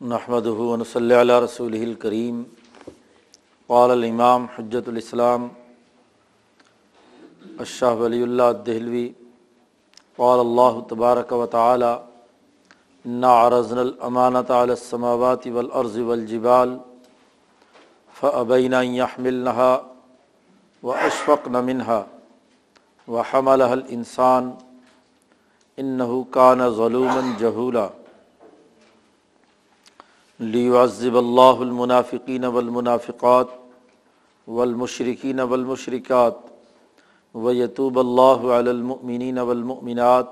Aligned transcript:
نحمد 0.00 0.46
صلی 0.86 1.14
اللہ 1.14 1.38
رسول 1.42 1.74
الکریم 1.74 2.42
قال 3.66 3.90
الامام 3.90 4.44
حجت 4.56 4.88
الاسلام 4.88 5.46
اشہ 7.60 7.94
ولی 7.98 8.20
اللہ 8.22 8.52
دہلوی 8.66 9.08
قال 10.16 10.40
اللہ 10.40 10.80
تبارک 10.90 11.32
و 11.32 11.46
تعالی 11.56 11.94
نا 13.24 13.32
عرضن 13.46 13.78
الامانۃ 13.78 14.50
علی 14.60 14.70
السماوات 14.78 15.46
والارض 15.54 15.98
والجبال 16.12 16.76
فابین 18.20 18.74
يحملنها 18.94 19.80
واشفقن 20.82 21.64
منها 21.64 22.00
وحملها 23.08 23.72
الانسان 23.72 24.56
انه 25.78 26.24
كان 26.32 26.70
ظلوما 26.70 27.22
جهولا. 27.38 27.92
لیعذب 30.40 31.16
اللہ 31.16 31.60
المنافقین 31.60 32.44
والمنافقات 32.44 33.46
والمشرقین 34.46 35.40
والمشرکات 35.40 36.34
و 37.34 37.52
یتوب 37.52 37.98
اللہ 37.98 38.52
علی 38.52 38.70
المؤمنین 38.70 39.38
والمؤمنات 39.38 40.26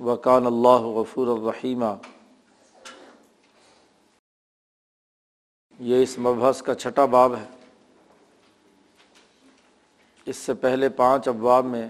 وکان 0.00 0.46
اللہ 0.46 0.86
غفور 0.94 1.26
الرحیمہ 1.26 1.94
یہ 5.78 6.02
اس 6.02 6.18
مبحث 6.18 6.62
کا 6.62 6.74
چھٹا 6.74 7.04
باب 7.04 7.34
ہے۔ 7.34 7.44
اس 10.26 10.36
سے 10.36 10.54
پہلے 10.54 10.88
پانچ 10.88 11.28
ابواب 11.28 11.64
میں 11.64 11.88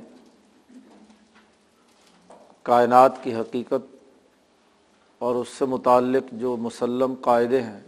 کائنات 2.62 3.24
کی 3.24 3.34
حقیقت 3.34 3.97
اور 5.18 5.34
اس 5.34 5.48
سے 5.48 5.64
متعلق 5.64 6.22
جو 6.32 6.56
مسلم 6.56 7.14
قاعدے 7.20 7.62
ہیں، 7.62 7.80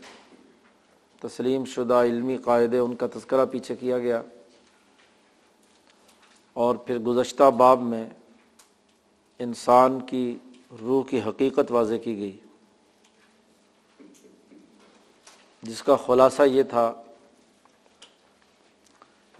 تسلیم 1.21 1.65
شدہ 1.65 1.95
علمی 1.95 2.37
قاعدے، 2.37 2.79
ان 2.79 2.97
کا 2.97 3.07
تذکرہ 3.07 3.47
پیچھے 3.47 3.77
کیا 3.77 3.99
گیا۔ 3.99 4.23
اور 6.53 6.75
پھر 6.75 6.99
گزشتہ 6.99 7.51
باب 7.51 7.81
میں 7.81 8.09
انسان 9.39 10.01
کی 10.01 10.39
روح 10.81 11.05
کی 11.11 11.21
حقیقت 11.21 11.71
واضح 11.71 11.95
کی 12.05 12.17
گئی۔ 12.17 12.39
جس 15.63 15.83
کا 15.83 15.97
خلاصہ 15.97 16.43
یہ 16.43 16.63
تھا 16.63 16.93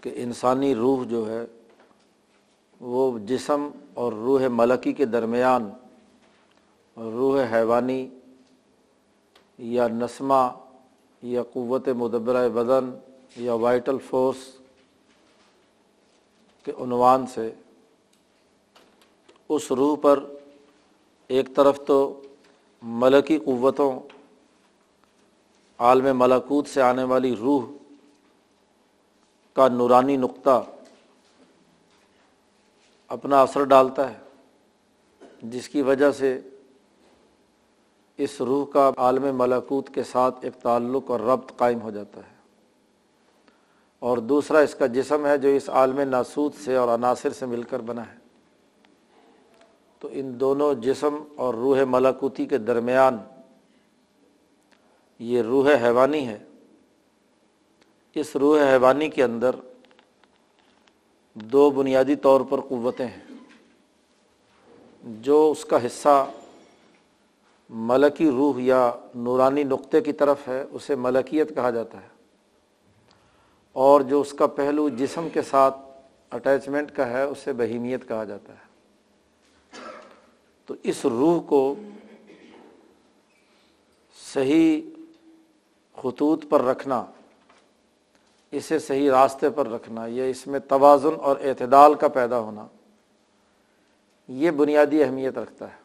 کہ 0.01 0.11
انسانی 0.15 0.75
روح 0.75 1.05
جو 1.05 1.31
ہے، 1.31 1.45
وہ 2.79 3.19
جسم 3.19 3.69
اور 3.93 4.13
روح 4.13 4.47
ملکی 4.51 4.93
کے 4.93 5.05
درمیان 5.05 5.69
روح 6.97 7.43
حیوانی 7.51 8.07
یا 9.57 9.87
نسمہ 9.87 10.47
یا 11.23 11.43
قوت 11.53 11.87
مدبرہ 11.97 12.47
بدن 12.49 12.89
یا 13.35 13.53
وائٹل 13.53 13.97
فورس 14.09 14.37
کے 16.65 16.71
عنوان 16.81 17.25
سے 17.27 17.49
اس 19.49 19.71
روح 19.71 19.95
پر 20.01 20.19
ایک 21.29 21.55
طرف 21.55 21.79
تو 21.85 21.99
ملکی 22.81 23.37
قوتوں، 23.37 23.91
عالم 25.79 26.17
ملاکوت 26.17 26.67
سے 26.67 26.81
آنے 26.81 27.03
والی 27.03 27.35
روح 27.35 27.65
کا 29.55 29.67
نورانی 29.67 30.17
نقطہ 30.17 30.61
اپنا 33.07 33.41
اثر 33.41 33.63
ڈالتا 33.63 34.09
ہے، 34.09 34.19
جس 35.41 35.69
کی 35.69 35.81
وجہ 35.81 36.11
سے 36.11 36.39
اس 38.23 38.41
روح 38.41 38.65
کا 38.65 38.91
عالم 38.97 39.37
ملاکوت 39.37 39.89
کے 39.89 40.03
ساتھ 40.03 40.35
ایک 40.41 40.53
تعلق 40.53 41.11
اور 41.11 41.19
ربط 41.19 41.51
قائم 41.57 41.81
ہو 41.81 41.91
جاتا 41.91 42.21
ہے۔ 42.21 42.35
اور 43.99 44.17
دوسرا 44.17 44.59
اس 44.59 44.75
کا 44.75 44.87
جسم 44.87 45.25
ہے 45.25 45.37
جو 45.37 45.49
اس 45.49 45.69
عالم 45.69 45.99
ناسود 45.99 46.53
سے 46.55 46.75
اور 46.75 46.87
عناصر 46.87 47.29
سے 47.29 47.45
مل 47.45 47.63
کر 47.63 47.79
بنا 47.79 48.11
ہے۔ 48.11 48.17
تو 49.99 50.09
ان 50.11 50.39
دونوں 50.39 50.73
جسم 50.73 51.23
اور 51.35 51.53
روح 51.53 51.83
ملاکوتی 51.89 52.45
کے 52.45 52.57
درمیان 52.57 53.17
یہ 55.19 55.41
روح 55.41 55.69
حیوانی 55.83 56.27
ہے۔ 56.27 56.39
اس 58.15 58.35
روح 58.35 58.59
حیوانی 58.59 59.09
کے 59.09 59.23
اندر 59.23 59.55
دو 61.33 61.69
بنیادی 61.69 62.15
طور 62.15 62.41
پر 62.49 62.61
قوتیں 62.61 63.07
ہیں۔ 63.07 63.33
جو 65.03 65.51
اس 65.51 65.65
کا 65.65 65.85
حصہ 65.85 66.27
ملکی 67.71 68.29
روح 68.29 68.55
یا 68.57 68.91
نورانی 69.15 69.63
نقطے 69.63 70.01
کی 70.01 70.13
طرف 70.13 70.47
ہے، 70.47 70.65
اسے 70.71 70.95
ملکیت 70.95 71.55
کہا 71.55 71.69
جاتا 71.69 72.01
ہے۔ 72.01 72.07
اور 73.71 74.01
جو 74.01 74.21
اس 74.21 74.33
کا 74.33 74.47
پہلو 74.47 74.89
جسم 74.89 75.27
کے 75.33 75.41
ساتھ 75.41 75.77
اٹیچمنٹ 76.31 76.91
کا 76.91 77.07
ہے، 77.07 77.23
اسے 77.23 77.53
بہیمیت 77.53 78.07
کہا 78.07 78.23
جاتا 78.23 78.53
ہے۔ 78.53 78.71
تو 80.65 80.73
اس 80.83 81.05
روح 81.05 81.41
کو 81.41 81.75
صحیح 84.33 84.81
خطوط 85.97 86.45
پر 86.49 86.61
رکھنا، 86.61 87.05
اسے 88.51 88.79
صحیح 88.79 89.11
راستے 89.11 89.49
پر 89.49 89.67
رکھنا، 89.67 90.05
یا 90.07 90.23
اس 90.23 90.47
میں 90.47 90.59
توازن 90.59 91.13
اور 91.21 91.35
اعتدال 91.43 91.93
کا 91.93 92.07
پیدا 92.07 92.39
ہونا، 92.39 92.67
یہ 94.27 94.51
بنیادی 94.51 95.03
اہمیت 95.03 95.37
رکھتا 95.37 95.71
ہے۔ 95.71 95.80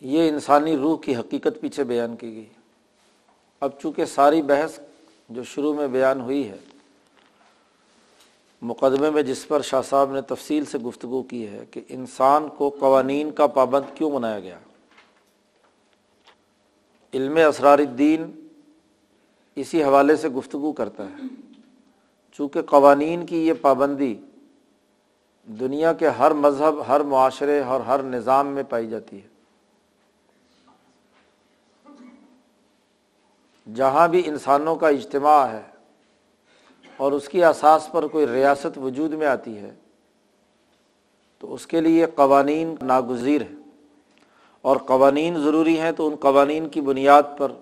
یہ 0.00 0.28
انسانی 0.28 0.76
روح 0.76 0.98
کی 0.98 1.16
حقیقت 1.16 1.60
پیچھے 1.60 1.84
بیان 1.84 2.16
کی 2.16 2.34
گئی۔ 2.34 2.46
اب 3.60 3.70
چونکہ 3.82 4.04
ساری 4.04 4.42
بحث 4.42 4.78
جو 5.28 5.44
شروع 5.44 5.74
میں 5.74 5.88
بیان 5.88 6.20
ہوئی 6.20 6.48
ہے، 6.48 6.56
مقدمے 8.62 9.10
میں 9.10 9.22
جس 9.22 9.48
پر 9.48 9.60
شاہ 9.60 9.82
صاحب 9.82 10.12
نے 10.12 10.20
تفصیل 10.20 10.64
سے 10.64 10.78
گفتگو 10.78 11.22
کی 11.22 11.48
ہے 11.48 11.64
کہ 11.70 11.80
انسان 11.88 12.48
کو 12.48 12.76
قوانین 12.80 13.30
کا 13.30 13.46
پابند 13.46 13.96
کیوں 13.96 14.10
بنایا 14.10 14.40
گیا۔ 14.40 14.58
علم 17.14 17.38
اسرار 17.48 17.78
الدین 17.78 18.48
اسی 19.54 19.84
حوالے 19.84 20.16
سے 20.16 20.28
گفتگو 20.28 20.72
کرتا 20.72 21.04
ہے۔ 21.04 21.26
چونکہ 22.32 22.62
قوانین 22.62 23.26
کی 23.26 23.48
یہ 23.48 23.52
پابندی 23.60 24.14
دنیا 25.46 25.92
کے 25.92 26.08
ہر 26.08 26.30
مذہب، 26.30 26.88
ہر 26.88 27.00
معاشرے 27.00 27.60
اور 27.60 27.80
ہر 27.80 28.02
نظام 28.02 28.46
میں 28.46 28.62
پائی 28.62 28.88
جاتی 28.88 29.22
ہے۔ 29.22 29.35
جہاں 33.66 34.06
بھی 34.08 34.22
انسانوں 34.26 34.74
کا 34.76 34.88
اجتماع 34.88 35.44
ہے 35.44 35.62
اور 36.96 37.12
اس 37.12 37.28
کی 37.28 37.44
اساس 37.44 37.88
پر 37.92 38.06
کوئی 38.06 38.26
ریاست 38.26 38.78
وجود 38.78 39.12
میں 39.12 39.26
آتی 39.26 39.56
ہے، 39.58 39.70
تو 41.42 41.54
اس 41.54 41.66
کے 41.66 41.80
لیے 41.80 42.06
قوانین 42.14 42.74
ناگزیر 42.82 43.42
ہے 43.42 43.54
اور 44.64 44.76
قوانین 44.86 45.38
ضروری 45.42 45.78
ہیں 45.80 45.92
تو 45.92 46.06
ان 46.08 46.14
قوانین 46.20 46.68
کی 46.68 46.80
بنیاد 46.80 47.22
پر 47.38 47.52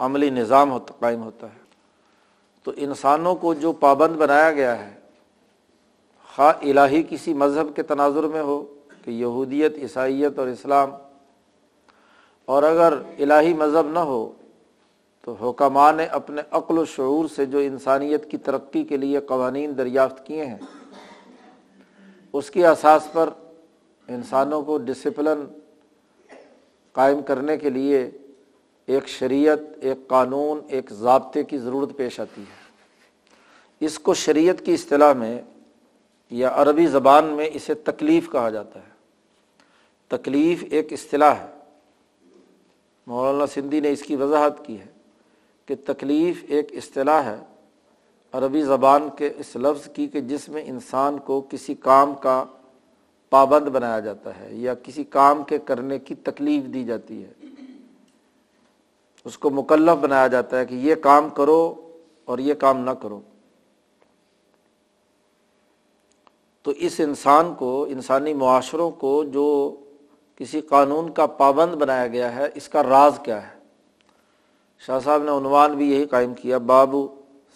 عملی 0.00 0.30
نظام 0.30 0.70
ہوتا، 0.70 0.94
قائم 0.98 1.22
ہوتا 1.22 1.46
ہے۔ 1.46 1.66
تو 2.66 2.72
انسانوں 2.76 3.34
کو 3.34 3.54
جو 3.54 3.72
پابند 3.72 4.16
بنایا 4.16 4.50
گیا 4.52 4.78
ہے، 4.78 4.94
خواہ 6.30 6.52
الہی 6.62 7.02
کسی 7.08 7.34
مذہب 7.34 7.74
کے 7.76 7.82
تناظر 7.82 8.24
میں 8.24 8.42
ہو 8.42 8.62
کہ 9.04 9.10
یہودیت، 9.10 9.74
عیسائیت 9.74 10.38
اور 10.38 10.46
اسلام، 10.46 10.90
اور 12.48 12.62
اگر 12.62 12.94
الہی 13.18 13.54
مذہب 13.54 13.90
نہ 13.90 13.98
ہو 14.00 14.30
تو 15.28 15.50
حکمہ 15.50 15.92
نے 15.96 16.04
اپنے 16.04 16.42
عقل 16.50 16.78
و 16.78 16.84
شعور 16.84 17.28
سے 17.28 17.46
جو 17.46 17.58
انسانیت 17.58 18.30
کی 18.30 18.36
ترقی 18.36 18.84
کے 18.84 18.96
لیے 18.96 19.20
قوانین 19.20 19.78
دریافت 19.78 20.26
کیے 20.26 20.46
ہیں، 20.46 20.58
اس 22.32 22.50
کی 22.50 22.66
اساس 22.66 23.08
پر 23.12 23.30
انسانوں 24.08 24.62
کو 24.62 24.78
ڈسپلن 24.78 25.58
قائم 26.92 27.22
کرنے 27.22 27.56
کے 27.56 27.70
لیے 27.70 28.10
ایک 28.86 29.08
شریعت، 29.08 29.58
ایک 29.80 30.08
قانون، 30.08 30.60
ایک 30.68 30.90
ضابطے 30.90 31.44
کی 31.44 31.58
ضرورت 31.58 31.96
پیش 31.96 32.20
آتی 32.20 32.42
ہے۔ 32.42 32.72
اس 33.80 33.98
کو 33.98 34.14
شریعت 34.14 34.64
کی 34.64 34.74
اصطلاح 34.74 35.12
میں 35.12 35.42
یا 36.30 36.50
عربی 36.54 36.86
زبان 36.86 37.24
میں 37.24 37.50
اسے 37.52 37.74
تکلیف 37.74 38.30
کہا 38.32 38.50
جاتا 38.50 38.80
ہے۔ 38.80 38.90
تکلیف 40.08 40.64
ایک 40.70 40.92
اصطلاح 40.92 41.34
ہے۔ 41.34 41.46
مولانا 43.06 43.46
سندھی 43.46 43.80
نے 43.80 43.90
اس 43.90 44.02
کی 44.02 44.16
وضاحت 44.16 44.66
کی 44.66 44.80
ہے۔ 44.80 44.97
کہ 45.68 45.74
تکلیف 45.84 46.44
ایک 46.48 46.72
اصطلاح 46.72 47.22
ہے، 47.22 47.36
عربی 48.32 48.62
زبان 48.62 49.08
کے 49.16 49.32
اس 49.36 49.56
لفظ 49.56 49.88
کی 49.94 50.06
کہ 50.06 50.20
جس 50.20 50.48
میں 50.48 50.62
انسان 50.66 51.18
کو 51.18 51.46
کسی 51.50 51.74
کام 51.74 52.14
کا 52.14 52.44
پابند 53.30 53.68
بنایا 53.68 54.00
جاتا 54.00 54.40
ہے 54.40 54.48
یا 54.54 54.74
کسی 54.74 55.04
کام 55.04 55.42
کے 55.42 55.58
کرنے 55.58 55.98
کی 55.98 56.14
تکلیف 56.14 56.64
دی 56.74 56.84
جاتی 56.84 57.24
ہے۔ 57.24 57.32
اس 59.24 59.38
کو 59.38 59.50
مکلف 59.50 59.98
بنایا 60.00 60.26
جاتا 60.26 60.58
ہے 60.58 60.66
کہ 60.66 60.74
یہ 60.74 60.94
کام 60.94 61.28
کرو 61.28 61.90
اور 62.24 62.38
یہ 62.38 62.54
کام 62.54 62.78
نہ 62.78 62.90
کرو۔ 62.90 63.20
تو 66.62 66.70
اس 66.70 67.00
انسان 67.00 67.54
کو، 67.54 67.86
انسانی 67.88 68.34
معاشروں 68.34 68.90
کو 68.90 69.24
جو 69.24 69.76
کسی 70.36 70.60
قانون 70.60 71.12
کا 71.12 71.26
پابند 71.26 71.74
بنایا 71.74 72.06
گیا 72.06 72.36
ہے، 72.36 72.48
اس 72.54 72.68
کا 72.68 72.82
راز 72.82 73.12
کیا 73.22 73.52
ہے؟ 73.52 73.57
شاہ 74.82 74.98
صاحب 75.00 75.22
نے 75.22 75.30
عنوان 75.30 75.74
بھی 75.76 75.90
یہی 75.92 76.04
قائم 76.06 76.34
کیا 76.34 76.58
بابو 76.58 77.06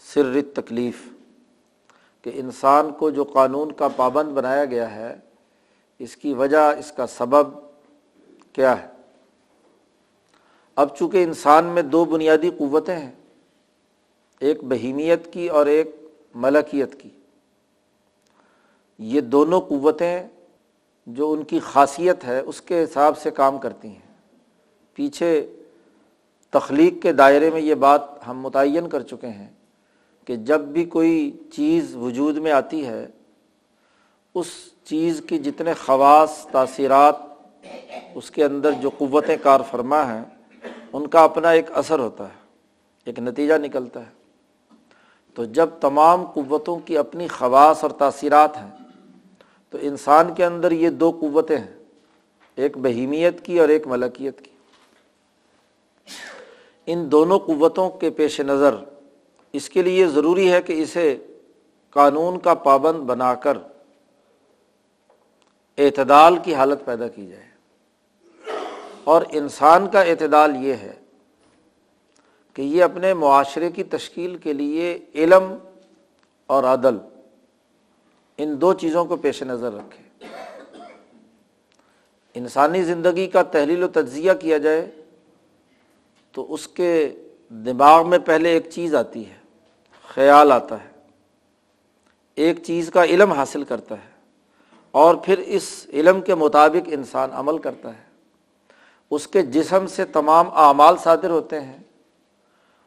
سر 0.07 0.41
تکلیف 0.55 1.03
کہ 2.25 2.31
انسان 2.35 2.93
کو 2.93 3.11
جو 3.11 3.25
قانون 3.25 3.73
کا 3.73 3.89
پابند 3.89 4.33
بنایا 4.33 4.65
گیا 4.65 4.95
ہے، 4.95 5.15
اس 6.01 6.17
کی 6.17 6.33
وجہ، 6.35 6.73
اس 6.79 6.93
کا 6.93 7.07
سبب 7.07 7.49
کیا 8.53 8.83
ہے؟ 8.83 8.89
اب 10.77 10.97
چونکہ 10.97 11.25
انسان 11.25 11.65
میں 11.65 11.83
دو 11.83 12.05
بنیادی 12.05 12.51
قوتیں 12.51 12.97
ہیں، 12.97 13.11
ایک 14.43 14.65
بہیمیت 14.65 15.33
کی 15.33 15.49
اور 15.49 15.67
ایک 15.67 15.97
ملکیت 16.35 17.01
کی، 17.01 17.09
یہ 18.99 19.21
دونوں 19.21 19.61
قوتیں 19.61 20.29
جو 21.07 21.33
ان 21.33 21.43
کی 21.45 21.59
خاصیت 21.59 22.25
ہے، 22.25 22.39
اس 22.39 22.61
کے 22.61 22.83
حساب 22.85 23.19
سے 23.19 23.31
کام 23.31 23.59
کرتی 23.59 23.89
ہیں۔ 23.89 24.15
پیچھے 24.95 25.35
تخلیق 26.52 27.02
کے 27.02 27.12
دائرے 27.12 27.50
میں 27.50 27.60
یہ 27.60 27.75
بات 27.75 28.00
ہم 28.28 28.40
متعین 28.40 28.88
کر 28.88 29.02
چکے 29.02 29.26
ہیں 29.26 29.49
کہ 30.25 30.37
جب 30.37 30.60
بھی 30.60 30.84
کوئی 30.84 31.31
چیز 31.52 31.94
وجود 31.96 32.37
میں 32.37 32.52
آتی 32.52 32.87
ہے، 32.87 33.06
اس 34.34 34.46
چیز 34.84 35.22
کی 35.28 35.38
جتنے 35.38 35.75
خواص، 35.75 36.46
تاثیرات، 36.46 37.14
اس 38.14 38.31
کے 38.31 38.44
اندر 38.44 38.72
جو 38.72 38.90
قوتیں 38.99 39.37
کار 39.43 39.60
فرما 39.70 40.02
ہیں، 40.12 40.25
ان 40.93 41.06
کا 41.06 41.25
اپنا 41.25 41.50
ایک 41.50 41.70
اثر 41.72 41.99
ہوتا 41.99 42.25
ہے، 42.25 42.40
ایک 43.06 43.19
نتیجہ 43.19 43.54
نکلتا 43.54 44.00
ہے۔ 44.00 44.10
تو 45.34 45.44
جب 45.44 45.69
تمام 45.81 46.25
قوتوں 46.25 46.78
کی 46.78 46.99
اپنی 46.99 47.28
خواص 47.28 47.82
اور 47.82 47.90
تاثیرات 47.90 48.56
ہیں، 48.56 48.70
تو 49.70 49.78
انسان 49.81 50.34
کے 50.34 50.44
اندر 50.44 50.72
یہ 50.72 50.90
دو 50.90 51.10
قوتیں 51.20 51.56
ہیں، 51.56 51.75
ایک 52.56 52.78
بہیمیت 52.78 53.44
کی 53.44 53.60
اور 53.60 53.69
ایک 53.69 53.87
ملکیت 53.87 54.40
کی۔ 54.40 54.50
ان 56.87 57.12
دونوں 57.12 57.38
قوتوں 57.38 57.90
کے 57.90 58.11
پیش 58.11 58.40
نظر 58.40 58.75
اس 59.52 59.70
کے 59.70 59.82
لیے 59.82 60.06
ضروری 60.06 60.52
ہے 60.52 60.62
کہ 60.62 60.82
اسے 60.82 61.26
قانون 61.90 62.38
کا 62.38 62.55
پابند 62.55 62.99
بنا 62.99 63.34
کر 63.34 63.58
اعتدال 65.79 66.37
کی 66.37 66.55
حالت 66.55 66.84
پیدا 66.84 67.08
کی 67.08 67.26
جائے۔ 67.26 67.43
اور 69.05 69.23
انسان 69.31 69.90
کا 69.90 70.02
اعتدال 70.02 70.56
یہ 70.56 70.73
ہے 70.73 70.93
کہ 72.55 72.62
یہ 72.62 72.85
اپنے 72.85 73.14
معاشرے 73.14 73.70
کی 73.70 73.82
تشکیل 73.82 74.37
کے 74.37 74.52
لیے 74.52 74.99
علم 75.14 75.56
اور 76.46 76.64
عدل 76.64 76.96
ان 78.38 78.61
دو 78.61 78.75
چیزوں 78.75 79.05
کو 79.05 79.17
پیش 79.17 79.43
نظر 79.43 79.73
رکھے۔ 79.73 80.26
انسانی 82.35 82.82
زندگی 82.82 83.26
کا 83.26 83.43
تحلیل 83.43 83.82
و 83.82 83.88
تجزیہ 83.88 84.32
کیا 84.40 84.58
جائے 84.58 85.01
تو 86.32 86.55
اس 86.55 86.69
کے 86.69 87.14
دماغ 87.49 88.08
میں 88.08 88.19
پہلے 88.19 88.49
ایک 88.49 88.70
چیز 88.70 88.94
آتی 88.94 89.31
ہے، 89.31 89.34
خیال 90.08 90.52
آتا 90.52 90.84
ہے۔ 90.84 90.88
ایک 92.34 92.62
چیز 92.62 92.90
کا 92.90 93.05
علم 93.05 93.32
حاصل 93.32 93.64
کرتا 93.64 93.94
ہے 93.94 94.11
اور 94.90 95.14
پھر 95.14 95.38
اس 95.38 95.87
علم 95.93 96.20
کے 96.20 96.34
مطابق 96.34 96.88
انسان 96.93 97.31
عمل 97.32 97.58
کرتا 97.58 97.99
ہے۔ 97.99 98.05
اس 99.11 99.26
کے 99.26 99.43
جسم 99.43 99.87
سے 99.87 100.05
تمام 100.05 100.46
اعمال 100.52 100.96
صادر 100.96 101.31
ہوتے 101.31 101.61
ہیں 101.61 101.79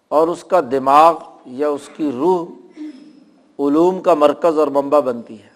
اور 0.07 0.27
اس 0.27 0.44
کا 0.44 0.62
دماغ 0.71 1.19
یا 1.45 1.69
اس 1.69 1.89
کی 1.95 2.12
روح 2.12 2.45
علوم 3.59 4.01
کا 4.01 4.13
مرکز 4.13 4.59
اور 4.59 4.68
منبع 4.68 5.00
بنتی 5.00 5.44
ہے۔ 5.44 5.50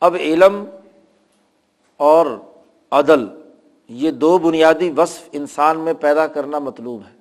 اب 0.00 0.14
علم 0.14 0.64
اور 1.96 2.26
عدل 2.90 3.26
یہ 3.88 4.10
دو 4.10 4.38
بنیادی 4.38 4.90
وصف 4.96 5.28
انسان 5.32 5.80
میں 5.80 5.92
پیدا 5.92 6.26
کرنا 6.26 6.58
مطلوب 6.58 7.02
ہے۔ 7.10 7.18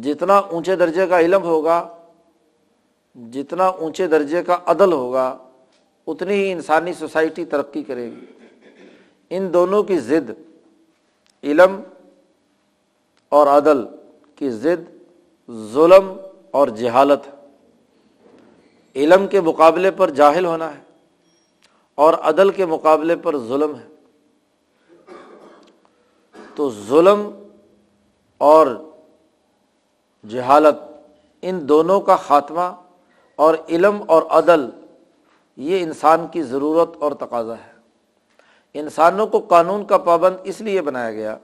جتنا 0.00 0.38
اونچے 0.38 0.76
درجے 0.76 1.06
کا 1.06 1.20
علم 1.20 1.42
ہوگا، 1.42 1.88
جتنا 3.32 3.66
اونچے 3.66 4.06
درجے 4.06 4.42
کا 4.42 4.58
عدل 4.66 4.92
ہوگا، 4.92 5.38
اتنی 6.06 6.34
ہی 6.34 6.52
انسانی 6.52 6.92
سوسائٹی 6.92 7.44
ترقی 7.44 7.82
کرے 7.82 8.10
گی۔ 8.10 8.24
ان 9.30 9.54
دونوں 9.54 9.82
کی 9.82 9.98
ضد 9.98 10.30
علم 11.42 11.80
اور 13.28 13.46
عدل 13.46 13.84
کی 14.34 14.50
ضد 14.50 14.90
ظلم 15.72 16.12
اور 16.50 16.68
جہالت 16.68 17.28
علم 18.96 19.26
کے 19.26 19.40
مقابلے 19.40 19.90
پر 19.90 20.10
جاہل 20.10 20.44
ہونا 20.44 20.74
ہے 20.74 20.80
اور 21.94 22.14
عدل 22.14 22.50
کے 22.50 22.66
مقابلے 22.66 23.16
پر 23.16 23.38
ظلم 23.38 23.74
ہے۔ 23.74 23.93
تو 26.54 26.70
ظلم 26.70 27.48
اور 28.38 28.66
جہالت 30.28 30.74
ان 31.42 31.68
دونوں 31.68 32.00
کا 32.00 32.16
خاتمہ 32.16 32.72
اور 33.36 33.54
علم 33.68 34.02
اور 34.06 34.22
عدل 34.30 34.70
یہ 35.56 35.82
انسان 35.82 36.26
کی 36.32 36.42
ضرورت 36.42 36.88
اور 37.00 37.12
تقاضا 37.12 37.54
ہے۔ 37.54 37.72
انسانوں 38.74 39.26
کو 39.26 39.38
قانون 39.38 39.84
کا 39.84 39.98
پابند 39.98 40.36
اس 40.44 40.60
لیے 40.60 40.82
بنایا 40.82 41.12
گیا 41.12 41.36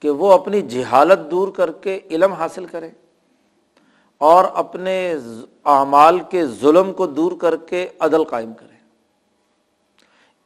کہ 0.00 0.10
وہ 0.10 0.32
اپنی 0.32 0.62
جہالت 0.62 1.30
دور 1.30 1.48
کر 1.48 1.72
کے 1.72 2.00
علم 2.10 2.32
حاصل 2.32 2.66
کرے 2.66 2.90
اور 4.18 4.44
اپنے 4.54 5.16
اعمال 5.64 6.20
کے 6.20 6.46
ظلم 6.46 6.92
کو 6.92 7.06
دور 7.06 7.32
کر 7.40 7.56
کے 7.56 7.88
عدل 8.00 8.24
قائم 8.24 8.54
کرے 8.54 8.71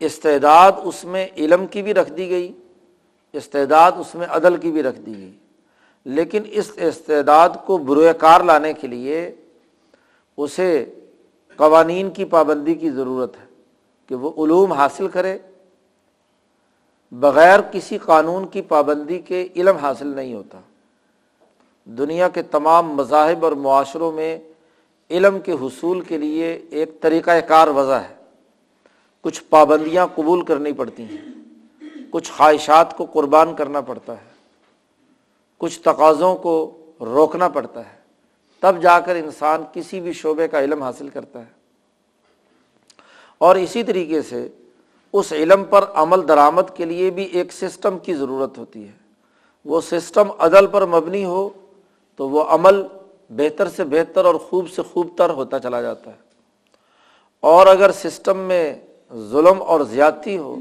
استعداد 0.00 0.72
اس 0.84 1.04
میں 1.04 1.28
علم 1.36 1.66
کی 1.66 1.82
بھی 1.82 1.94
رکھ 1.94 2.12
دی 2.12 2.30
گئی، 2.30 2.52
استعداد 3.32 3.92
اس 3.92 4.14
میں 4.14 4.26
عدل 4.30 4.56
کی 4.56 4.70
بھی 4.70 4.82
رکھ 4.82 5.00
دی 5.00 5.18
گئی۔ 5.18 5.32
لیکن 6.04 6.42
اس 6.50 6.72
استعداد 6.76 7.48
کو 7.66 7.78
بروئے 7.78 8.12
کار 8.12 8.40
لانے 8.40 8.72
کے 8.72 8.86
لیے 8.86 9.34
اسے 10.36 10.84
قوانین 11.56 12.10
کی 12.10 12.24
پابندی 12.24 12.74
کی 12.74 12.90
ضرورت 12.90 13.36
ہے 13.36 13.46
کہ 14.06 14.14
وہ 14.14 14.44
علوم 14.44 14.72
حاصل 14.72 15.08
کرے۔ 15.08 15.38
بغیر 17.12 17.60
کسی 17.60 17.98
قانون 17.98 18.46
کی 18.46 18.62
پابندی 18.62 19.18
کے 19.18 19.48
علم 19.56 19.76
حاصل 19.76 20.06
نہیں 20.06 20.34
ہوتا۔ 20.34 20.60
دنیا 21.84 22.28
کے 22.28 22.42
تمام 22.42 22.88
مذاہب 22.88 23.44
اور 23.44 23.52
معاشروں 23.52 24.12
میں 24.12 24.38
علم 25.10 25.40
کے 25.40 25.52
حصول 25.52 26.00
کے 26.00 26.18
لیے 26.18 26.60
ایک 26.70 27.00
طریقۂ 27.00 27.32
کار 27.48 27.68
وضع 27.68 27.94
ہے۔ 27.94 28.16
کچھ 29.20 29.42
پابندیاں 29.50 30.06
قبول 30.14 30.44
کرنی 30.44 30.72
پڑتی 30.72 31.02
ہیں، 31.02 31.30
کچھ 32.10 32.32
خواہشات 32.32 32.96
کو 32.96 33.04
قربان 33.04 33.56
کرنا 33.56 33.80
پڑتا 33.80 34.12
ہے، 34.12 34.30
کچھ 35.58 35.80
تقاضوں 35.80 36.36
کو 36.36 36.78
روکنا 37.00 37.48
پڑتا 37.48 37.80
ہے۔ 37.80 37.96
تب 38.60 38.82
جا 38.82 39.00
کر 39.00 39.16
انسان 39.16 39.64
کسی 39.72 40.00
بھی 40.00 40.12
شعبے 40.12 40.48
کا 40.48 40.60
علم 40.60 40.82
حاصل 40.82 41.08
کرتا 41.08 41.38
ہے۔ 41.38 41.56
اور 43.38 43.56
اسی 43.56 43.82
طریقے 43.82 44.22
سے 44.22 44.48
اس 45.12 45.32
علم 45.32 45.64
پر 45.64 45.84
عمل 45.94 46.28
درآمد 46.28 46.76
کے 46.76 46.84
لیے 46.84 47.10
بھی 47.10 47.24
ایک 47.24 47.52
سسٹم 47.52 47.98
کی 47.98 48.14
ضرورت 48.14 48.58
ہوتی 48.58 48.86
ہے۔ 48.86 48.92
وہ 49.64 49.80
سسٹم 49.80 50.30
عدل 50.38 50.66
پر 50.66 50.86
مبنی 50.86 51.24
ہو 51.24 51.48
تو 52.16 52.28
وہ 52.28 52.44
عمل 52.44 52.82
بہتر 53.30 53.68
سے 53.68 53.84
بہتر 53.84 54.24
اور 54.24 54.34
خوب 54.34 54.70
سے 54.70 54.82
خوب 54.82 55.06
تر 55.16 55.30
ہوتا 55.30 55.58
چلا 55.58 55.82
جاتا 55.82 56.10
ہے۔ 56.10 56.16
اور 57.40 57.66
اگر 57.66 57.92
سسٹم 57.92 58.38
میں 58.38 58.80
ظلم 59.12 59.62
اور 59.62 59.80
زیادتی 59.80 60.36
ہو، 60.38 60.56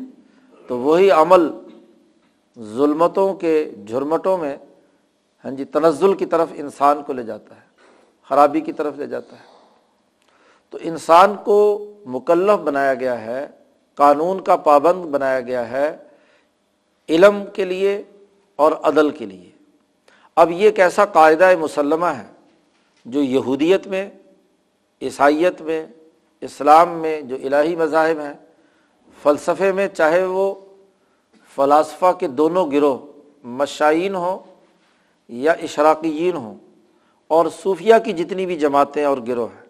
تو 0.70 0.78
وہی 0.78 1.12
عمل 1.12 1.48
ظلمتوں 2.58 3.34
کے 3.34 3.72
جھرمٹوں 3.88 4.38
میں 4.38 4.56
ہاں 5.46 5.52
جی 5.52 5.66
تنزل 5.66 6.14
کی 6.14 6.26
طرف 6.26 6.50
انسان 6.56 7.04
کو 7.04 7.14
لے 7.14 7.24
جاتا 7.24 7.56
ہے، 7.56 7.62
خرابی 8.30 8.62
کی 8.62 8.74
طرف 8.74 8.98
لے 8.98 9.08
جاتا 9.08 9.36
ہے۔ 9.36 9.44
تو 10.70 10.78
انسان 10.82 11.36
کو 11.44 11.58
مکلف 12.06 12.60
بنایا 12.60 12.94
گیا 12.94 13.22
ہے، 13.22 13.48
قانون 13.96 14.42
کا 14.42 14.56
پابند 14.56 15.06
بنایا 15.06 15.42
گیا 15.42 15.70
ہے 15.72 15.98
علم 17.10 17.44
کے 17.54 17.66
لیے 17.66 18.02
اور 18.56 18.72
عدل 18.84 19.10
کے 19.10 19.26
لیے۔ 19.26 19.50
اب 20.36 20.52
یہ 20.52 20.72
کیسا 20.72 21.06
قاعدہ 21.06 21.52
مسلمہ 21.60 22.06
ہے 22.06 22.28
جو 23.06 23.22
یہودیت 23.22 23.88
میں، 23.88 24.10
عیسائیت 25.02 25.62
میں 25.62 25.86
اسلام 26.42 26.90
میں 27.00 27.20
جو 27.22 27.36
الہی 27.44 27.76
مذاہب 27.76 28.20
ہیں، 28.20 28.34
فلسفے 29.24 29.72
میں 29.72 29.88
چاہے 29.88 30.24
وہ 30.26 30.54
فلاسفہ 31.58 32.12
کے 32.20 32.28
دونوں 32.30 32.66
گروہ 32.72 32.98
مشائین 33.58 34.16
ہوں 34.16 34.38
یا 35.30 35.52
اشراقیین 35.64 36.36
ہوں، 36.36 36.56
اور 37.32 37.46
صوفیہ 37.54 37.96
کی 38.06 38.14
جتنی 38.14 38.46
بھی 38.46 38.58
جماعتیں 38.58 39.04
اور 39.06 39.18
گروہ 39.28 39.48
ہیں، 39.50 39.64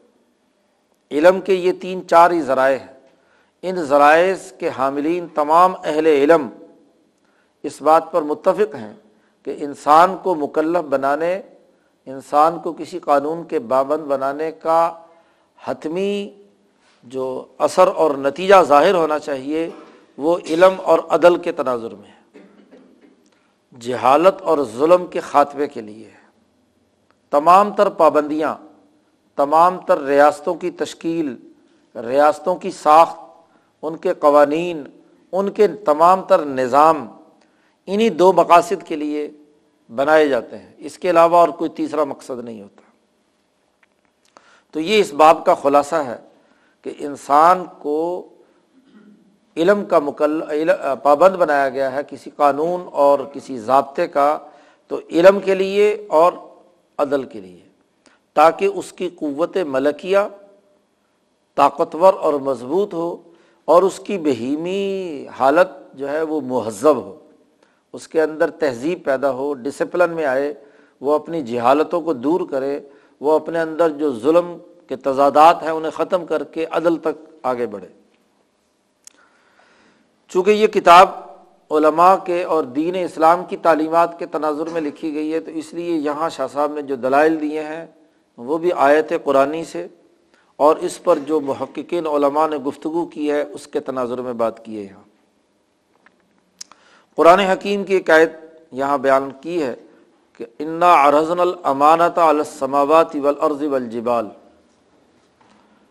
علم 1.12 1.40
کے 1.42 1.54
یہ 1.54 1.72
تین 1.82 2.08
چار 2.08 2.32
ہی 2.32 2.42
ذرائع 2.42 2.78
ہیں۔ 2.78 2.94
ان 3.64 3.84
ذرائع 3.84 4.34
کے 4.60 4.70
حاملین 4.78 5.28
تمام 5.34 5.74
اہل 5.84 6.08
علم 6.08 6.48
اس 7.64 7.82
بات 7.82 8.12
پر 8.12 8.22
متفق 8.22 8.76
ہیں 8.76 8.94
کہ 9.48 9.56
انسان 9.60 10.16
کو 10.24 10.36
مکلف 10.36 10.84
بنانے، 10.90 11.36
انسان 12.08 12.60
کو 12.60 12.74
کسی 12.74 13.00
قانون 13.00 13.44
کے 13.44 13.60
پابند 13.70 14.04
بنانے 14.08 14.52
کا 14.52 14.82
حتمی 15.60 16.30
جو 17.06 17.46
اثر 17.58 17.88
اور 17.88 18.12
نتیجہ 18.12 18.56
ظاہر 18.62 18.94
ہونا 18.94 19.20
چاہیے، 19.20 19.70
وہ 20.18 20.38
علم 20.50 20.74
اور 20.84 21.00
عدل 21.10 21.36
کے 21.36 21.52
تناظر 21.52 21.96
میں 21.96 22.12
ہے۔ 22.12 22.40
جہالت 23.80 24.42
اور 24.42 24.58
ظلم 24.78 25.08
کے 25.08 25.20
خاتمے 25.20 25.68
کے 25.68 25.82
لیے 25.82 26.06
ہے۔ 26.06 26.26
تمام 27.30 27.74
تر 27.74 27.90
پابندیاں، 27.90 28.56
تمام 29.36 29.80
تر 29.80 30.02
ریاستوں 30.02 30.56
کی 30.56 30.72
تشکیل، 30.72 31.36
ریاستوں 31.96 32.56
کی 32.56 32.72
ساخت، 32.72 33.20
ان 33.82 33.98
کے 33.98 34.14
قوانین، 34.14 34.84
ان 35.32 35.52
کے 35.52 35.68
تمام 35.68 36.22
تر 36.22 36.46
نظام 36.46 37.08
انہیں 37.86 38.10
دو 38.10 38.34
مقاصد 38.34 38.84
کے 38.86 38.96
لیے 38.96 39.32
بنائے 39.96 40.30
جاتے 40.30 40.58
ہیں۔ 40.58 40.74
اس 40.78 41.00
کے 41.00 41.10
علاوہ 41.10 41.38
اور 41.38 41.50
کوئی 41.50 41.70
تیسرا 41.70 42.04
مقصد 42.04 42.44
نہیں 42.44 42.62
ہوتا۔ 42.62 42.82
تو 44.72 44.80
یہ 44.80 45.00
اس 45.00 45.14
باب 45.14 45.46
کا 45.46 45.54
خلاصہ 45.54 45.96
ہے۔ 45.96 46.18
کہ 46.86 46.92
انسان 47.00 47.64
کو 47.80 48.02
علم 49.58 49.84
کا 49.90 50.00
مکل 50.00 50.42
پابند 51.04 51.36
بنایا 51.36 51.70
گیا 51.70 51.92
ہے 51.92 52.02
کسی 52.10 52.30
قانون 52.36 52.82
اور 53.04 53.20
کسی 53.34 53.58
ضابطے 53.60 54.08
کا، 54.08 54.38
تو 54.92 55.00
علم 55.12 55.40
کے 55.46 55.56
لیے 55.56 55.88
اور 56.20 56.34
عدل 57.00 57.24
کے 57.24 57.40
لیے، 57.42 57.64
تاکہ 58.36 58.66
اس 58.76 58.92
کی 58.94 59.10
قوت 59.16 59.58
ملکیہ 59.68 60.20
طاقتور 61.58 62.14
اور 62.14 62.34
مضبوط 62.42 62.94
ہو 62.94 63.16
اور 63.68 63.84
اس 63.84 64.00
کی 64.06 64.18
بہیمی 64.18 65.26
حالت 65.40 65.70
جو 65.98 66.10
ہے 66.10 66.22
وہ 66.22 66.40
مہذب 66.44 66.98
ہو، 66.98 67.16
اس 67.94 68.08
کے 68.08 68.22
اندر 68.22 68.50
تہذیب 68.60 69.04
پیدا 69.06 69.32
ہو 69.32 69.54
ڈسپلن 69.64 70.16
میں 70.16 70.26
آئے، 70.26 70.54
وہ 71.02 71.16
اپنی 71.16 71.42
جہالتوں 71.44 72.02
کو 72.02 72.14
دور 72.14 72.42
کرے، 72.50 72.80
وہ 73.22 73.36
اپنے 73.36 73.60
اندر 73.60 73.90
جو 74.00 74.14
ظلم 74.20 74.56
کے 74.88 74.96
تضادات 74.96 75.64
ہیں 75.64 75.70
انہیں 75.70 75.92
ختم 75.92 76.26
کر 76.26 76.44
کے 76.44 76.66
عدل 76.66 76.98
تک 76.98 77.30
آگے 77.44 77.68
بڑھے۔ 77.68 77.88
چونکہ 80.28 80.52
یہ 80.52 80.68
کتاب 80.68 81.10
علماء 81.72 82.16
کے 82.16 82.44
اور 82.44 82.64
دین 82.64 82.96
اسلام 82.96 83.46
کی 83.46 83.58
تعلیمات 83.58 84.20
کے 84.20 84.26
تناظر 84.26 84.70
میں 84.70 84.82
لکھی 84.82 85.14
گئی 85.14 85.34
ہے، 85.34 85.40
تو 85.40 85.52
اس 85.52 85.74
لیے 85.74 85.96
یہاں 85.96 86.30
شاہ 86.30 86.48
صاحب 86.48 86.74
نے 86.74 86.82
جو 86.82 86.96
دلائل 86.96 87.42
دیے 87.42 87.64
ہیں، 87.64 87.86
وہ 88.38 88.58
بھی 88.58 88.72
آیت 88.74 89.14
قرآن 89.24 89.64
سے، 89.64 89.88
اور 90.56 90.76
اس 90.76 91.04
پر 91.04 91.20
جو 91.20 91.40
محققین 91.40 92.08
علماء 92.08 92.48
نے 92.48 92.58
گفتگو 92.58 93.06
کی 93.06 93.32
ہے، 93.32 93.42
اس 93.42 93.68
کے 93.68 93.80
تناظر 93.80 94.22
میں 94.22 94.34
بات 94.34 94.66
کی 94.66 94.78
ہے 94.78 94.84
یہاں۔ 94.84 95.04
قرآن 97.16 97.40
حکیم 97.40 97.84
کی 97.84 97.94
ایک 97.94 98.10
آیت 98.10 98.32
یہاں 98.72 98.98
بیان 98.98 99.30
کی 99.42 99.64
ہے 99.64 99.76
کہ 100.34 100.46
انا 100.60 100.94
ارزن 100.94 101.40
الامانت 101.40 102.20
السماوات 102.20 103.16
والارض 103.16 103.64
والجبال۔ 103.64 104.28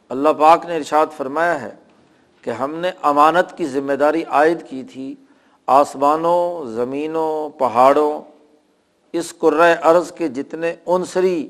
اللہ 0.08 0.28
پاک 0.28 0.66
نے 0.66 0.76
ارشاد 0.76 1.06
فرمایا 1.16 1.62
ہے 1.62 1.74
کہ 2.42 2.50
ہم 2.50 2.74
نے 2.74 2.90
امانت 3.02 3.56
کی 3.56 3.66
ذمہ 3.66 3.92
داری 3.92 4.24
عائد 4.24 4.62
کی 4.68 4.82
تھی، 4.82 5.14
آسمانوں، 5.66 6.66
زمینوں، 6.66 7.58
پہاڑوں، 7.58 8.22
اس 9.12 9.38
قرۂۂ 9.38 9.76
ارض 9.84 10.12
کے 10.12 10.28
جتنے 10.28 10.74
عنصری 10.86 11.48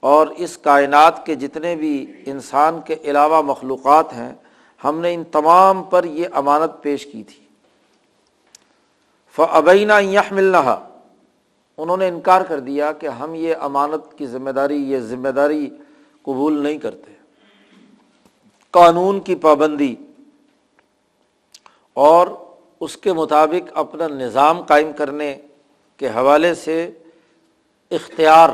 اور 0.00 0.26
اس 0.26 0.58
کائنات 0.58 1.26
کے 1.26 1.34
جتنے 1.34 1.76
بھی 1.76 2.12
انسان 2.26 2.80
کے 2.84 2.96
علاوہ 3.04 3.42
مخلوقات 3.42 4.12
ہیں، 4.12 4.34
ہم 4.84 5.00
نے 5.00 5.14
ان 5.14 5.24
تمام 5.24 5.82
پر 5.82 6.04
یہ 6.04 6.28
امانت 6.32 6.82
پیش 6.82 7.06
کی 7.06 7.22
تھی۔ 7.22 7.44
فبینہ 9.36 9.92
یہ 10.00 10.20
ملنا 10.30 10.78
انہوں 11.78 11.96
نے 11.96 12.08
انکار 12.08 12.42
کر 12.42 12.60
دیا 12.60 12.92
کہ 12.92 13.06
ہم 13.06 13.34
یہ 13.34 13.54
امانت 13.60 14.18
کی 14.18 14.26
ذمہ 14.26 14.50
داری، 14.50 14.76
یہ 14.76 14.98
ذمہ 14.98 15.28
داری 15.28 15.70
قبول 16.22 16.62
نہیں 16.62 16.78
کرتے۔ 16.78 17.19
قانون 18.70 19.20
کی 19.20 19.34
پابندی 19.34 19.94
اور 21.92 22.26
اس 22.80 22.96
کے 22.96 23.12
مطابق 23.12 23.70
اپنا 23.74 24.08
نظام 24.08 24.62
قائم 24.62 24.92
کرنے 24.92 25.34
کے 25.96 26.08
حوالے 26.08 26.54
سے 26.54 26.90
اختیار، 27.90 28.48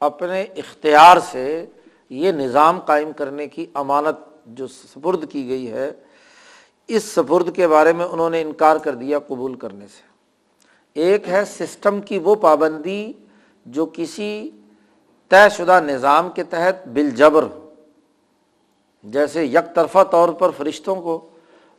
اپنے 0.00 0.42
اختیار 0.42 1.16
سے 1.30 1.66
یہ 2.10 2.32
نظام 2.32 2.80
قائم 2.80 3.12
کرنے 3.12 3.46
کی 3.46 3.66
امانت 3.74 4.16
جو 4.46 4.66
سپرد 4.66 5.24
کی 5.30 5.48
گئی 5.48 5.70
ہے، 5.70 5.90
اس 6.88 7.04
سپرد 7.04 7.54
کے 7.56 7.68
بارے 7.68 7.92
میں 7.92 8.06
انہوں 8.06 8.30
نے 8.30 8.40
انکار 8.42 8.76
کر 8.76 8.94
دیا 8.94 9.18
قبول 9.18 9.54
کرنے 9.54 9.86
سے۔ 9.86 10.02
ایک 10.94 11.28
ہے 11.28 11.44
سسٹم 11.44 12.00
کی 12.00 12.18
وہ 12.18 12.34
پابندی 12.34 13.12
جو 13.66 13.86
کسی 13.92 14.50
طے 15.28 15.48
شدہ 15.56 15.80
نظام 15.84 16.30
کے 16.30 16.44
تحت 16.44 16.88
بال 16.88 17.10
جبر 17.10 17.42
ہو 17.42 17.63
جیسے 19.04 19.44
یک 19.44 19.74
طرفہ 19.74 20.04
طور 20.10 20.28
پر 20.28 20.50
فرشتوں 20.50 20.96
کو 20.96 21.28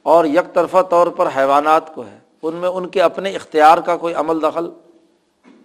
اور 0.03 0.25
یک 0.25 0.53
طرفہ 0.53 0.81
طور 0.89 1.07
پر 1.07 1.29
حیوانات 1.37 1.95
کو 1.95 2.01
ہے، 2.01 2.19
ان 2.41 2.55
میں 2.55 2.69
ان 2.69 2.87
کے 2.87 3.01
اپنے 3.01 3.29
اختیار 3.29 3.77
کا 3.77 3.97
کوئی 3.97 4.13
عمل 4.13 4.41
دخل 4.41 4.69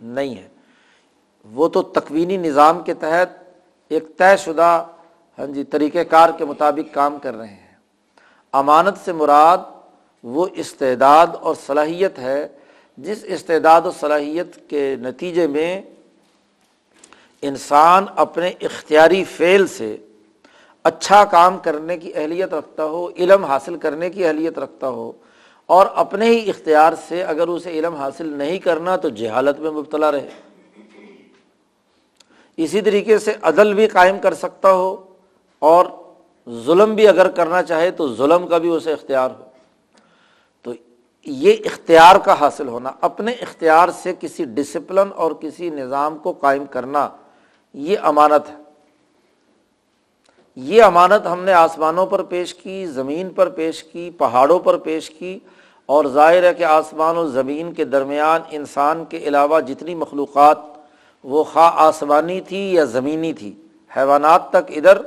نہیں 0.02 0.35
ہے۔ 0.35 0.49
وہ 1.45 1.69
تو 1.69 1.83
تکوینی 1.83 2.37
نظام 2.37 2.83
کے 2.83 2.95
تحت 2.95 3.29
ایک 3.88 4.17
طے 4.17 4.37
شدہ 4.37 4.87
ہاں 5.38 5.47
جی 5.47 5.64
طریقۂ 5.64 5.99
کار 6.11 6.31
کے 6.38 6.45
مطابق 6.45 6.95
کام 6.95 7.19
کر 7.19 7.35
رہے 7.35 7.47
ہیں۔ 7.47 7.75
امانت 8.52 8.95
سے 9.05 9.12
مراد 9.12 9.59
وہ 10.23 10.47
استعداد 10.52 11.26
اور 11.40 11.55
صلاحیت 11.67 12.19
ہے، 12.19 12.49
جس 12.97 13.19
استعداد 13.25 13.81
و 13.83 13.90
صلاحیت 14.00 14.71
کے 14.71 14.97
نتیجے 15.00 15.47
میں 15.47 15.83
انسان 17.43 18.05
اپنے 18.17 18.52
اختیاری 18.61 19.25
فعل 19.25 19.67
سے 19.67 19.97
اچھا 20.85 21.25
کام 21.31 21.59
کرنے 21.59 21.97
کی 21.99 22.11
اہلیت 22.15 22.55
رکھتا 22.55 22.85
ہو، 22.85 23.09
علم 23.17 23.45
حاصل 23.45 23.77
کرنے 23.79 24.11
کی 24.11 24.25
اہلیت 24.25 24.59
رکھتا 24.59 24.89
ہو، 24.89 25.11
اور 25.69 25.87
اپنے 25.95 26.27
ہی 26.27 26.49
اختیار 26.51 26.93
سے 27.09 27.23
اگر 27.23 27.49
اسے 27.49 27.71
علم 27.79 27.95
حاصل 27.95 28.29
نہیں 28.29 28.59
کرنا 28.59 28.97
تو 28.97 29.09
جہالت 29.09 29.61
میں 29.61 29.71
مبتلا 29.71 30.11
رہے۔ 30.13 30.29
اسی 32.59 32.81
طریقے 32.81 33.19
سے 33.19 33.35
عدل 33.43 33.75
بھی 33.75 33.87
قائم 33.89 34.19
کر 34.23 34.35
سکتا 34.35 34.73
ہو، 34.73 34.97
اور 35.63 35.87
ظلم 36.47 36.95
بھی 36.95 37.07
اگر 37.09 37.31
کرنا 37.31 37.63
چاہے 37.63 37.91
تو 37.91 38.15
ظلم 38.15 38.47
کا 38.49 38.59
بھی 38.59 38.69
اسے 38.69 38.93
اختیار 38.93 39.31
ہو۔ 39.31 39.45
تو 40.65 40.73
یہ 41.27 41.57
اختیار 41.65 42.17
کا 42.17 42.35
حاصل 42.41 42.69
ہونا، 42.69 42.93
اپنے 43.01 43.33
اختیار 43.33 43.89
سے 44.03 44.13
کسی 44.21 44.45
ڈسپلن 44.55 45.09
اور 45.15 45.33
کسی 45.41 45.71
نظام 45.71 46.19
کو 46.19 46.33
قائم 46.33 46.65
کرنا، 46.67 47.09
یہ 47.75 47.97
امانت 48.03 48.49
ہے۔ 48.51 48.57
یہ 50.61 50.83
امانت 50.83 51.26
ہم 51.26 51.43
نے 51.43 51.52
آسمانوں 51.52 52.07
پر 52.07 52.23
پیش 52.23 52.55
کی، 52.55 52.87
زمین 52.87 53.29
پر 53.31 53.49
پیش 53.49 53.85
کی، 53.85 54.11
پہاڑوں 54.19 54.59
پر 54.59 54.76
پیش 54.76 55.11
کی 55.11 55.38
اور 55.87 56.05
ظاہر 56.05 56.43
ہے 56.43 56.55
کہ 56.55 56.64
آسمان 56.64 57.17
و 57.17 57.29
زمین 57.29 57.73
کے 57.73 57.85
درمیان 57.85 58.40
انسان 58.50 59.05
کے 59.05 59.19
علاوہ 59.19 59.61
جتنی 59.61 59.95
مخلوقات 59.95 60.59
وہ 61.25 61.45
خواہ 61.45 61.71
آسمانی 61.75 62.40
تھی 62.40 62.75
یا 62.75 62.85
زمینی 62.85 63.33
تھی، 63.33 63.52
حیوانات 63.97 64.50
تک 64.50 64.71
ادھر 64.76 64.99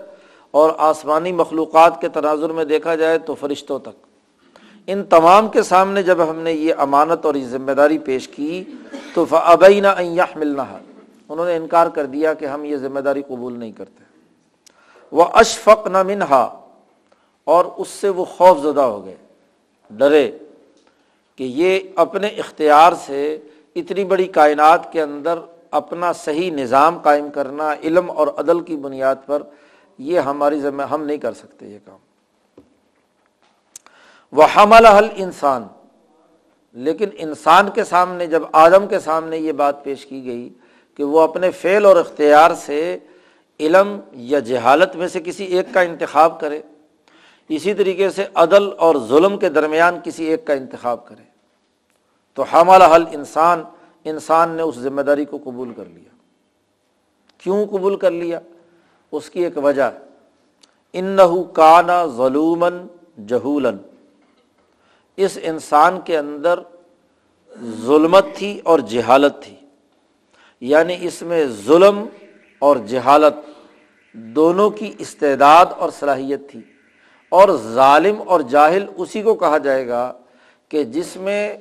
اور 0.51 0.69
آسمانی 0.77 1.31
مخلوقات 1.31 2.01
کے 2.01 2.09
تناظر 2.09 2.49
میں 2.49 2.65
دیکھا 2.65 2.95
جائے 2.95 3.17
تو 3.17 3.35
فرشتوں 3.35 3.79
تک۔ 3.79 4.07
ان 4.87 5.03
تمام 5.03 5.47
کے 5.47 5.63
سامنے 5.63 6.03
جب 6.03 6.29
ہم 6.29 6.39
نے 6.39 6.51
یہ 6.51 6.73
امانت 6.77 7.25
اور 7.25 7.35
یہ 7.35 7.47
ذمہ 7.47 7.71
داری 7.71 7.97
پیش 7.97 8.27
کی 8.27 8.63
تو 9.13 9.25
فبینہ 9.25 9.87
ملنا 10.35 10.69
ہے 10.69 10.77
انہوں 11.29 11.45
نے 11.45 11.55
انکار 11.55 11.87
کر 11.87 12.05
دیا 12.05 12.33
کہ 12.33 12.45
ہم 12.45 12.65
یہ 12.65 12.77
ذمہ 12.77 12.99
داری 12.99 13.21
قبول 13.27 13.59
نہیں 13.59 13.71
کرتے۔ 13.71 14.12
وہ 15.11 15.25
اشفق 15.33 15.87
نہ 15.87 16.03
منہا 16.03 16.43
اور 17.47 17.65
اس 17.65 17.87
سے 17.87 18.09
وہ 18.09 18.25
خوف 18.25 18.61
زدہ 18.61 18.81
ہو 18.81 19.03
گئے، 19.05 19.15
ڈرے 19.91 20.29
کہ 21.39 21.43
یہ 21.43 21.79
اپنے 21.95 22.27
اختیار 22.27 22.93
سے 23.05 23.37
اتنی 23.75 24.03
بڑی 24.05 24.27
کائنات 24.27 24.91
کے 24.91 25.01
اندر 25.01 25.39
اپنا 25.71 26.11
صحیح 26.13 26.51
نظام 26.51 26.97
قائم 27.03 27.29
کرنا، 27.29 27.73
علم 27.83 28.11
اور 28.11 28.27
عدل 28.37 28.59
کی 28.59 28.75
بنیاد 28.77 29.15
پر 29.25 29.43
یہ 29.99 30.19
ہماری 30.19 30.59
ذمہ، 30.61 30.83
ہم 30.83 31.03
نہیں 31.03 31.17
کر 31.17 31.33
سکتے 31.33 31.67
یہ 31.67 31.79
کام۔ 31.85 31.97
وہ 34.33 34.43
حمل 34.55 34.85
حل 34.85 35.07
انسان 35.15 35.67
لیکن 36.75 37.09
انسان 37.17 37.69
کے 37.69 37.83
سامنے، 37.83 38.27
جب 38.27 38.43
آدم 38.51 38.87
کے 38.87 38.99
سامنے 38.99 39.37
یہ 39.37 39.51
بات 39.51 39.83
پیش 39.83 40.05
کی 40.05 40.23
گئی 40.25 40.49
کہ 40.99 41.03
وہ 41.03 41.21
اپنے 41.21 41.51
فعل 41.51 41.85
اور 41.85 41.95
اختیار 41.95 42.53
سے 42.55 42.97
علم 43.65 43.99
یا 44.11 44.39
جہالت 44.39 44.95
میں 44.95 45.07
سے 45.07 45.19
کسی 45.19 45.45
ایک 45.45 45.65
کا 45.73 45.81
انتخاب 45.81 46.39
کرے، 46.39 46.61
اسی 47.49 47.73
طریقے 47.73 48.09
سے 48.09 48.25
عدل 48.35 48.69
اور 48.77 48.95
ظلم 49.07 49.37
کے 49.37 49.49
درمیان 49.49 49.97
کسی 50.03 50.23
ایک 50.23 50.45
کا 50.45 50.53
انتخاب 50.53 51.07
کرے۔ 51.07 51.23
تو 52.33 52.43
حمل 52.43 52.81
حل 52.81 53.03
انسان 53.11 53.63
انسان 54.03 54.49
نے 54.49 54.63
اس 54.63 54.75
ذمہ 54.75 55.01
داری 55.01 55.25
کو 55.25 55.37
قبول 55.43 55.73
کر 55.73 55.85
لیا۔ 55.85 56.15
کیوں 57.37 57.65
قبول 57.65 57.95
کر 57.95 58.11
لیا؟ 58.11 58.39
اس 59.11 59.29
کی 59.29 59.43
ایک 59.43 59.57
وجہ 59.57 59.91
ان 60.93 61.19
دونوں 74.13 74.69
کی 74.69 74.93
استعداد 74.99 75.65
اور 75.77 75.89
صلاحیت 75.89 76.51
تھی۔ 76.51 76.59
اور 77.29 77.49
ظالم 77.73 78.15
اور 78.25 78.39
جاہل 78.39 78.85
اسی 78.95 79.21
کو 79.21 79.35
کہا 79.35 79.57
جائے 79.57 79.87
گا 79.87 80.13
کہ 80.69 80.83
جس 80.83 81.15
میں 81.15 81.57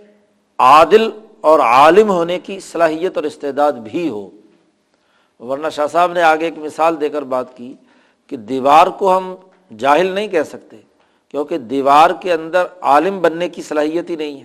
عادل 0.59 1.11
اور 1.41 1.59
عالم 1.59 2.11
ہونے 2.11 2.39
کی 2.39 2.61
صلاحیت 2.61 3.17
اور 3.17 3.25
استعداد 3.25 3.73
بھی 3.73 4.09
ہو۔ 4.09 4.31
ورنہ 5.39 5.69
شاہ 5.69 5.87
صاحب 5.87 6.13
نے 6.13 6.23
آگے 6.23 6.45
ایک 6.45 6.59
مثال 6.59 7.01
دے 7.01 7.09
کر 7.09 7.23
بات 7.23 7.57
کی 7.57 7.75
کہ 8.27 8.37
دیوار 8.37 8.87
کو 8.87 9.17
ہم 9.17 9.35
جاہل 9.79 10.07
نہیں 10.07 10.29
کہہ 10.29 10.43
سکتے، 10.43 10.77
کیونکہ 11.29 11.59
دیوار 11.59 12.11
کے 12.21 12.33
اندر 12.33 12.67
عالم 12.81 13.21
بننے 13.21 13.49
کی 13.49 13.63
صلاحیت 13.63 14.11
ہی 14.11 14.17
نہیں 14.17 14.41
ہے۔ 14.41 14.45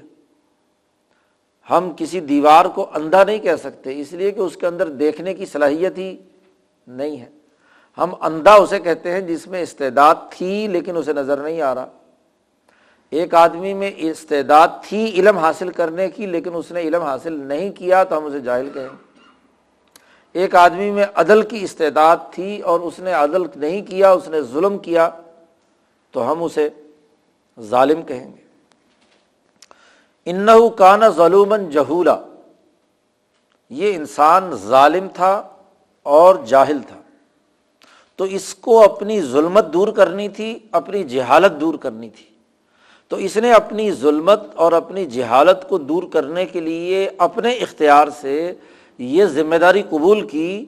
ہم 1.69 1.91
کسی 1.97 2.19
دیوار 2.19 2.65
کو 2.65 2.89
اندھا 2.93 3.23
نہیں 3.23 3.39
کہہ 3.39 3.55
سکتے، 3.55 4.01
اس 4.01 4.13
لیے 4.13 4.31
کہ 4.31 4.39
اس 4.39 4.57
کے 4.57 4.67
اندر 4.67 4.89
دیکھنے 4.89 5.33
کی 5.33 5.45
صلاحیت 5.45 5.97
ہی 5.97 6.17
نہیں 6.87 7.17
ہے۔ 7.17 7.36
ہم 7.97 8.13
اندھا 8.21 8.53
اسے 8.53 8.79
کہتے 8.79 9.11
ہیں 9.11 9.21
جس 9.21 9.47
میں 9.47 9.61
استعداد 9.61 10.15
تھی 10.29 10.67
لیکن 10.67 10.97
اسے 10.97 11.13
نظر 11.13 11.37
نہیں 11.37 11.61
آ 11.61 11.75
رہا۔ 11.75 11.87
ایک 13.09 13.33
آدمی 13.33 13.73
میں 13.73 13.91
استعداد 13.97 14.67
تھی 14.87 15.11
علم 15.19 15.37
حاصل 15.37 15.69
کرنے 15.69 16.09
کی 16.09 16.25
لیکن 16.25 16.49
اس 16.53 16.71
نے 16.71 16.81
علم 16.81 17.01
حاصل 17.01 17.33
نہیں 17.33 17.71
کیا 17.71 18.03
تو 18.03 18.17
ہم 18.17 18.25
اسے 18.25 18.39
جاہل 18.39 18.69
کہیں۔ 18.73 18.89
ایک 20.33 20.55
آدمی 20.55 20.91
میں 20.91 21.05
عدل 21.15 21.41
کی 21.41 21.63
استعداد 21.63 22.17
تھی 22.31 22.61
اور 22.61 22.79
اس 22.79 22.99
نے 22.99 23.13
عدل 23.13 23.41
نہیں 23.55 23.81
کیا، 23.81 24.11
اس 24.11 24.27
نے 24.27 24.41
ظلم 24.41 24.77
کیا 24.77 25.09
تو 26.11 26.31
ہم 26.31 26.43
اسے 26.43 26.69
ظالم 27.59 28.01
کہیں 28.01 28.31
گے۔ 28.31 28.47
ان 30.25 30.49
تو 38.17 38.23
اس 38.23 38.55
کو 38.55 38.83
اپنی 38.83 39.21
ظلمت 39.21 39.65
دور 39.73 39.87
کرنی 39.87 40.29
تھی، 40.29 40.59
اپنی 40.71 41.03
جہالت 41.03 41.61
دور 41.61 41.75
کرنی 41.75 42.09
تھی۔ 42.09 42.25
تو 43.07 43.15
اس 43.15 43.37
نے 43.37 43.53
اپنی 43.53 43.91
ظلمت 43.91 44.39
اور 44.55 44.71
اپنی 44.71 45.05
جہالت 45.05 45.69
کو 45.69 45.77
دور 45.77 46.03
کرنے 46.13 46.45
کے 46.45 46.59
لیے 46.59 47.09
اپنے 47.17 47.53
اختیار 47.53 48.07
سے 48.21 48.53
یہ 48.97 49.25
ذمہ 49.25 49.55
داری 49.55 49.83
قبول 49.89 50.27
کی 50.27 50.65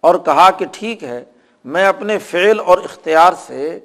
اور 0.00 0.14
کہا 0.14 0.50
کہ 0.50 0.66
ٹھیک 0.72 1.04
ہے، 1.04 1.24
میں 1.64 1.86
اپنے 1.86 2.18
فعل 2.18 2.60
اور 2.60 2.78
اختیار 2.78 3.32
سے 3.46 3.80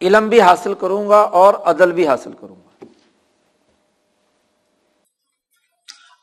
علم 0.00 0.28
بھی 0.28 0.40
حاصل 0.40 0.74
کروں 0.74 1.08
گا 1.08 1.20
اور 1.20 1.54
عدل 1.54 1.92
بھی 1.92 2.06
حاصل 2.06 2.30
کروں 2.40 2.56
گا۔ 2.56 2.84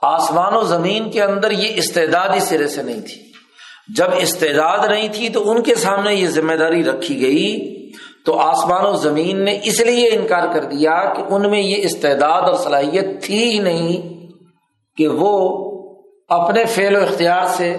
آسمان 0.02 0.54
و 0.54 0.64
زمین 0.64 1.12
کے 1.12 1.24
اندر 1.24 1.52
یہ 1.52 1.76
استعداد 1.76 2.30
ہی 2.30 2.40
سرے 2.40 2.68
سے 2.68 2.84
نہیں 2.84 3.02
تھی۔ 3.02 3.29
جب 3.96 4.08
استعداد 4.18 4.88
نہیں 4.90 5.08
تھی 5.14 5.30
تو 5.30 5.52
ان 5.52 5.64
کے 5.64 5.76
سامنے 5.76 6.16
یہ 6.16 6.28
ذمہ 6.28 6.54
داری 6.54 6.84
رکھی 6.84 7.22
گئی، 7.22 7.80
تو 8.26 8.40
آسمان 8.40 8.86
و 8.86 8.96
زمین 8.96 9.46
نے 9.46 9.60
اس 9.64 9.80
لیے 9.80 10.08
انکار 10.08 10.54
کر 10.54 10.64
دیا 10.64 11.14
کہ 11.18 11.24
ان 11.30 11.50
میں 11.50 11.62
یہ 11.62 11.76
استعداد 11.80 12.42
اور 12.42 12.54
صلاحیت 12.54 13.24
تھی 13.24 13.44
ہی 13.44 13.60
نہیں 13.60 14.28
کہ 14.98 15.08
وہ 15.08 15.60
اپنے 16.30 16.66
فعل 16.66 16.96
و 16.96 17.04
اختیار 17.04 17.46
سے 17.46 17.78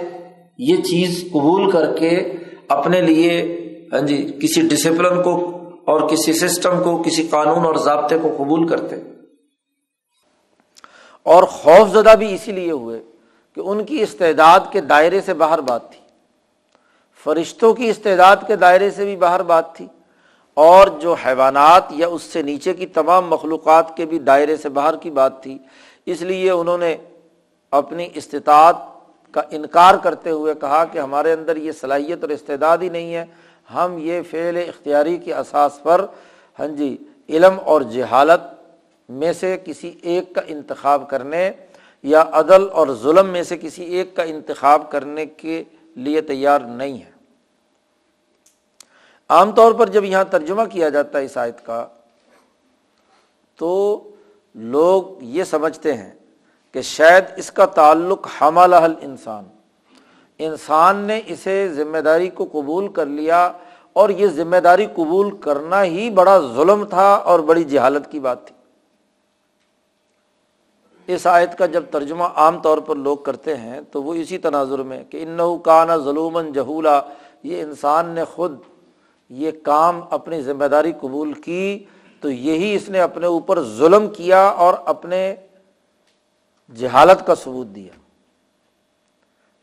یہ 0.58 0.76
چیز 0.76 1.24
قبول 1.32 1.70
کر 1.70 1.96
کے 1.96 2.32
اپنے 2.68 3.00
لیے 3.00 3.56
ہاں 3.92 4.00
جی 4.00 4.38
کسی 4.42 4.60
ڈسپلن 4.60 5.22
کو 5.22 5.56
اور 5.86 6.08
کسی 6.08 6.32
سسٹم 6.32 6.82
کو، 6.82 7.02
کسی 7.02 7.26
قانون 7.30 7.64
اور 7.64 7.74
ضابطے 7.74 8.18
کو 8.18 8.34
قبول 8.36 8.68
کرتے۔ 8.68 8.96
اور 11.22 11.42
خوف 11.42 11.92
زدہ 11.92 12.14
بھی 12.18 12.34
اسی 12.34 12.52
لیے 12.52 12.70
ہوئے 12.70 13.02
کہ 13.54 13.60
ان 13.60 13.84
کی 13.84 14.02
استعداد 14.02 14.60
کے 14.70 14.80
دائرے 14.80 15.20
سے 15.20 15.34
باہر 15.34 15.60
بات 15.60 15.90
تھی۔ 15.90 15.99
فرشتوں 17.24 17.72
کی 17.74 17.88
استعداد 17.90 18.36
کے 18.46 18.56
دائرے 18.56 18.90
سے 18.90 19.04
بھی 19.04 19.16
باہر 19.16 19.42
بات 19.42 19.74
تھی 19.76 19.86
اور 20.56 20.88
جو 21.00 21.14
حیوانات 21.24 21.92
یا 21.96 22.06
اس 22.08 22.22
سے 22.22 22.42
نیچے 22.42 22.74
کی 22.74 22.86
تمام 22.86 23.28
مخلوقات 23.28 23.96
کے 23.96 24.06
بھی 24.06 24.18
دائرے 24.18 24.56
سے 24.56 24.68
باہر 24.68 24.96
کی 24.96 25.10
بات 25.10 25.42
تھی، 25.42 25.56
اس 26.06 26.22
لیے 26.22 26.50
انہوں 26.50 26.78
نے 26.78 26.96
اپنی 27.72 28.08
استطاعت 28.14 28.76
کا 29.34 29.42
انکار 29.50 29.94
کرتے 30.02 30.30
ہوئے 30.30 30.54
کہا 30.60 30.84
کہ 30.84 30.98
ہمارے 30.98 31.32
اندر 31.32 31.56
یہ 31.56 31.72
صلاحیت 31.80 32.22
اور 32.22 32.30
استعداد 32.30 32.78
ہی 32.82 32.88
نہیں 32.88 33.14
ہے، 33.14 33.24
ہم 33.74 33.96
یہ 33.98 34.22
فعل 34.30 34.56
اختیاری 34.56 35.16
کے 35.16 35.34
اساس 35.34 35.82
پر 35.82 36.04
ہاں 36.58 36.66
جی 36.66 36.96
علم 37.28 37.58
اور 37.64 37.82
جہالت 37.92 38.40
میں 39.08 39.32
سے 39.32 39.56
کسی 39.64 39.92
ایک 40.02 40.34
کا 40.34 40.40
انتخاب 40.46 41.08
کرنے 41.10 41.50
یا 42.04 42.24
عدل 42.32 42.68
اور 42.72 42.88
ظلم 43.02 43.28
میں 43.28 43.42
سے 43.42 43.56
کسی 43.58 43.84
ایک 43.84 44.14
کا 44.16 44.22
انتخاب 44.22 44.90
کرنے 44.90 45.26
کے 45.26 45.62
لیے 45.96 46.20
تیار 46.20 46.60
نہیں 46.60 46.98
ہے۔ 46.98 47.10
عام 49.30 49.52
طور 49.52 49.72
پر 49.72 49.88
جب 49.88 50.04
یہاں 50.04 50.24
ترجمہ 50.24 50.62
کیا 50.64 50.88
جاتا 50.88 51.18
ہے 51.18 51.24
اس 51.24 51.36
آیت 51.36 51.66
کا، 51.66 51.86
تو 53.58 54.00
لوگ 54.54 55.02
یہ 55.20 55.44
سمجھتے 55.44 55.94
ہیں 55.94 56.10
کہ 56.72 56.82
شاید 56.82 57.24
اس 57.36 57.52
کا 57.52 57.66
تعلق 57.66 58.28
حمل 58.40 58.74
انسان 58.74 59.44
انسان 60.38 60.96
نے 60.96 61.20
اسے 61.26 61.68
ذمہ 61.68 61.98
داری 61.98 62.28
کو 62.28 62.46
قبول 62.52 62.88
کر 62.88 63.06
لیا 63.06 63.52
اور 63.92 64.08
یہ 64.08 64.26
ذمہ 64.26 64.56
داری 64.56 64.86
قبول 64.94 65.36
کرنا 65.36 65.84
ہی 65.84 66.10
بڑا 66.10 66.38
ظلم 66.38 66.84
تھا 66.84 67.14
اور 67.14 67.40
بڑی 67.40 67.64
جہالت 67.64 68.10
کی 68.10 68.20
بات 68.20 68.46
تھی۔ 68.46 68.54
اس 71.14 71.26
آیت 71.26 71.58
کا 71.58 71.66
جب 71.66 71.84
ترجمہ 71.90 72.24
عام 72.24 72.62
طور 72.62 72.78
پر 72.78 72.96
لوگ 72.96 73.16
کرتے 73.16 73.56
ہیں 73.56 73.80
تو 73.92 74.02
وہ 74.02 74.14
اسی 74.14 74.38
تناظر 74.38 74.78
میں 74.78 75.04
کہ 75.04 75.22
ان 75.22 75.38
کانا 75.64 75.96
ظلم 75.96 76.52
جہولا 76.52 77.00
یہ 79.30 79.50
کام 79.62 80.00
اپنی 80.10 80.42
ذمہ 80.42 80.64
داری 80.64 80.92
قبول 81.00 81.32
کی 81.32 81.84
تو 82.20 82.30
یہی 82.30 82.74
اس 82.74 82.88
نے 82.88 83.00
اپنے 83.00 83.26
اوپر 83.26 83.62
ظلم 83.62 84.08
کیا 84.08 84.46
اور 84.46 84.74
اپنے 84.84 85.34
جہالت 86.76 87.26
کا 87.26 87.34
ثبوت 87.34 87.66
دیا۔ 87.66 87.92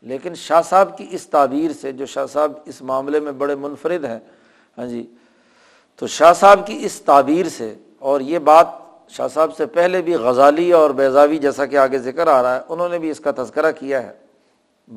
لیکن 0.02 0.34
شاہ 0.34 0.62
صاحب 0.62 0.98
کی 0.98 1.06
اس 1.10 1.26
تعبیر 1.26 1.70
سے 1.80 1.92
جو 1.92 2.06
شاہ 2.06 2.26
صاحب 2.26 2.52
اس 2.64 2.82
معاملے 2.82 3.20
میں 3.20 3.32
بڑے 3.32 3.54
منفرد 3.54 4.04
ہیں 4.04 4.18
ہاں 4.78 4.86
جی 4.86 5.06
تو 5.96 6.06
شاہ 6.06 6.32
صاحب 6.32 6.66
کی 6.66 6.78
اس 6.82 7.00
تعبیر 7.00 7.48
سے 7.48 7.74
اور 7.98 8.20
یہ 8.20 8.38
بات 8.38 8.66
شاہ 9.08 9.28
صاحب 9.28 9.56
سے 9.56 9.66
پہلے 9.66 10.02
بھی 10.02 10.14
غزالی 10.14 10.72
اور 10.72 10.90
بیضاوی 10.90 11.38
جیسا 11.38 11.66
کہ 11.66 11.76
آگے 11.76 11.98
ذکر 11.98 12.26
آ 12.26 12.42
رہا 12.42 12.56
ہے، 12.56 12.60
انہوں 12.68 12.88
نے 12.88 12.98
بھی 12.98 13.10
اس 13.10 13.20
کا 13.20 13.30
تذکرہ 13.36 13.72
کیا 13.72 14.02
ہے۔ 14.02 14.12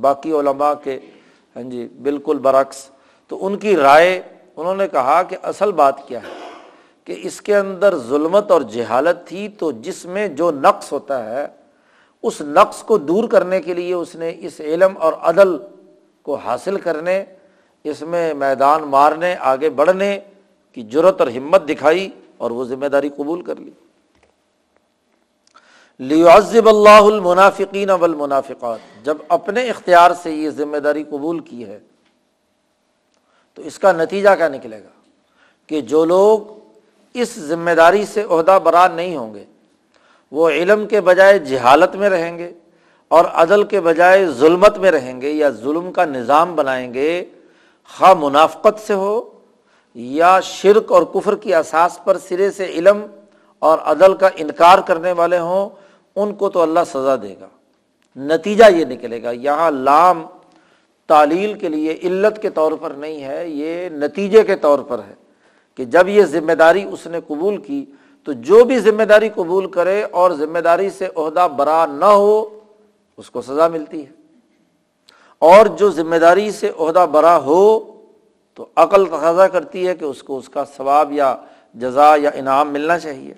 باقی 0.01 0.31
علماء 0.31 0.73
کے 0.83 0.99
ہاں 1.55 1.63
جی 1.63 1.87
بالکل 2.01 2.37
برعکس۔ 2.37 2.89
تو 3.27 3.45
ان 3.45 3.57
کی 3.57 3.75
رائے 3.75 4.21
انہوں 4.57 4.75
نے 4.75 4.87
کہا 4.87 5.21
کہ 5.23 5.37
اصل 5.43 5.71
بات 5.71 6.07
کیا 6.07 6.19
ہے 6.23 6.39
کہ 7.07 7.15
اس 7.23 7.41
کے 7.41 7.55
اندر 7.57 7.97
ظلمت 7.97 8.51
اور 8.51 8.61
جہالت 8.61 9.27
تھی 9.27 9.47
تو 9.49 9.71
جس 9.71 10.05
میں 10.05 10.27
جو 10.27 10.51
نقص 10.51 10.91
ہوتا 10.91 11.23
ہے، 11.25 11.47
اس 12.23 12.41
نقص 12.41 12.81
کو 12.83 12.97
دور 12.97 13.27
کرنے 13.29 13.61
کے 13.61 13.73
لیے 13.73 13.93
اس 13.93 14.15
نے 14.15 14.31
اس 14.39 14.59
علم 14.59 14.93
اور 14.97 15.13
عدل 15.21 15.57
کو 16.21 16.35
حاصل 16.35 16.79
کرنے، 16.79 17.23
اس 17.85 18.01
میں 18.01 18.33
میدان 18.33 18.83
مارنے، 18.83 19.35
آگے 19.39 19.69
بڑھنے 19.69 20.19
کی 20.73 20.81
جرت 20.81 21.21
اور 21.21 21.29
ہمت 21.29 21.67
دکھائی 21.69 22.09
اور 22.37 22.51
وہ 22.51 22.63
ذمہ 22.65 22.85
داری 22.85 23.09
قبول 23.15 23.41
کر 23.41 23.55
لی۔ 23.55 23.71
لیعذب 25.99 26.67
اللہ 26.69 27.03
المنافقین 27.03 27.89
والمنافقات، 27.89 29.05
جب 29.05 29.17
اپنے 29.29 29.69
اختیار 29.69 30.11
سے 30.23 30.31
یہ 30.31 30.49
ذمہ 30.49 30.77
داری 30.77 31.03
قبول 31.09 31.39
کی 31.39 31.65
ہے 31.65 31.79
تو 33.55 33.61
اس 33.61 33.79
کا 33.79 33.91
نتیجہ 33.91 34.29
کیا 34.37 34.47
نکلے 34.47 34.79
گا؟ 34.79 34.89
کہ 35.67 35.81
جو 35.81 36.05
لوگ 36.05 36.39
اس 37.13 37.39
ذمہ 37.39 37.71
داری 37.71 38.05
سے 38.05 38.23
عہدہ 38.29 38.59
برا 38.63 38.87
نہیں 38.87 39.17
ہوں 39.17 39.33
گے، 39.33 39.45
وہ 40.31 40.49
علم 40.49 40.87
کے 40.87 41.01
بجائے 41.01 41.39
جہالت 41.39 41.95
میں 41.95 42.09
رہیں 42.09 42.37
گے 42.37 42.51
اور 43.07 43.25
عدل 43.25 43.63
کے 43.63 43.81
بجائے 43.81 44.27
ظلمت 44.27 44.77
میں 44.77 44.91
رہیں 44.91 45.21
گے 45.21 45.31
یا 45.31 45.49
ظلم 45.49 45.91
کا 45.91 46.05
نظام 46.05 46.55
بنائیں 46.55 46.93
گے، 46.93 47.25
خواہ 47.97 48.13
منافقت 48.13 48.87
سے 48.87 48.93
ہو 48.93 49.29
یا 49.93 50.39
شرک 50.39 50.91
اور 50.91 51.03
کفر 51.03 51.35
کی 51.35 51.55
اساس 51.55 51.99
پر 52.03 52.17
سرے 52.17 52.51
سے 52.51 52.65
علم 52.65 53.05
اور 53.59 53.79
عدل 53.79 54.13
کا 54.13 54.29
انکار 54.35 54.79
کرنے 54.79 55.11
والے 55.11 55.39
ہوں، 55.39 55.69
ان 56.15 56.33
کو 56.33 56.49
تو 56.49 56.61
اللہ 56.61 56.79
سزا 56.87 57.15
دے 57.15 57.35
گا۔ 57.41 57.47
نتیجہ 58.15 58.63
یہ 58.71 58.85
نکلے 58.85 59.23
گا، 59.23 59.31
یہاں 59.31 59.71
لام 59.71 60.25
تعلیل 61.11 61.53
کے 61.53 61.69
لیے 61.69 61.97
علت 62.03 62.41
کے 62.41 62.49
طور 62.49 62.71
پر 62.81 62.91
نہیں 62.91 63.23
ہے، 63.23 63.47
یہ 63.47 63.89
نتیجے 63.89 64.43
کے 64.43 64.55
طور 64.55 64.79
پر 64.79 64.99
ہے 64.99 65.13
کہ 65.75 65.85
جب 65.85 66.07
یہ 66.07 66.23
ذمہ 66.23 66.51
داری 66.51 66.83
اس 66.83 67.07
نے 67.07 67.19
قبول 67.27 67.57
کی 67.57 67.85
تو 68.23 68.33
جو 68.33 68.63
بھی 68.63 68.79
ذمہ 68.79 69.03
داری 69.03 69.29
قبول 69.29 69.71
کرے 69.71 70.03
اور 70.03 70.31
ذمہ 70.31 70.59
داری 70.59 70.89
سے 70.89 71.07
عہدہ 71.15 71.47
برا 71.57 71.85
نہ 71.85 72.05
ہو، 72.05 72.59
اس 73.17 73.29
کو 73.29 73.41
سزا 73.41 73.67
ملتی 73.67 74.05
ہے۔ 74.05 74.11
اور 75.39 75.65
جو 75.65 75.89
ذمہ 75.89 76.15
داری 76.15 76.51
سے 76.51 76.71
عہدہ 76.79 77.05
برا 77.11 77.37
ہو 77.37 77.79
تو 78.55 78.65
عقل 78.75 79.05
تقاضا 79.05 79.47
کرتی 79.47 79.87
ہے 79.87 79.95
کہ 79.95 80.05
اس 80.05 80.23
کو 80.23 80.37
اس 80.37 80.49
کا 80.49 80.63
ثواب 80.77 81.11
یا 81.11 81.35
جزا 81.73 82.15
یا 82.17 82.29
انعام 82.33 82.73
ملنا 82.73 82.99
چاہیے۔ 82.99 83.33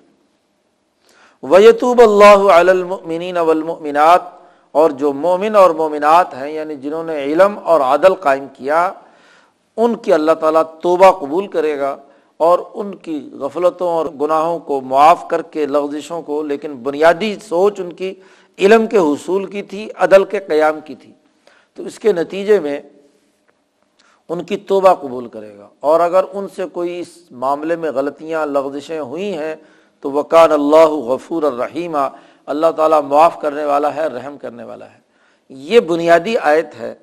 ویتوب 1.42 2.00
اللہ 2.00 2.52
علمین 2.52 3.36
اولمنات 3.36 4.43
اور 4.74 4.90
جو 4.90 5.12
مومن 5.12 5.56
اور 5.56 5.70
مومنات 5.70 6.34
ہیں 6.34 6.50
یعنی 6.50 6.76
جنہوں 6.76 7.04
نے 7.04 7.24
علم 7.24 7.58
اور 7.62 7.80
عدل 7.80 8.14
قائم 8.14 8.46
کیا، 8.52 8.92
ان 9.76 9.94
کی 9.94 10.12
اللہ 10.12 10.32
تعالیٰ 10.32 10.62
توبہ 10.80 11.10
قبول 11.10 11.46
کرے 11.46 11.78
گا 11.78 11.96
اور 12.36 12.58
ان 12.74 12.94
کی 12.94 13.30
غفلتوں 13.32 13.88
اور 13.88 14.06
گناہوں 14.06 14.58
کو 14.58 14.80
معاف 14.80 15.28
کر 15.28 15.42
کے 15.42 15.66
لغزشوں 15.66 16.22
کو، 16.22 16.42
لیکن 16.42 16.72
بنیادی 16.72 17.36
سوچ 17.48 17.80
ان 17.80 17.92
کی 17.92 18.14
علم 18.58 18.86
کے 18.86 18.98
حصول 18.98 19.44
کی 19.44 19.62
تھی، 19.62 19.88
عدل 19.96 20.24
کے 20.24 20.38
قیام 20.38 20.80
کی 20.80 20.94
تھی۔ 20.94 21.12
تو 21.74 21.82
اس 21.82 21.98
کے 21.98 22.12
نتیجے 22.12 22.60
میں 22.60 22.80
ان 24.28 24.44
کی 24.44 24.56
توبہ 24.56 24.94
قبول 24.94 25.28
کرے 25.28 25.58
گا۔ 25.58 25.68
اور 25.80 26.00
اگر 26.00 26.24
ان 26.32 26.46
سے 26.56 26.64
کوئی 26.72 27.00
اس 27.00 27.08
معاملے 27.30 27.76
میں 27.76 27.92
غلطیاں، 27.92 28.46
لغزشیں 28.46 29.00
ہوئی 29.00 29.38
ہیں، 29.38 29.56
تو 30.00 30.10
وقان 30.10 30.52
اللہ 30.52 30.88
غفور 30.88 31.42
الرحیمہ 31.42 32.08
اللہ 32.46 32.66
تعالیٰ 32.76 33.02
معاف 33.02 33.40
کرنے 33.40 33.64
والا 33.64 33.94
ہے، 33.94 34.06
رحم 34.06 34.38
کرنے 34.38 34.64
والا 34.64 34.90
ہے۔ 34.90 34.98
یہ 35.48 35.80
بنیادی 35.80 36.38
آیت 36.38 36.74
ہے 36.78 36.94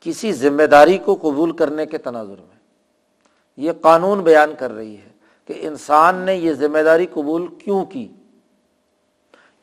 کسی 0.00 0.32
ذمہ 0.32 0.62
داری 0.62 0.98
کو 0.98 1.14
قبول 1.14 1.52
کرنے 1.52 1.86
کے 1.86 1.98
تناظر 1.98 2.34
میں۔ 2.38 2.56
یہ 3.56 3.72
قانون 3.80 4.20
بیان 4.20 4.52
کر 4.58 4.70
رہی 4.70 4.94
ہے 4.94 5.08
کہ 5.44 5.54
انسان 5.56 6.14
نے 6.14 6.34
یہ 6.34 6.52
ذمہ 6.52 6.78
داری 6.78 7.06
قبول 7.06 7.46
کیوں 7.46 7.84
کی۔ 7.84 8.08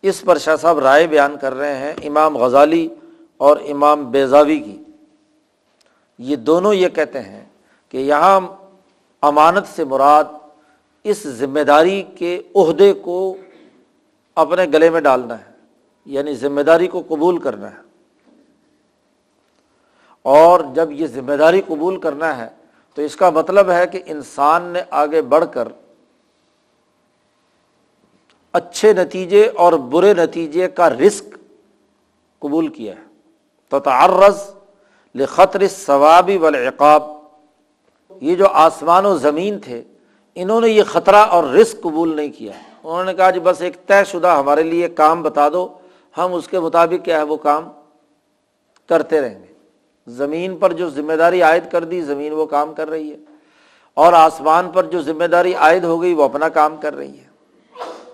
اس 0.02 0.22
پر 0.22 0.38
شاہ 0.38 0.56
صاحب 0.56 0.80
رائے 0.80 1.08
بیان 1.08 1.38
کر 1.42 1.54
رہے 1.54 1.78
ہیں 1.78 1.94
امام 2.04 2.38
غزالی 2.38 2.88
اور 3.38 3.58
امام 3.70 4.12
بیزاوی 4.12 4.60
کی۔ 4.60 4.84
یہ 6.18 6.36
دونوں 6.36 6.74
یہ 6.74 6.90
کہتے 6.90 7.22
ہیں 7.22 7.46
کہ 7.90 7.98
یہاں 7.98 8.42
امانت 9.22 9.76
سے 9.76 9.84
مراد 9.84 10.24
اس 11.04 11.28
ذمہ 11.28 11.60
داری 11.60 12.04
کے 12.18 12.42
عہدے 12.56 12.94
کو 12.94 13.38
اپنے 14.36 14.66
گلے 14.66 14.90
میں 14.90 15.02
ڈالنا 15.02 15.40
ہے 15.40 15.52
یعنی 16.06 16.36
ذمہ 16.36 16.62
داری 16.62 16.88
کو 16.88 17.04
قبول 17.08 17.38
کرنا 17.38 17.72
ہے۔ 17.72 17.78
اور 20.22 20.60
جب 20.74 20.92
یہ 20.92 21.08
ذمہ 21.08 21.34
داری 21.34 21.62
قبول 21.68 22.00
کرنا 22.00 22.38
ہے، 22.38 22.50
تو 22.94 23.02
اس 23.02 23.16
کا 23.16 23.30
مطلب 23.30 23.70
ہے 23.70 23.88
کہ 23.88 24.02
انسان 24.06 24.64
نے 24.64 24.82
آگے 24.90 25.22
بڑھ 25.22 25.46
کر 25.54 25.68
اچھے 28.54 28.94
نتیجے 28.94 29.52
اور 29.56 29.74
برے 29.74 30.14
نتیجے 30.14 30.68
کا 30.68 30.90
رسک 30.90 31.38
قبول 32.40 32.68
کیا 32.68 32.96
ہے۔ 32.96 33.04
تو 33.70 33.80
تعرض 33.80 34.56
لخطر 35.16 35.68
ثوابی 35.68 36.38
والعقاب۔ 36.38 37.04
یہ 38.22 38.36
جو 38.36 38.48
آسمان 38.48 39.06
و 39.06 39.18
زمین 39.18 39.60
تھے، 39.60 39.84
انہوں 40.36 40.62
نے 40.62 40.70
یہ 40.70 40.84
خطرہ 40.84 41.16
اور 41.16 41.44
رسک 41.44 41.82
قبول 41.82 42.16
نہیں 42.16 42.30
کیا۔ 42.38 42.52
انہوں 42.84 43.04
نے 43.04 43.14
کہا 43.14 43.30
جی 43.30 43.40
بس 43.40 43.62
ایک 43.62 43.88
طے 43.88 44.04
شدہ 44.04 44.28
ہمارے 44.28 44.64
لیے 44.64 44.88
کام 44.88 45.24
بتا 45.24 45.50
دو، 45.50 45.68
ہم 46.18 46.34
اس 46.34 46.48
کے 46.48 46.60
مطابق 46.60 47.06
کیا 47.06 47.18
ہے 47.18 47.24
وہ 47.24 47.38
کام 47.38 47.70
کرتے 48.90 49.22
رہیں 49.22 49.44
گے۔ 49.44 49.54
زمین 50.08 50.58
پر 50.58 50.74
جو 50.74 50.90
ذمہ 50.90 51.14
داری 51.14 51.42
عائد 51.42 51.64
کر 51.72 51.84
دی، 51.84 52.02
زمین 52.02 52.34
وہ 52.34 52.46
کام 52.46 52.74
کر 52.74 52.90
رہی 52.90 53.12
ہے۔ 53.12 53.18
اور 53.94 54.14
آسمان 54.14 54.72
پر 54.74 54.84
جو 54.84 55.02
ذمہ 55.02 55.24
داری 55.24 55.54
عائد 55.54 55.84
ہو 55.84 56.02
گئی، 56.02 56.14
وہ 56.14 56.24
اپنا 56.24 56.50
کام 56.50 56.78
کر 56.78 56.96
رہی 56.96 57.18
ہے۔ 57.18 57.26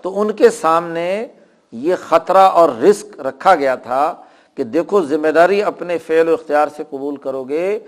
تو 0.02 0.20
ان 0.20 0.30
کے 0.30 0.50
سامنے 0.50 1.26
یہ 1.72 1.94
خطرہ 2.08 2.38
اور 2.38 2.68
رسک 2.70 3.20
رکھا 3.20 3.54
گیا 3.54 3.74
تھا 3.74 4.14
کہ 4.54 4.64
دیکھو، 4.64 5.02
ذمہ 5.02 5.28
داری 5.28 5.62
اپنے 5.62 5.98
فعل 5.98 6.28
و 6.28 6.32
اختیار 6.32 6.68
سے 6.76 6.82
قبول 6.90 7.16
کرو 7.16 7.44
گے 7.44 7.78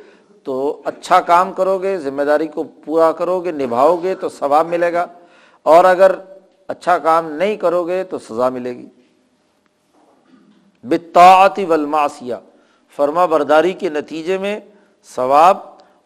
تو 0.45 0.83
اچھا 0.85 1.21
کام 1.21 1.53
کرو 1.53 1.79
گے، 1.79 1.99
ذمہ 1.99 2.23
داری 2.23 2.47
کو 2.47 2.65
پورا 2.85 3.13
کرو 3.13 3.41
گے، 3.41 3.51
نبھاؤ 3.51 3.97
گے 4.03 4.15
تو 4.15 4.29
ثواب 4.29 4.67
ملے 4.67 4.93
گا۔ 4.93 5.07
اور 5.63 5.85
اگر 5.85 6.13
اچھا 6.69 6.97
کام 6.99 7.31
نہیں 7.33 7.57
کرو 7.57 7.87
گے 7.87 8.03
تو 8.05 8.19
سزا 8.19 8.49
ملے 8.49 8.77
گی۔ 8.77 8.87
بتاعتی 10.85 11.65
ولماسیا 11.65 12.39
فرما 12.99 13.27
برداری 13.27 13.73
کے 13.73 13.89
نتیجے 13.91 14.39
میں 14.39 14.59
ثواب، 15.09 15.57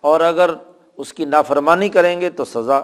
اور 0.00 0.20
اگر 0.20 0.50
اس 0.98 1.12
کی 1.12 1.24
نافرمانی 1.24 1.88
کریں 1.88 2.20
گے 2.20 2.30
تو 2.30 2.44
سزا۔ 2.44 2.80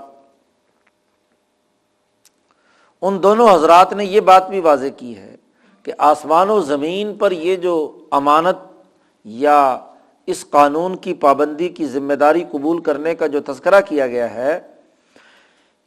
ان 3.02 3.22
دونوں 3.22 3.48
حضرات 3.50 3.92
نے 3.92 4.04
یہ 4.04 4.20
بات 4.20 4.48
بھی 4.48 4.60
واضح 4.60 4.88
کی 4.96 5.16
ہے 5.16 5.36
کہ 5.86 5.92
آسمان 5.98 6.50
و 6.50 6.60
زمین 6.60 7.14
پر 7.18 7.32
یہ 7.32 7.56
جو 7.56 7.74
امانت 8.10 8.56
یا 9.24 9.78
اس 10.28 10.44
قانون 10.50 10.96
کی 10.96 11.14
پابندی 11.14 11.68
کی 11.68 11.86
ذمہ 11.86 12.14
داری 12.14 12.44
قبول 12.50 12.80
کرنے 12.82 13.14
کا 13.14 13.26
جو 13.26 13.40
تذکرہ 13.46 13.80
کیا 13.80 14.06
گیا 14.06 14.30
ہے، 14.34 14.60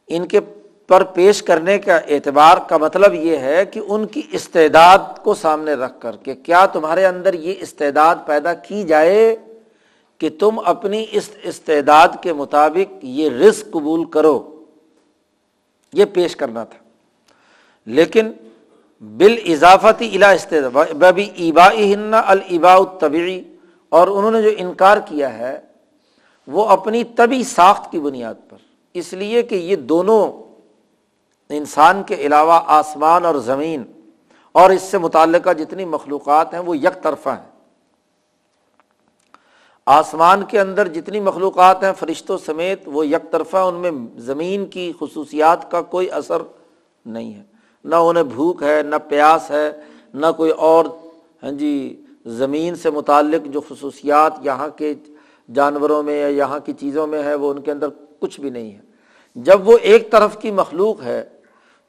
ان 0.08 0.26
کے 0.28 0.40
پر 0.86 1.02
پیش 1.02 1.42
کرنے 1.42 1.78
کا 1.78 1.96
اعتبار 1.96 2.58
کا 2.68 2.76
مطلب 2.76 3.14
یہ 3.14 3.36
ہے 3.36 3.66
کہ 3.66 3.80
ان 3.88 4.06
کی 4.06 4.22
استعداد 4.32 4.98
کو 5.22 5.34
سامنے 5.34 5.74
رکھ 5.74 6.00
کر 6.00 6.16
کہ 6.16 6.34
کیا 6.34 6.66
تمہارے 6.66 7.06
اندر 7.06 7.34
یہ 7.34 7.54
استعداد 7.60 8.16
پیدا 8.26 8.54
کی 8.54 8.82
جائے 8.82 9.36
کہ 10.18 10.28
تم 10.38 10.60
اپنی 10.64 11.06
اس 11.12 11.30
استعداد 11.42 12.08
کے 12.22 12.32
مطابق 12.32 12.92
یہ 13.02 13.30
رزق 13.30 13.66
قبول 13.70 14.04
کرو۔ 14.04 14.64
یہ 15.92 16.04
پیش 16.04 16.36
کرنا 16.36 16.64
تھا۔ 16.64 16.78
لیکن 17.86 18.32
بال 19.00 19.36
اضافتی 19.44 20.10
الا 20.14 20.82
ببی 20.92 21.50
ابا 21.50 21.70
البا 22.26 22.74
الطبی 22.74 23.42
اور 23.88 24.08
انہوں 24.08 24.30
نے 24.30 24.42
جو 24.42 24.50
انکار 24.56 24.96
کیا 25.06 25.38
ہے 25.38 25.60
وہ 26.46 26.68
اپنی 26.68 27.04
طبی 27.04 27.44
ساخت 27.44 27.92
کی 27.92 27.98
بنیاد 27.98 28.34
پر۔ 28.48 28.56
اس 28.94 29.12
لیے 29.12 29.42
کہ 29.42 29.54
یہ 29.54 29.76
دونوں 29.76 30.45
انسان 31.50 32.02
کے 32.02 32.14
علاوہ 32.14 32.60
آسمان 32.66 33.24
اور 33.24 33.34
زمین 33.34 33.82
اور 34.52 34.70
اس 34.70 34.82
سے 34.82 34.98
متعلقہ 34.98 35.52
جتنی 35.52 35.84
مخلوقات 35.84 36.54
ہیں 36.54 36.60
وہ 36.60 36.78
یک 36.78 37.02
طرفہ 37.02 37.28
ہیں۔ 37.28 37.50
آسمان 39.86 40.42
کے 40.42 40.60
اندر 40.60 40.88
جتنی 40.88 41.20
مخلوقات 41.20 41.84
ہیں 41.84 41.92
فرشتوں 41.98 42.38
سمیت 42.38 42.82
وہ 42.86 43.06
یک 43.06 43.32
طرفہ 43.32 43.56
ان 43.56 43.74
میں 43.74 43.90
زمین 44.16 44.66
کی 44.66 44.92
خصوصیات 45.00 45.70
کا 45.70 45.82
کوئی 45.82 46.10
اثر 46.10 46.42
نہیں 47.06 47.34
ہے۔ 47.34 47.42
نہ 47.84 47.94
انہیں 47.94 48.24
بھوک 48.24 48.62
ہے، 48.62 48.82
نہ 48.82 48.96
پیاس 49.08 49.50
ہے، 49.50 49.70
نہ 50.14 50.26
کوئی 50.36 50.50
اور 50.50 50.84
ہاں 51.42 51.50
جی 51.50 52.02
زمین 52.26 52.74
سے 52.74 52.90
متعلق 52.90 53.46
جو 53.46 53.60
خصوصیات 53.60 54.32
یہاں 54.42 54.68
کے 54.68 54.94
جانوروں 55.54 56.02
میں 56.02 56.20
یا 56.20 56.26
یہاں 56.26 56.58
کی 56.58 56.72
چیزوں 56.72 57.06
میں 57.06 57.22
ہے 57.22 57.34
وہ 57.34 57.50
ان 57.50 57.60
کے 57.60 57.72
اندر 57.72 57.86
کچھ 58.18 58.40
بھی 58.40 58.50
نہیں 58.50 58.72
ہے۔ 58.72 58.80
جب 59.34 59.68
وہ 59.68 59.78
ایک 59.82 60.10
طرف 60.10 60.38
کی 60.38 60.50
مخلوق 60.50 61.02
ہے 61.02 61.24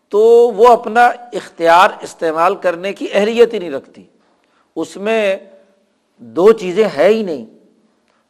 تو 0.10 0.20
وہ 0.56 0.68
اپنا 0.68 1.06
اختیار 1.34 1.90
استعمال 2.02 2.56
کرنے 2.56 2.94
کی 2.94 3.08
اہلیت 3.14 3.54
ہی 3.54 3.60
نہیں 3.60 3.72
رکھتی۔ 3.72 4.04
اس 4.76 4.98
میں 4.98 5.38
دو 6.18 6.52
چیزیں 6.52 6.88
ہے 6.98 7.08
ہی 7.08 7.24
نہیں۔ 7.24 7.46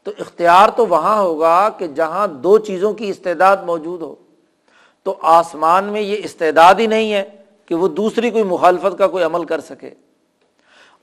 تو 0.03 0.11
اختیار 0.19 0.69
تو 0.69 0.87
وہاں 0.87 1.21
ہوگا 1.21 1.69
کہ 1.69 1.87
جہاں 1.87 2.27
دو 2.27 2.57
چیزوں 2.57 2.93
کی 2.93 3.09
استعداد 3.09 3.57
موجود 3.65 4.01
ہو۔ 4.01 4.15
تو 5.03 5.15
آسمان 5.21 5.85
میں 5.85 6.01
یہ 6.01 6.15
استعداد 6.23 6.75
ہی 6.75 6.87
نہیں 6.87 7.13
ہے 7.13 7.29
کہ 7.65 7.75
وہ 7.75 7.87
دوسری 7.87 8.31
کوئی 8.31 8.43
مخالفت 8.43 8.97
کا 8.97 9.07
کوئی 9.07 9.23
عمل 9.23 9.45
کر 9.45 9.59
سکے۔ 9.59 9.89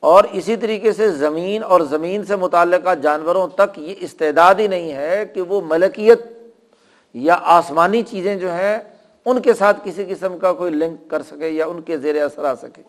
اور 0.00 0.24
اسی 0.32 0.56
طریقے 0.56 0.92
سے 0.92 1.10
زمین 1.10 1.62
اور 1.62 1.80
زمین 1.80 2.24
سے 2.24 2.36
متعلقہ 2.36 2.94
جانوروں 2.94 3.48
تک 3.48 3.78
یہ 3.78 3.94
استعداد 4.00 4.54
ہی 4.54 4.66
نہیں 4.66 4.92
ہے 4.92 5.24
کہ 5.34 5.42
وہ 5.42 5.60
ملکیت 5.64 6.20
یا 7.14 7.38
آسمانی 7.42 8.02
چیزیں 8.02 8.36
جو 8.36 8.52
ہیں 8.52 8.78
ان 9.26 9.42
کے 9.42 9.54
ساتھ 9.54 9.80
کسی 9.84 10.04
قسم 10.08 10.38
کا 10.38 10.52
کوئی 10.52 10.70
لنک 10.70 11.10
کر 11.10 11.22
سکے 11.22 11.48
یا 11.48 11.66
ان 11.66 11.82
کے 11.82 11.98
زیر 11.98 12.24
اثر 12.24 12.44
آ 12.44 12.54
سکے۔ 12.54 12.82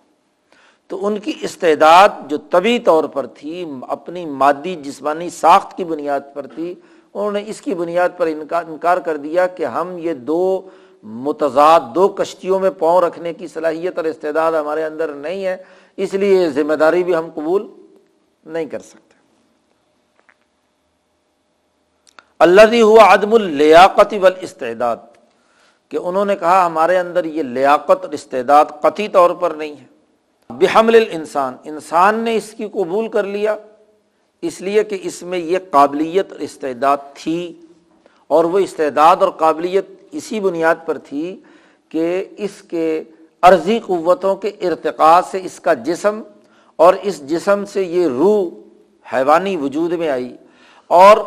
تو 0.88 1.08
ان 1.08 1.20
کی 1.20 1.34
استعداد 1.42 2.10
جو 2.28 2.38
طبی 2.38 2.80
طور 2.80 3.04
پر 3.04 3.26
تھی، 3.26 3.66
اپنی 3.88 4.26
مادی 4.26 4.76
جسمانی 4.76 5.30
ساخت 5.30 5.78
کی 5.78 5.84
بنیاد 5.84 6.20
پر 6.34 6.48
تھی، 6.48 6.76
انہوں 7.14 7.32
نے 7.32 7.44
اس 7.48 7.62
کی 7.62 7.74
بنیاد 7.74 8.10
پر 8.18 8.28
انکار 8.28 8.64
انکار 8.68 8.98
کر 8.98 9.18
دیا 9.18 9.48
کہ 9.48 9.66
ہم 9.66 9.98
یہ 9.98 10.14
دو 10.14 10.70
متضاد، 11.04 11.80
دو 11.96 12.08
کشتیوں 12.08 12.60
میں 12.60 12.70
پاؤں 12.70 13.02
رکھنے 13.02 13.34
کی 13.34 13.48
صلاحیت 13.48 13.98
اور 13.98 14.06
استعداد 14.06 14.52
ہمارے 14.54 14.84
اندر 14.84 15.14
نہیں 15.14 15.46
ہے، 15.46 15.58
اس 15.98 16.14
لیے 16.14 16.44
یہ 16.44 16.50
ذمہ 16.50 16.74
داری 16.74 17.04
بھی 17.04 17.16
ہم 17.16 17.30
قبول 17.36 17.68
نہیں 18.46 18.66
کر 18.66 18.80
سکتے۔ 18.80 19.16
اللہ 22.40 22.82
ہوا 22.82 23.14
عدم 23.14 23.34
اللیاقتی 23.34 24.18
والاستعداد۔ 24.18 24.98
کہ 25.90 25.98
انہوں 25.98 26.26
نے 26.26 26.36
کہا 26.36 26.66
ہمارے 26.66 26.98
اندر 26.98 27.26
یہ 27.26 27.44
لیاقت 27.44 28.06
اور 28.06 28.14
استعداد 28.14 28.66
قطعی 28.82 29.08
طور 29.08 29.32
پر 29.32 29.52
نہیں 29.52 29.72
ہے۔ 29.72 29.86
بحمل 30.50 31.04
انسان 31.12 31.56
انسان 31.64 32.16
نے 32.16 32.36
اس 32.36 32.54
کی 32.58 32.68
قبول 32.68 33.08
کر 33.08 33.24
لیا، 33.24 33.56
اس 34.42 34.62
لیے 34.62 34.84
کہ 34.84 34.98
اس 35.02 35.24
میں 35.24 35.38
یہ 35.38 35.58
قابلیت 35.72 36.32
اور 36.32 36.40
استعداد 36.40 36.98
تھی۔ 37.14 37.62
اور 38.28 38.46
وہ 38.46 38.60
استعداد 38.60 39.16
اور 39.20 39.30
قابلیت 39.30 39.86
اسی 40.12 40.40
بنیاد 40.40 40.76
پر 40.86 40.98
تھی 40.98 41.40
کہ 41.90 42.26
اس 42.38 42.62
کے 42.62 43.04
عرضی 43.42 43.80
قوتوں 43.80 44.36
کے 44.36 44.48
ارتقاء 44.48 45.20
سے 45.32 45.42
اس 45.44 45.60
کا 45.60 45.74
جسم 45.74 46.22
اور 46.76 46.94
اس 47.02 47.30
جسم 47.30 47.66
سے 47.66 47.84
یہ 47.84 48.08
روح 48.08 48.50
حیوانی 49.14 49.58
وجود 49.58 49.94
میں 49.94 50.10
آئی۔ 50.10 50.36
اور 50.88 51.18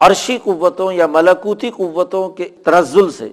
عرشی 0.00 0.38
قوتوں 0.44 0.92
یا 0.92 1.06
ملکوتی 1.06 1.70
قوتوں 1.70 2.30
کے 2.30 2.48
ترزل 2.64 3.10
سے 3.10 3.28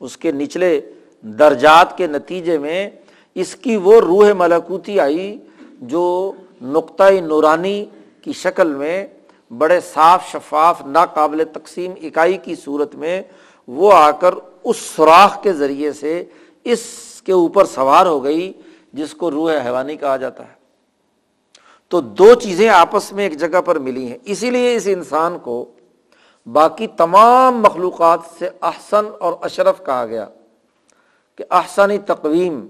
اس 0.00 0.16
کے 0.16 0.32
نچلے 0.32 0.80
درجات 1.22 1.98
کے 1.98 2.06
نتیجے 2.06 2.58
میں 2.58 2.90
اس 3.34 3.56
کی 3.56 3.76
وہ 3.76 4.00
روح 4.00 4.32
ملکوتی 4.32 5.00
آئی 5.00 5.38
جو 5.80 6.32
نقطۂ 6.62 7.12
نورانی 7.20 7.84
کی 8.22 8.32
شکل 8.32 8.74
میں 8.74 9.06
بڑے 9.58 9.80
صاف 9.80 10.30
شفاف 10.32 10.86
ناقابل 10.86 11.44
تقسیم 11.52 11.92
اکائی 12.02 12.36
کی 12.36 12.54
صورت 12.54 12.94
میں 12.94 13.22
وہ 13.68 13.92
آ 13.92 14.10
کر 14.10 14.34
اس 14.64 14.76
سوراخ 14.76 15.42
کے 15.42 15.52
ذریعے 15.52 15.92
سے 15.92 16.24
اس 16.64 16.80
کے 17.24 17.32
اوپر 17.32 17.64
سوار 17.64 18.06
ہو 18.06 18.24
گئی 18.24 18.52
جس 18.92 19.14
کو 19.14 19.30
روح 19.30 19.52
حیوانی 19.64 19.96
کہا 19.96 20.16
جاتا 20.16 20.42
ہے۔ 20.42 20.56
تو 21.88 22.00
دو 22.00 22.34
چیزیں 22.34 22.68
آپس 22.68 23.12
میں 23.12 23.24
ایک 23.24 23.38
جگہ 23.38 23.60
پر 23.60 23.78
ملی 23.78 24.08
ہیں۔ 24.08 24.18
اسی 24.24 24.50
لیے 24.50 24.76
اس 24.76 24.82
انسان 24.86 25.38
کو 25.38 25.64
باقی 26.52 26.86
تمام 26.86 27.62
مخلوقات 27.62 28.20
سے 28.38 28.48
احسن 28.62 29.04
اور 29.20 29.32
اشرف 29.40 29.86
کہا 29.86 30.06
گیا 30.06 30.26
کہ 31.36 31.44
احسنی 31.50 31.98
تقویم، 31.98 32.66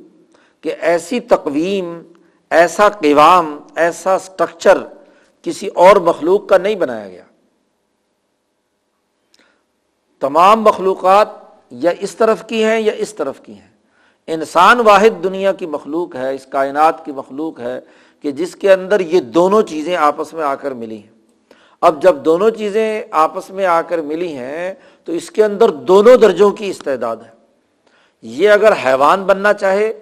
کہ 0.61 0.75
ایسی 0.81 1.21
تقویم، 1.21 2.03
ایسا 2.51 2.89
قوام، 2.89 3.59
ایسا 3.77 4.15
اسٹرکچر 4.15 4.79
کسی 5.43 5.67
اور 5.67 5.97
مخلوق 5.97 6.47
کا 6.47 6.59
نہیں 6.59 6.75
بنایا 6.75 7.09
گیا۔ 7.09 7.23
تمام 10.21 10.63
مخلوقات 10.63 11.29
یا 11.71 11.91
اس 12.01 12.15
طرف 12.15 12.47
کی 12.47 12.65
ہیں 12.65 12.81
یا 12.81 12.93
اس 12.93 13.15
طرف 13.15 13.41
کی 13.41 13.55
ہیں۔ 13.55 13.71
انسان 14.27 14.81
واحد 14.81 15.25
دنیا 15.25 15.53
کی 15.53 15.67
مخلوق 15.67 16.17
ہے، 16.17 16.35
اس 16.35 16.47
کائنات 16.47 17.05
کی 17.05 17.13
مخلوق 17.13 17.61
ہے 17.61 17.81
کہ 18.21 18.33
جس 18.33 18.57
کے 18.57 18.73
اندر 18.73 19.01
یہ 19.01 19.21
دونوں 19.21 19.63
چیزیں 19.63 19.97
آپس 19.97 20.33
میں 20.33 20.45
آ 20.45 20.55
کر 20.55 20.71
ملی 20.71 21.03
ہیں۔ 21.03 21.16
اب 21.81 22.03
جب 22.03 22.17
دونوں 22.25 22.51
چیزیں 22.51 23.03
آپس 23.11 23.51
میں 23.51 23.67
آ 23.67 23.83
کر 23.83 24.01
ملی 24.01 24.37
ہیں، 24.37 24.75
تو 25.05 25.13
اس 25.13 25.31
کے 25.31 25.45
اندر 25.45 25.69
دونوں 25.69 26.17
درجوں 26.17 26.51
کی 26.51 26.71
استعداد 26.71 27.17
ہے۔ 27.17 27.31
یہ 28.23 28.51
اگر 28.51 28.73
حیوان 28.85 29.25
بننا 29.25 29.53
چاہے 29.53 29.93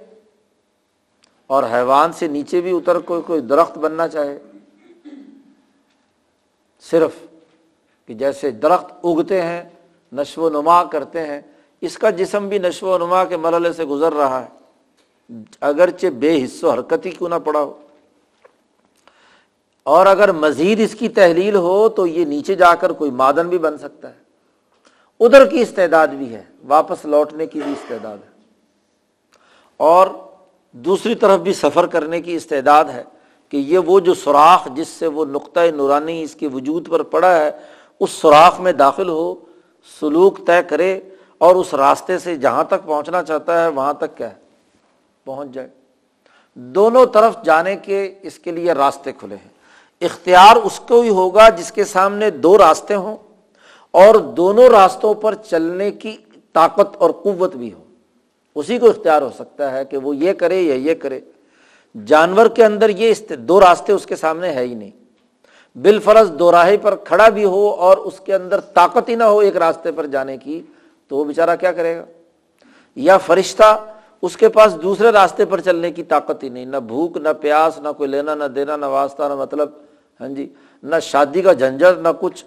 اور 1.46 1.62
حیوان 1.72 2.12
سے 2.12 2.28
نیچے 2.28 2.60
بھی 2.60 2.76
اتر 2.76 2.98
کوئی 2.98 3.22
کوئی 3.22 3.40
درخت 3.40 3.78
بننا 3.78 4.08
چاہے، 4.08 4.38
صرف 6.90 7.10
کہ 8.06 8.14
جیسے 8.14 8.50
درخت 8.50 9.04
اگتے 9.04 9.42
ہیں، 9.42 9.62
نشو 10.12 10.42
و 10.42 10.48
نما 10.48 10.84
کرتے 10.84 11.26
ہیں، 11.26 11.40
اس 11.80 11.98
کا 11.98 12.10
جسم 12.10 12.48
بھی 12.48 12.58
نشو 12.58 12.86
و 12.86 12.98
نما 12.98 13.24
کے 13.24 13.36
مرحلے 13.36 13.72
سے 13.72 13.84
گزر 13.84 14.12
رہا 14.12 14.40
ہے۔ 14.40 14.48
اگرچہ 15.60 16.06
بے 16.06 16.44
حص 16.44 16.64
و 16.64 16.70
حرکت 16.70 17.06
ہی 17.06 17.10
کیوں 17.10 17.28
نہ 17.28 17.34
پڑا 17.44 17.60
ہو۔ 17.60 17.83
اور 19.84 20.06
اگر 20.06 20.32
مزید 20.32 20.80
اس 20.80 20.94
کی 20.94 21.08
تحلیل 21.08 21.56
ہو 21.56 21.88
تو 21.88 22.06
یہ 22.06 22.24
نیچے 22.24 22.54
جا 22.54 22.74
کر 22.74 22.92
کوئی 22.92 23.10
مادن 23.10 23.48
بھی 23.48 23.58
بن 23.58 23.78
سکتا 23.78 24.08
ہے۔ 24.08 24.24
ادھر 25.20 25.46
کی 25.46 25.60
استعداد 25.60 26.08
بھی 26.08 26.34
ہے، 26.34 26.42
واپس 26.66 27.04
لوٹنے 27.04 27.46
کی 27.46 27.60
بھی 27.60 27.72
استعداد 27.72 28.18
ہے۔ 28.18 28.34
اور 29.76 30.06
دوسری 30.72 31.14
طرف 31.14 31.40
بھی 31.40 31.52
سفر 31.52 31.86
کرنے 31.86 32.20
کی 32.20 32.34
استعداد 32.34 32.84
ہے 32.84 33.04
کہ 33.48 33.56
یہ 33.56 33.78
وہ 33.78 34.00
جو 34.00 34.14
سوراخ 34.14 34.68
جس 34.74 34.88
سے 34.88 35.06
وہ 35.06 35.24
نقطۂ 35.24 35.60
نورانی 35.74 36.22
اس 36.22 36.34
کے 36.34 36.48
وجود 36.48 36.88
پر 36.88 37.02
پڑا 37.02 37.36
ہے، 37.36 37.50
اس 38.00 38.10
سوراخ 38.10 38.60
میں 38.60 38.72
داخل 38.72 39.08
ہو، 39.08 39.34
سلوک 40.00 40.46
طے 40.46 40.62
کرے 40.62 41.00
اور 41.38 41.56
اس 41.56 41.74
راستے 41.74 42.18
سے 42.18 42.36
جہاں 42.36 42.64
تک 42.64 42.86
پہنچنا 42.86 43.22
چاہتا 43.22 43.62
ہے، 43.62 43.68
وہاں 43.68 43.94
تک 43.94 44.16
کیا 44.16 44.30
ہے 44.30 44.36
پہنچ 45.24 45.50
جائے۔ 45.50 45.68
دونوں 46.54 47.06
طرف 47.06 47.36
جانے 47.44 47.76
کے 47.76 48.14
اس 48.22 48.38
کے 48.38 48.50
لیے 48.50 48.72
راستے 48.72 49.12
کھلے 49.12 49.36
ہیں۔ 49.36 49.53
اختیار 50.04 50.56
اس 50.56 50.80
کو 50.80 51.00
ہی 51.00 51.08
ہوگا 51.08 51.48
جس 51.48 51.72
کے 51.72 51.84
سامنے 51.84 52.30
دو 52.30 52.58
راستے 52.58 52.94
ہوں 52.94 53.16
اور 53.90 54.14
دونوں 54.14 54.68
راستوں 54.68 55.14
پر 55.14 55.34
چلنے 55.34 55.90
کی 55.90 56.16
طاقت 56.52 56.96
اور 56.96 57.10
قوت 57.10 57.56
بھی 57.56 57.72
ہو 57.72 57.82
اسی 58.54 58.78
کو 58.78 58.88
اختیار 58.88 59.22
ہو 59.22 59.30
سکتا 59.34 59.72
ہے 59.72 59.84
کہ 59.84 59.96
وہ 59.96 60.16
یہ 60.16 60.32
کرے 60.32 60.60
یا 60.60 60.74
یہ 60.74 60.94
کرے۔ 60.94 61.20
جانور 62.06 62.46
کے 62.46 62.64
اندر 62.64 62.88
یہ 62.88 63.14
دو 63.38 63.60
راستے 63.60 63.92
اس 63.92 64.06
کے 64.06 64.16
سامنے 64.16 64.50
ہے 64.50 64.62
ہی 64.62 64.74
نہیں۔ 64.74 64.90
بال 65.78 65.98
فرض 65.98 66.30
دو 66.30 66.52
راہے 66.52 66.76
پر 66.76 66.96
کھڑا 66.96 67.28
بھی 67.28 67.44
ہو 67.44 67.68
اور 67.70 67.96
اس 67.96 68.20
کے 68.20 68.34
اندر 68.34 68.60
طاقت 68.60 69.08
ہی 69.08 69.14
نہ 69.14 69.24
ہو 69.24 69.38
ایک 69.38 69.56
راستے 69.56 69.92
پر 69.92 70.06
جانے 70.06 70.36
کی، 70.36 70.62
تو 71.08 71.16
وہ 71.16 71.24
بیچارہ 71.24 71.56
کیا 71.56 71.72
کرے 71.72 71.96
گا؟ 71.96 72.04
یا 72.96 73.18
فرشتہ 73.18 73.84
اس 74.22 74.36
کے 74.36 74.48
پاس 74.48 74.76
دوسرے 74.82 75.10
راستے 75.12 75.44
پر 75.44 75.60
چلنے 75.60 75.90
کی 75.90 76.02
طاقت 76.02 76.42
ہی 76.42 76.48
نہیں، 76.48 76.64
نہ 76.64 76.76
بھوک، 76.76 77.16
نہ 77.16 77.28
پیاس، 77.40 77.78
نہ 77.78 77.88
کوئی 77.96 78.10
لینا، 78.10 78.34
نہ 78.34 78.44
دینا، 78.44 78.76
نہ 78.76 78.86
واسطہ، 78.86 79.22
نہ 79.22 79.34
مطلب 79.34 79.68
ہاں 80.20 80.28
جی 80.28 80.48
نہ 80.82 80.94
شادی 81.02 81.42
کا 81.42 81.52
جھنجھٹ، 81.52 81.98
نہ 81.98 82.08
کچھ۔ 82.20 82.44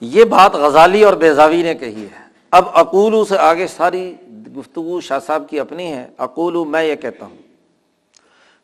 یہ 0.00 0.24
بات 0.24 0.54
غزالی 0.54 1.04
اور 1.04 1.14
بیزاوی 1.14 1.62
نے 1.62 1.74
کہی 1.74 2.02
ہے۔ 2.02 2.26
اب 2.50 2.64
اقولو 2.72 3.24
سے 3.24 3.38
آگے 3.38 3.66
ساری 3.66 4.14
گفتگو 4.56 5.00
شاہ 5.00 5.18
صاحب 5.18 5.42
کی 5.50 5.60
اپنی 5.60 5.92
ہے۔ 5.92 6.08
اقولو، 6.18 6.64
میں 6.64 6.84
یہ 6.84 6.94
کہتا 6.94 7.26
ہوں 7.26 7.36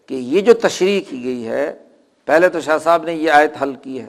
کہ 0.06 0.14
یہ 0.14 0.40
جو 0.40 0.54
تشریح 0.54 1.00
کی 1.08 1.24
گئی 1.24 1.48
ہے، 1.48 1.78
پہلے 2.24 2.48
تو 2.48 2.60
شاہ 2.60 2.78
صاحب 2.78 3.04
نے 3.04 3.14
یہ 3.14 3.30
آیت 3.30 3.52
حل 3.62 3.74
کی 3.82 4.00
ہے۔ 4.00 4.08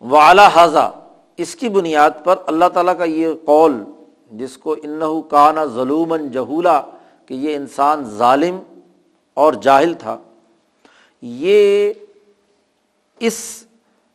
وعلا 0.00 0.48
حاضہ 0.48 0.92
اس 1.36 1.54
کی 1.54 1.68
بنیاد 1.68 2.10
پر 2.24 2.36
اللہ 2.46 2.64
تعالیٰ 2.74 2.98
کا 2.98 3.04
یہ 3.04 3.28
قول، 3.44 3.84
جس 4.30 4.58
کو 4.58 4.76
انہو 4.82 5.22
کانا 5.22 5.64
ظلومن 5.64 6.30
جہولا 6.30 6.82
کہ 7.26 7.34
یہ 11.22 11.92
اس 13.18 13.64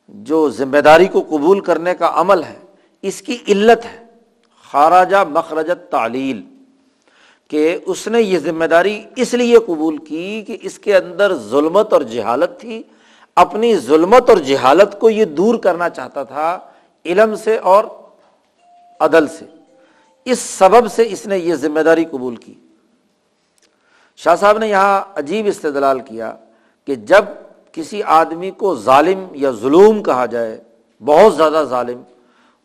جو 0.07 0.49
ذمہ 0.49 0.77
داری 0.77 1.05
کو 1.05 1.21
قبول 1.21 1.59
کرنے 1.59 1.95
کا 1.95 2.11
عمل 2.13 2.43
ہے، 2.43 2.59
اس 3.01 3.21
کی 3.21 3.37
علت 3.47 3.85
ہے۔ 3.85 4.05
خاراجہ 4.71 5.23
مخرجت 5.29 5.91
تعلیل، 5.91 6.41
کہ 7.47 7.77
اس 7.85 8.07
نے 8.07 8.21
یہ 8.21 8.39
ذمہ 8.39 8.65
داری 8.65 9.03
اس 9.15 9.33
لیے 9.33 9.57
قبول 9.57 9.97
کی 9.97 10.43
کہ 10.47 10.57
اس 10.61 10.79
کے 10.79 10.97
اندر 10.97 11.35
ظلمت 11.35 11.93
اور 11.93 12.01
جہالت 12.01 12.59
تھی۔ 12.59 12.83
اپنی 13.35 13.77
ظلمت 13.77 14.29
اور 14.29 14.37
جہالت 14.37 14.99
کو 14.99 15.09
یہ 15.09 15.25
دور 15.25 15.55
کرنا 15.55 15.89
چاہتا 15.89 16.23
تھا، 16.23 16.59
علم 17.05 17.35
سے 17.35 17.57
اور 17.57 17.83
عدل 18.99 19.27
سے۔ 19.27 19.45
اس 20.25 20.39
سبب 20.39 20.91
سے 20.91 21.07
اس 21.09 21.27
نے 21.27 21.37
یہ 21.37 21.55
ذمہ 21.55 21.79
داری 21.79 22.05
قبول 22.05 22.35
کی۔ 22.35 22.53
شاہ 24.15 24.35
صاحب 24.35 24.57
نے 24.57 24.67
یہاں 24.67 25.01
عجیب 25.15 25.45
استدلال 25.45 25.99
کیا۔ 25.99 26.35
کہ 26.87 26.95
جب 26.95 27.25
کسی 27.71 28.03
آدمی 28.03 28.51
کو 28.51 28.75
ظالم 28.75 29.25
یا 29.31 29.51
ظلم 29.51 30.03
کہا 30.03 30.25
جائے، 30.25 30.63
بہت 31.05 31.35
زیادہ 31.35 31.63
ظالم، 31.69 32.01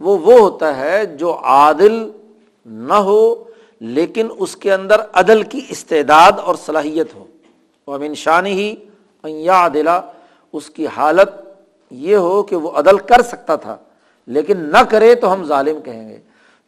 وہ 0.00 0.18
وہ 0.18 0.38
ہوتا 0.38 0.76
ہے 0.76 1.06
جو 1.06 1.36
عادل 1.42 2.10
نہ 2.66 2.94
ہو، 2.94 3.44
لیکن 3.80 4.28
اس 4.38 4.56
کے 4.56 4.72
اندر 4.74 5.00
عدل 5.12 5.42
کی 5.42 5.60
استعداد 5.68 6.38
اور 6.38 6.54
صلاحیت 6.54 7.14
ہو۔ 7.14 7.24
وہ 7.86 7.94
امن 7.94 8.14
شان 8.14 8.46
ہی 8.46 8.74
یا 9.24 9.64
عدلا 9.66 10.00
اس 10.52 10.70
کی 10.70 10.86
حالت 10.86 11.30
یہ 11.90 12.16
ہو 12.16 12.42
کہ 12.42 12.56
وہ 12.56 12.70
عدل 12.70 12.98
کر 12.98 13.22
سکتا 13.22 13.56
تھا، 13.56 13.76
لیکن 14.26 14.58
نہ 14.58 14.82
کرے 14.90 15.14
تو 15.14 15.32
ہم 15.32 15.44
ظالم 15.44 15.80
کہیں 15.80 16.08
گے۔ 16.08 16.18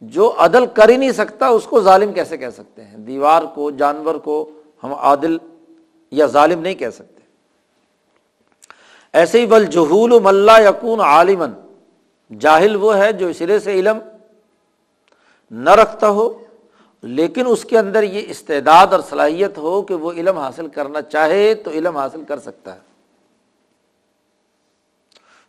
جو 0.01 0.33
عدل 0.39 0.67
کر 0.67 0.89
ہی 0.89 0.97
نہیں 0.97 1.13
سکتا، 1.13 1.49
اس 1.49 1.65
کو 1.65 1.81
ظالم 1.81 2.13
کیسے 2.13 2.37
کہہ 2.37 2.51
سکتے 2.51 2.85
ہیں؟ 2.85 2.99
دیوار 2.99 3.43
کو، 3.55 3.71
جانور 3.71 4.15
کو 4.15 4.51
ہم 4.85 4.95
عادل 4.95 5.37
یا 6.11 6.27
ظالم 6.27 6.61
نہیں 6.61 6.75
کہہ 6.75 6.91
سکتے۔ 6.91 7.12
ایسے 9.15 9.41
ہی 9.41 9.47
بل 9.47 9.65
جہول 9.73 10.19
ملا 10.23 10.59
یقون 10.59 11.01
عالمن 11.01 11.53
جاہل 12.31 12.77
وہ 12.83 12.97
ہے 12.97 13.13
جو 13.13 13.33
سرے 13.39 13.59
سے 13.61 13.73
علم 13.79 13.99
نہ 15.51 15.71
رکھتا 15.71 16.09
ہو، 16.09 16.29
لیکن 17.05 17.47
اس 17.49 17.65
کے 17.65 17.79
اندر 17.79 18.03
یہ 18.03 18.23
استعداد 18.31 18.93
اور 18.93 19.01
صلاحیت 19.09 19.59
ہو 19.59 19.81
کہ 19.83 19.95
وہ 19.95 20.13
علم 20.13 20.39
حاصل 20.39 20.69
کرنا 20.75 21.03
چاہے 21.03 21.55
تو 21.65 21.71
علم 21.71 21.97
حاصل 21.97 22.23
کر 22.29 22.39
سکتا 22.39 22.75
ہے۔ 22.75 22.81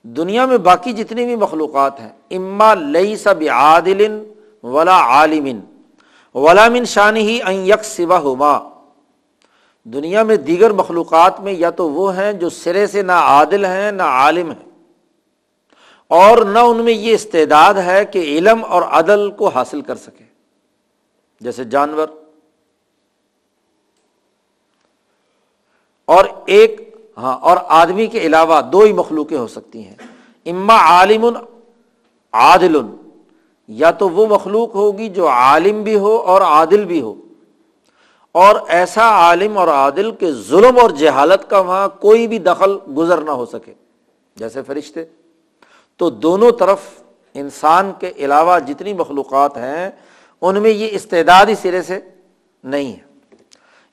دنیا 0.06 0.46
میں 0.46 0.58
باقی 0.58 0.94
جتنی 0.94 1.26
بھی 1.26 1.36
مخلوقات 1.36 2.00
ہیں، 2.00 2.10
اما 2.32 2.74
لئی 2.74 3.16
سب 3.18 3.44
عادل 3.52 4.02
ولا 4.64 4.98
عالمن، 5.14 5.60
ولا 6.36 6.68
من 6.70 6.86
شان 6.86 7.18
ہی 7.18 7.40
یک 7.70 7.84
سوا 7.86 8.20
دنیا 9.86 10.24
میں 10.24 10.36
دیگر 10.36 10.72
مخلوقات 10.72 11.40
میں 11.40 11.54
یا 11.54 11.70
تو 11.70 11.90
وہ 11.90 12.18
ہیں 12.18 12.34
جو 12.34 12.50
سرے 12.50 12.88
سے 12.88 13.02
نہ 13.02 13.12
عادل 13.12 13.66
ہیں، 13.66 13.92
نہ 13.92 14.04
عالم 14.04 14.52
ہیں۔ 14.52 14.70
اور 16.08 16.46
نہ 16.46 16.60
ان 16.60 16.78
میں 16.78 16.94
یہ 16.94 17.14
استعداد 17.14 17.74
ہے 17.74 18.06
کہ 18.06 18.20
علم 18.20 18.66
اور 18.66 18.82
عدل 18.82 19.32
کو 19.32 19.48
حاصل 19.48 19.82
کر 19.82 19.96
سکے۔ 19.96 20.24
جیسے 21.40 21.64
جانور۔ 21.64 22.08
اور 26.06 26.26
ایک 26.46 26.96
ہاں 27.18 27.38
اور 27.38 27.58
آدمی 27.68 28.08
کے 28.08 28.20
علاوہ 28.20 28.62
دو 28.62 28.80
ہی 28.80 28.94
مخلوقیں 28.94 29.38
ہو 29.38 29.48
سکتی 29.48 29.88
ہیں۔ 29.88 29.96
اما 30.46 30.76
عالم 30.76 31.26
عادل 32.34 32.78
یا 33.68 33.92
تو 33.92 34.10
وہ 34.10 34.28
مخلوق 34.28 34.76
ہوگی 34.76 35.10
جو 35.10 35.30
عالم 35.30 35.84
بھی 35.84 35.96
ہو 35.96 36.18
اور 36.18 36.42
عادل 36.42 36.86
بھی 36.86 37.02
ہو۔ 37.02 37.16
اور 38.34 38.56
ایسا 38.68 39.02
عالم 39.02 39.58
اور 39.58 39.68
عادل 39.68 40.12
کے 40.12 40.32
ظلم 40.32 40.80
اور 40.80 40.90
جہالت 40.90 41.50
کا 41.50 41.60
وہاں 41.60 41.88
کوئی 41.88 42.28
بھی 42.28 42.40
دخل 42.40 42.78
گزر 42.98 43.22
نہ 43.22 43.32
ہو 43.32 43.46
سکے۔ 43.46 43.74
جیسے 44.36 44.64
فرشتے۔ 44.64 45.06
تو 45.98 46.10
دونوں 46.10 46.52
طرف 46.52 46.80
انسان 47.34 47.92
کے 48.00 48.12
علاوہ 48.18 48.60
جتنی 48.60 48.94
مخلوقات 48.94 49.58
ہیں، 49.58 49.92
ان 50.42 50.62
میں 50.62 50.70
یہ 50.70 50.88
استعدادی 50.92 51.56
سرے 51.56 51.82
سے 51.82 52.00
نہیں 52.64 52.94
ہے۔ 52.94 53.36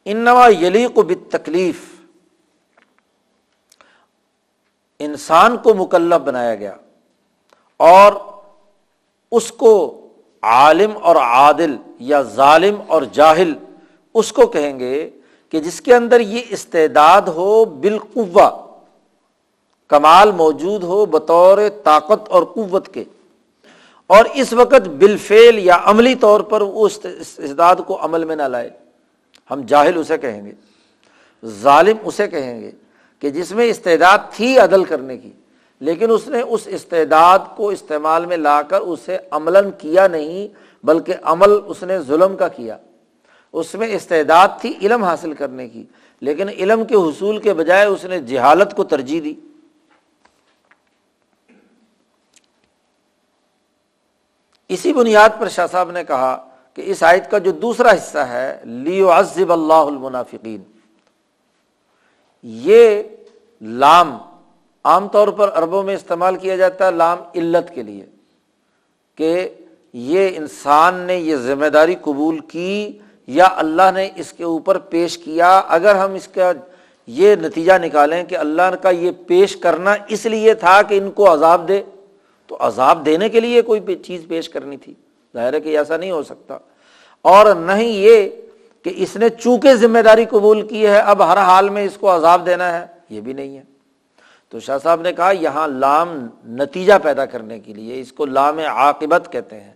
انوا 0.05 0.49
یلی 0.61 0.87
کو 0.87 1.03
تکلیف 1.31 1.85
انسان 4.99 5.57
کو 5.57 5.75
مکلب 5.75 6.21
بنایا 6.21 6.55
گیا۔ 6.55 6.75
اور 7.77 8.13
اس 9.33 9.53
کو 9.53 10.07
عالم 10.43 10.91
اور 11.03 11.17
عادل 11.17 11.77
یا 11.99 12.23
ظالم 12.23 12.75
اور 12.87 13.03
جاہل 13.03 13.53
اس 14.15 14.33
کو 14.33 14.47
کہیں 14.47 14.79
گے 14.79 15.11
کہ 15.51 15.61
جس 15.61 15.81
کے 15.81 15.95
اندر 15.95 16.21
یہ 16.21 16.41
استعداد 16.51 17.23
ہو 17.23 17.65
بالقوا 17.65 18.67
کمال 19.89 20.31
موجود 20.31 20.83
ہو 20.83 21.07
بطور 21.07 21.59
طاقت 21.85 22.29
اور 22.29 22.43
قوت 22.43 22.89
کے۔ 22.89 23.05
اور 24.07 24.25
اس 24.35 24.53
وقت 24.53 24.89
بالفعل 24.89 25.59
یا 25.59 25.79
عملی 25.85 26.15
طور 26.15 26.41
پر 26.41 26.61
وہ 26.61 26.89
استعداد 27.05 27.77
کو 27.87 28.05
عمل 28.05 28.25
میں 28.25 28.37
نہ 28.37 28.43
لائے۔ 28.43 28.71
ہم 29.51 29.61
جاہل 29.67 29.99
اسے 29.99 30.19
کہیں 30.19 30.47
گے، 30.47 30.53
ظالم 31.47 31.97
اسے 32.05 32.29
کہیں 32.29 32.61
گے 32.61 32.71
کہ 33.19 33.31
جس 33.31 33.53
میں 33.53 33.67
استعداد 33.67 34.19
تھی 34.33 34.59
عدل 34.59 34.85
کرنے 34.85 35.19
کی، 35.19 35.31
لیکن 35.81 36.11
اس 36.11 36.29
نے 36.29 36.41
اس 36.41 36.61
استعداد 36.67 37.39
کو 37.57 37.69
استعمال 37.69 38.27
میں 38.27 38.37
لا 38.37 38.63
کر 38.63 38.81
اسے 38.81 39.19
عمل 39.31 39.71
کیا 39.79 40.09
نہیں، 40.09 40.49
بلکہ 40.87 41.15
عمل 41.23 41.51
اس 41.67 41.83
نے 41.83 41.99
ظلم 41.99 42.37
کا 42.37 42.49
کیا۔ 42.49 42.77
اس 43.53 43.75
میں 43.75 43.89
استعداد 43.89 44.49
تھی 44.61 44.75
علم 44.83 45.05
حاصل 45.05 45.35
کرنے 45.35 45.69
کی، 45.69 45.85
لیکن 46.21 46.49
علم 46.49 46.85
کے 46.85 46.95
حصول 46.95 47.39
کے 47.39 47.55
بجائے 47.55 47.87
اس 47.87 48.05
نے 48.05 48.21
جہالت 48.21 48.77
کو 48.77 48.85
ترجیح 48.85 49.21
دی۔ 49.25 49.35
اسی 54.69 54.93
بنیاد 54.93 55.29
پر 55.39 55.49
شاہ 55.49 55.67
صاحب 55.67 55.91
نے 55.91 56.05
کہا 56.05 56.49
کہ 56.75 56.83
اس 56.87 57.03
آیت 57.03 57.31
کا 57.31 57.39
جو 57.39 57.51
دوسرا 57.53 57.93
حصہ 57.93 58.19
ہے 58.19 58.61
لیو 58.65 59.11
عزب 59.11 59.53
اللہ 59.53 59.73
المنافقین۔ 59.73 60.63
یہ 62.43 63.03
لام 63.61 64.17
عام 64.85 65.09
طور 65.09 65.29
پر 65.29 65.51
عربوں 65.55 65.83
میں 65.83 65.95
استعمال 65.95 66.37
کیا 66.37 66.57
جاتا 66.57 66.87
ہے، 66.87 66.91
لام 66.91 67.19
علت 67.35 67.75
کے 67.75 67.83
لیے، 67.83 68.07
کہ 69.15 69.49
یہ 69.93 70.37
انسان 70.37 70.95
نے 70.95 71.17
یہ 71.17 71.37
ذمہ 71.37 71.67
داری 71.67 71.95
قبول 72.03 72.39
کی 72.39 72.99
یا 73.31 73.49
اللہ 73.57 73.91
نے 73.95 74.11
اس 74.17 74.33
کے 74.33 74.45
اوپر 74.45 74.79
پیش 74.79 75.19
کیا، 75.19 75.63
اگر 75.69 75.95
ہم 75.95 76.15
اس 76.15 76.29
کا 76.29 76.53
یہ 77.07 77.35
نتیجہ 77.35 77.73
نکالیں 77.83 78.25
کہ 78.25 78.37
اللہ 78.37 78.75
کا 78.83 78.91
یہ 78.91 79.11
پیش 79.27 79.57
کرنا 79.57 79.95
اس 80.09 80.27
لیے 80.27 80.55
تھا 80.55 80.83
کہ 80.83 80.99
ان 80.99 81.11
کو 81.11 81.35
عذاب 81.35 81.69
دے، 81.69 81.83
تو 82.47 82.57
عذاب 82.61 83.07
دینے 83.07 83.29
کے 83.29 83.41
لیے 83.41 83.63
کوئی 83.63 83.81
چیز 83.97 84.23
پیش 84.29 84.49
کرنی 84.49 84.77
تھی۔ 84.77 84.95
ظاہر 85.35 85.53
ہے 85.53 85.61
کہ 85.61 85.79
ایسا 85.79 85.97
نہیں 85.97 86.11
ہو 86.11 86.23
سکتا۔ 86.23 86.59
اور 87.23 87.55
نہ 87.55 87.73
ہی 87.73 88.05
یہ 88.05 88.29
کہ 88.85 88.93
اس 88.97 89.17
نے 89.17 89.29
چونکہ 89.29 89.75
ذمہ 89.75 89.99
داری 89.99 90.25
قبول 90.25 90.67
کی 90.67 90.87
ہے، 90.87 90.99
اب 90.99 91.33
ہر 91.33 91.37
حال 91.37 91.69
میں 91.69 91.85
اس 91.85 91.97
کو 91.97 92.17
عذاب 92.17 92.47
دینا 92.47 92.81
ہے، 92.81 92.87
یہ 93.11 93.21
بھی 93.21 93.33
نہیں 93.33 93.57
ہے۔ 93.57 93.63
تو 94.49 94.61
شاہ 94.61 94.79
صاحب 94.83 95.01
نے 95.01 95.13
کہا، 95.13 95.31
یہاں 95.31 95.69
لام 95.69 96.27
نتیجہ 96.47 96.93
پیدا 97.03 97.25
کرنے 97.25 97.61
کے 97.61 97.75
لیے 97.75 98.01
اس 98.01 98.13
کو 98.13 98.27
لام 98.27 98.59
عاقبت 98.59 99.29
کہتے 99.33 99.61
ہیں 99.61 99.73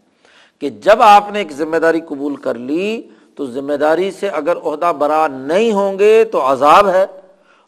کہ 0.59 0.71
جب 0.71 1.03
آپ 1.03 1.25
نے 1.33 1.39
ایک 1.39 1.53
ذمہ 1.53 1.77
داری 1.77 2.01
قبول 2.01 2.37
کر 2.37 2.55
لی 2.55 3.03
تو 3.35 3.47
ذمہ 3.47 3.73
داری 3.73 4.11
سے 4.11 4.29
اگر 4.29 4.57
عہدہ 4.57 4.93
برا 4.99 5.27
نہیں 5.27 5.73
ہوں 5.73 5.99
گے 5.99 6.25
تو 6.25 6.53
عذاب 6.53 6.89
ہے۔ 6.89 7.07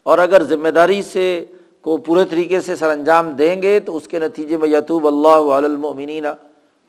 اور 0.03 0.17
اگر 0.17 0.43
ذمہ 0.43 0.69
داری 0.69 1.01
سے 1.01 1.45
کو 1.81 1.97
پورے 1.97 2.25
طریقے 2.25 2.61
سے 2.61 2.75
سر 2.75 2.89
انجام 2.89 3.29
دیں 3.29 3.61
گے 3.61 3.79
تو 3.79 3.97
اس 3.97 4.07
کے 4.07 4.19
نتیجے 4.19 4.57
میں 4.57 4.69
یتوب 4.69 5.07
اللہ 5.07 5.53
المؤمنین 5.53 6.25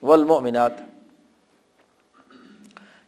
والمؤمنات۔ 0.02 0.72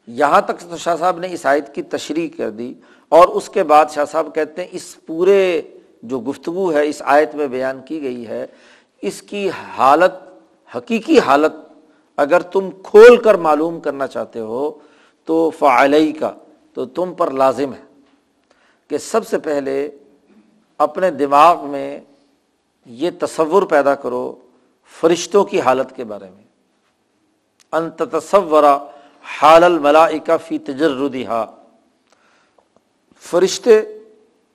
یہاں 0.07 0.41
تک 0.41 0.71
تو 0.71 0.77
شاہ 0.77 0.97
صاحب 0.97 1.19
نے 1.19 1.29
اس 1.33 1.47
آیت 1.47 1.75
کی 1.75 1.83
تشریح 1.83 2.29
کر 2.37 2.51
دی۔ 2.51 2.75
اور 3.09 3.29
اس 3.29 3.49
کے 3.49 3.63
بعد 3.63 3.87
شاہ 3.91 4.05
صاحب 4.05 4.35
کہتے 4.35 4.63
ہیں 4.63 4.69
اس 4.73 5.07
پورے 5.07 5.63
جو 6.03 6.21
گفتگو 6.21 6.73
ہے، 6.73 6.89
اس 6.89 7.03
آیت 7.05 7.35
میں 7.35 7.47
بیان 7.47 7.81
کی 7.85 8.03
گئی 8.03 8.27
ہے، 8.27 8.47
اس 9.03 9.23
کی 9.23 9.51
حالت، 9.51 10.13
حقیقی 10.77 11.19
حالت 11.19 11.53
اگر 12.17 12.41
تم 12.41 12.69
کھول 12.83 13.17
کر 13.17 13.35
معلوم 13.35 13.81
کرنا 13.81 14.07
چاہتے 14.07 14.41
ہو 14.41 14.71
تو 15.31 15.51
فعلی 15.51 16.13
کا 16.13 16.33
تو 16.75 16.87
تم 16.87 17.15
پر 17.15 17.31
لازم 17.31 17.73
ہے 17.73 17.83
کہ 18.89 18.99
سب 18.99 19.27
سے 19.27 19.39
پہلے 19.39 19.91
اپنے 20.79 21.11
دماغ 21.11 21.67
میں 21.67 22.01
یہ 22.87 23.11
تصور 23.21 23.63
پیدا 23.63 23.95
کرو 23.95 24.35
فرشتوں 25.01 25.45
کی 25.45 25.61
حالت 25.61 25.97
کے 25.97 26.05
بارے 26.05 26.25
میں۔ 26.25 26.43
انت 27.73 28.03
تصورہ 28.13 28.79
حال 29.23 29.65
الملائکہ 29.65 30.37
فی 30.47 30.59
تجردہا۔ 30.59 31.47
فرشتے 33.21 33.99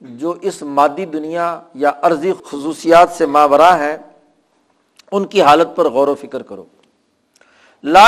جو 0.01 0.35
اس 0.41 0.61
مادی 0.61 1.05
دنیا 1.05 1.61
یا 1.73 1.91
عرضی 2.01 2.33
خصوصیات 2.33 3.09
سے 3.09 3.25
ماورا 3.25 3.79
ہیں، 3.79 3.97
ان 5.11 5.25
کی 5.25 5.41
حالت 5.41 5.75
پر 5.75 5.89
غور 5.89 6.07
و 6.07 6.15
فکر 6.15 6.41
کرو۔ 6.41 6.65
لا 7.85 8.07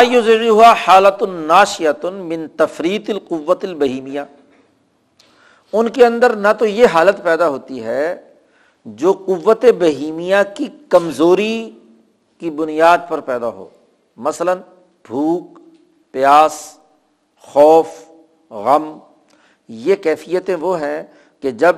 ہوا 0.49 0.73
حالت 0.87 1.21
الناشیت 1.23 2.05
من 2.05 2.45
تفریت 2.55 3.09
القوت 3.09 3.63
البہیمیا 3.63 4.23
ان 5.73 5.89
کے 5.89 6.05
اندر 6.05 6.35
نہ 6.35 6.47
تو 6.59 6.65
یہ 6.65 6.85
حالت 6.93 7.21
پیدا 7.23 7.49
ہوتی 7.49 7.83
ہے 7.83 8.15
جو 8.85 9.13
قوت 9.13 9.65
بہیمیا 9.79 10.43
کی 10.43 10.67
کمزوری 10.89 11.71
کی 12.39 12.49
بنیاد 12.49 12.97
پر 13.09 13.19
پیدا 13.19 13.47
ہو۔ 13.47 13.67
مثلاً 14.17 14.57
بھوک، 15.07 15.59
پیاس، 16.11 16.53
خوف، 17.43 17.87
غم، 18.51 18.97
یہ 19.69 19.95
کیفیتیں 19.95 20.55
وہ 20.55 20.79
ہیں 20.81 21.03
کہ 21.41 21.51
جب 21.51 21.75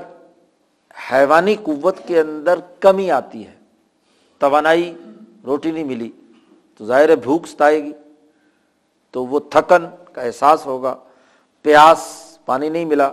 حیوانی 1.11 1.55
قوت 1.63 1.97
کے 2.07 2.19
اندر 2.19 2.59
کمی 2.79 3.11
آتی 3.11 3.45
ہے، 3.47 3.53
توانائی 4.41 4.93
روٹی 5.45 5.71
نہیں 5.71 5.83
ملی 5.83 6.11
تو 6.79 6.85
ظاہر 6.85 7.15
بھوک 7.15 7.47
ستائے 7.47 7.83
گی۔ 7.83 7.91
تو 9.11 9.25
وہ 9.25 9.39
تھکن 9.39 9.85
کا 10.13 10.21
احساس 10.21 10.65
ہوگا۔ 10.65 10.95
پیاس، 11.61 11.99
پانی 12.45 12.69
نہیں 12.69 12.85
ملا۔ 12.85 13.11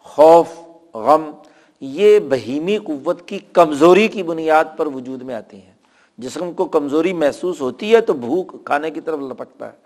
خوف، 0.00 0.46
غم، 0.94 1.30
یہ 1.80 2.18
بہیمی 2.18 2.78
قوت 2.78 3.28
کی 3.28 3.38
کمزوری 3.52 4.08
کی 4.08 4.22
بنیاد 4.22 4.64
پر 4.76 4.86
وجود 4.86 5.22
میں 5.22 5.34
آتی 5.34 5.62
ہیں۔ 5.62 5.72
جسم 6.18 6.52
کو 6.52 6.64
کمزوری 6.64 7.12
محسوس 7.12 7.60
ہوتی 7.60 7.94
ہے 7.94 8.00
تو 8.00 8.12
بھوک 8.12 8.64
کھانے 8.64 8.90
کی 8.90 9.00
طرف 9.00 9.18
لپکتا 9.20 9.66
ہے۔ 9.66 9.76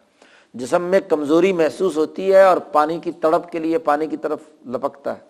جسم 0.54 0.82
میں 0.82 1.00
کمزوری 1.08 1.52
محسوس 1.52 1.96
ہوتی 1.96 2.32
ہے 2.32 2.42
اور 2.42 2.56
پانی 2.56 2.98
کی 2.98 3.12
تڑپ 3.12 3.52
کے 3.52 3.58
لیے 3.58 3.78
پانی 3.78 4.06
کی 4.06 4.16
طرف 4.16 4.38
لپکتا 4.66 5.18
ہے۔ 5.18 5.22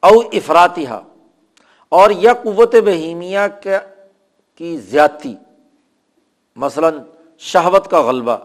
او 0.00 0.20
افراتیہ 0.32 1.00
اور 1.88 2.10
یا 2.10 2.32
قوت 2.32 2.74
بہیمیا 2.74 3.46
کی 4.54 4.78
زیادتی۔ 4.78 5.34
مثلاً 6.56 6.98
شہوت 7.38 7.90
کا 7.90 8.02
غلبہ، 8.02 8.36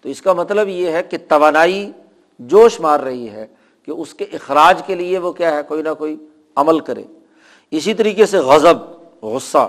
تو 0.00 0.08
اس 0.08 0.22
کا 0.22 0.32
مطلب 0.32 0.68
یہ 0.68 0.88
ہے 0.88 1.02
کہ 1.02 1.16
توانائی 1.28 1.92
جوش 2.38 2.80
مار 2.80 3.00
رہی 3.00 3.28
ہے 3.28 3.46
کہ 3.86 3.90
اس 3.90 4.14
کے 4.14 4.24
اخراج 4.24 4.82
کے 4.86 4.94
لیے 4.94 5.18
وہ 5.18 5.32
کیا 5.32 5.56
ہے، 5.56 5.60
کوئی 5.68 5.82
نہ 5.82 5.94
کوئی 5.98 6.16
عمل 6.56 6.80
کرے۔ 6.80 7.02
اسی 7.70 7.94
طریقے 7.94 8.26
سے 8.26 8.38
غضب، 8.38 8.76
غصہ، 9.22 9.68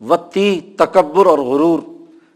وتی، 0.00 0.60
تکبر 0.76 1.26
اور 1.26 1.38
غرور، 1.38 1.78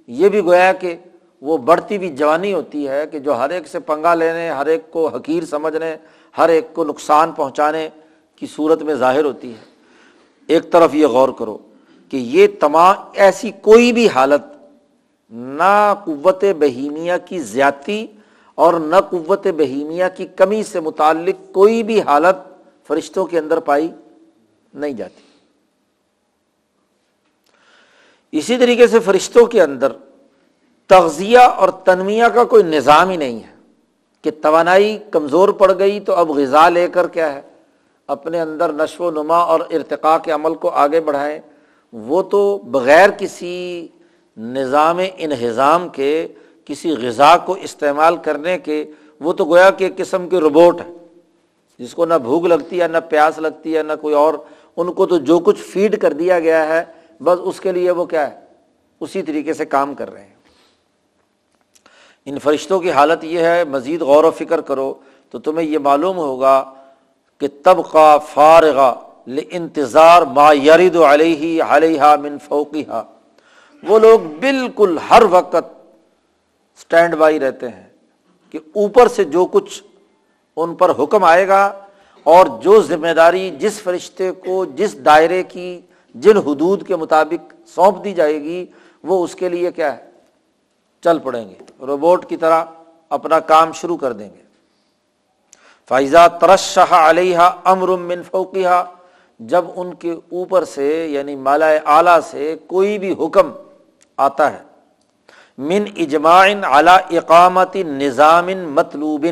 یہ 0.07 0.29
بھی 0.29 0.41
گویا 0.41 0.73
کہ 0.73 0.97
وہ 1.41 1.59
بڑھتی 1.59 1.97
ہوئی 1.97 2.09
جوانی 2.09 2.53
ہوتی 2.53 2.89
ہے 2.89 3.07
کہ 3.07 3.19
جو 3.19 3.37
ہر 3.37 3.51
ایک 3.51 3.67
سے 3.67 3.79
پنگا 3.79 4.15
لینے، 4.15 4.51
ہر 4.51 4.67
ایک 4.67 4.91
کو 4.91 5.07
حقیر 5.09 5.45
سمجھنے، 5.45 5.97
ہر 6.39 6.49
ایک 6.49 6.75
کو 6.75 6.85
نقصان 6.85 7.33
پہنچانے 7.33 7.89
کی 8.37 8.47
صورت 8.47 8.83
میں 8.83 8.95
ظاہر 8.95 9.25
ہوتی 9.25 9.51
ہے۔ 9.51 9.65
ایک 10.47 10.73
طرف 10.73 10.95
یہ 10.95 11.07
غور 11.07 11.29
کرو 11.29 11.59
کہ 12.15 12.19
یہ 12.19 12.47
تمام 12.61 12.97
ایسی 13.15 13.51
کوئی 13.51 13.93
بھی 13.93 14.09
حالت 14.09 14.41
نہ 15.31 15.95
قوت 16.05 16.45
بہیمیا 16.59 17.19
کی 17.19 17.39
زیادتی 17.39 18.07
اور 18.55 18.75
نہ 18.75 18.97
قوت 19.11 19.47
بہیمیا 19.47 20.09
کی 20.09 20.27
کمی 20.27 20.63
سے 20.63 20.81
متعلق 20.81 21.53
کوئی 21.53 21.83
بھی 21.83 22.01
حالت 22.01 22.37
فرشتوں 22.87 23.27
کے 23.27 23.39
اندر 23.39 23.61
پائی 23.61 23.91
نہیں 24.75 24.93
جاتی۔ 24.93 25.23
اسی 28.39 28.57
طریقے 28.57 28.87
سے 28.87 29.01
فرشتوں 29.01 29.47
کے 29.47 29.63
اندر 29.63 29.93
تغذیہ 30.87 31.39
اور 31.39 31.69
تنمیہ 31.69 32.25
کا 32.25 32.45
کوئی 32.45 32.63
نظام 32.63 33.11
ہی 33.11 33.17
نہیں 33.17 33.41
ہے 33.43 33.55
کہ 34.23 34.31
توانائی 34.43 34.99
کمزور 35.11 35.49
پڑ 35.49 35.79
گئی 35.79 36.01
تو 36.01 36.15
اب 36.15 36.31
غذا 36.31 36.69
لے 36.69 36.89
کر 36.89 37.09
کیا 37.09 37.33
ہے؟ 37.33 37.43
اپنے 38.07 38.41
اندر 38.41 38.73
نشو 38.73 39.05
و 39.05 39.11
نما 39.11 39.39
اور 39.39 39.61
ارتقاء 39.61 40.19
کے 40.19 40.33
عمل 40.33 40.55
کو 40.55 40.69
آگے 40.69 41.01
بڑھائیں۔ 41.01 41.41
وہ 41.95 42.23
تو 42.23 42.59
بغیر 42.59 43.11
کسی 43.11 43.89
نظام 44.37 45.01
انہضام 45.17 45.89
کے، 45.89 46.29
کسی 46.65 46.91
غذا 46.91 47.37
کو 47.37 47.53
استعمال 47.53 48.17
کرنے 48.17 48.59
کے، 48.59 48.85
وہ 49.21 49.33
تو 49.33 49.45
گویا 49.45 49.71
کہ 49.71 49.85
ایک 49.85 49.97
قسم 49.97 50.29
کے 50.29 50.39
روبوٹ 50.39 50.81
ہے 50.81 50.93
جس 51.79 51.95
کو 51.95 52.05
نہ 52.05 52.15
بھوک 52.15 52.45
لگتی 52.45 52.81
ہے، 52.83 52.89
نہ 52.89 52.99
پیاس 53.09 53.39
لگتی 53.39 53.77
ہے، 53.77 53.83
نہ 53.83 53.93
کوئی 54.01 54.15
اور، 54.15 54.35
ان 54.77 54.93
کو 54.93 55.07
تو 55.07 55.19
جو 55.19 55.39
کچھ 55.39 55.61
فیڈ 55.63 56.01
کر 56.01 56.13
دیا 56.13 56.41
گیا 56.41 56.69
ہے، 56.69 56.85
بس 57.21 57.39
اس 57.43 57.61
کے 57.61 57.73
لیے 57.73 57.91
وہ 57.91 58.05
کیا 58.05 58.31
ہے؟ 58.31 58.41
اسی 59.01 59.23
طریقے 59.23 59.53
سے 59.53 59.65
کام 59.65 59.95
کر 59.95 60.13
رہے 60.13 60.23
ہیں۔ 60.23 60.35
ان 62.25 62.39
فرشتوں 62.39 62.81
کی 62.81 62.91
حالت 62.91 63.25
یہ 63.25 63.41
ہے، 63.41 63.65
مزید 63.65 64.03
غور 64.03 64.25
و 64.25 64.31
فکر 64.31 64.61
کرو 64.61 64.95
تو 65.31 65.39
تمہیں 65.39 65.67
یہ 65.67 65.79
معلوم 65.79 66.17
ہوگا 66.17 66.73
کہ 67.39 67.49
طبقہ 67.63 68.19
فارغہ 68.19 68.95
انتظار 69.27 70.23
ما 70.23 70.53
یرد 70.53 70.97
علیہ 70.97 71.63
علیہ 71.63 72.03
من 72.23 72.39
فوقیہ 72.39 73.03
وہ 73.83 73.99
لوگ 73.99 74.21
بالکل 74.41 74.99
ہر 75.11 75.23
وقت 75.31 75.55
اسٹینڈ 75.55 77.15
بائی 77.15 77.41
رہتے 77.41 77.69
ہیں 77.69 77.89
کہ 78.51 78.59
اوپر 78.73 79.09
سے 79.09 79.25
جو 79.25 79.47
کچھ 79.47 79.83
ان 80.57 80.75
پر 80.75 80.93
حکم 80.99 81.25
آئے 81.25 81.49
گا 81.49 81.73
اور 82.25 82.47
جو 82.47 82.83
ذمہ 82.83 83.13
داری 83.17 83.51
جس 83.51 83.83
فرشتے 83.83 84.33
کو، 84.33 84.65
جس 84.65 85.05
دائرے 85.05 85.43
کی، 85.43 85.81
جن 86.15 86.37
حدود 86.37 86.87
کے 86.87 86.97
مطابق 86.97 87.55
سونپ 87.75 88.05
دی 88.05 88.13
جائے 88.13 88.43
گی، 88.43 88.67
وہ 89.05 89.25
اس 89.25 89.35
کے 89.35 89.49
لیے 89.49 89.73
کیا 89.73 89.97
ہے؟ 89.97 90.07
چل 91.03 91.19
پڑیں 91.19 91.49
گے۔ 91.49 91.55
روبوٹ 91.87 92.29
کی 92.29 92.37
طرح 92.37 92.65
اپنا 93.09 93.41
کام 93.41 93.73
شروع 93.73 93.97
کر 93.97 94.13
دیں 94.13 94.29
گے۔ 94.35 94.43
فائزہ 95.89 96.29
ترشہ 96.41 96.95
علیہ 96.95 97.39
امر 97.65 97.89
من 97.89 98.23
فوقیہ 98.23 98.85
جب 99.41 99.65
ان 99.77 99.95
کے 99.95 100.13
اوپر 100.13 100.65
سے 100.65 101.07
یعنی 101.11 101.35
مالا 101.37 101.71
اعلیٰ 101.97 102.19
سے 102.31 102.55
کوئی 102.67 102.99
بھی 102.99 103.15
حکم 103.21 103.51
آتا 104.19 104.53
ہے، 104.53 104.63
من 105.59 105.85
اجماعن 105.97 106.65
اعلی 106.65 107.17
اقامت 107.19 107.77
نظام 107.77 108.47
مطلوب، 108.75 109.27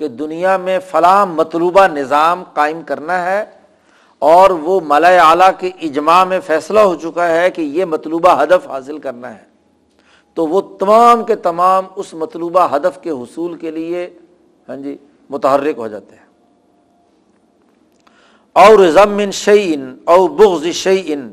کہ 0.00 0.08
دنیا 0.08 0.56
میں 0.56 0.78
فلاں 0.90 1.26
مطلوبہ 1.26 1.86
نظام 1.92 2.42
قائم 2.54 2.82
کرنا 2.82 3.24
ہے 3.24 3.44
اور 4.22 4.50
وہ 4.50 4.80
مالا 4.86 5.08
اعلیٰ 5.30 5.50
کے 5.58 5.70
اجماع 5.82 6.22
میں 6.24 6.40
فیصلہ 6.46 6.80
ہو 6.80 6.94
چکا 6.94 7.28
ہے 7.28 7.50
کہ 7.50 7.62
یہ 7.62 7.84
مطلوبہ 7.84 8.42
ہدف 8.42 8.68
حاصل 8.68 8.98
کرنا 8.98 9.34
ہے۔ 9.34 9.46
تو 10.36 10.46
وہ 10.46 10.60
تمام 10.78 11.24
کے 11.24 11.36
تمام 11.36 11.84
اس 11.96 12.14
مطلوبہ 12.14 12.66
ہدف 12.76 13.00
کے 13.02 13.10
حصول 13.10 13.54
کے 13.58 13.70
لیے 13.70 14.08
ہاں 14.68 14.76
جی 14.76 14.96
متحرک 15.30 15.78
ہو 15.78 15.88
جاتے 15.88 16.16
ہیں۔ 16.16 16.26
اور 18.58 18.88
ضمن 18.88 19.30
شعین 19.30 19.96
اور 20.04 20.30
بغض 20.30 20.66
شعین 20.66 21.32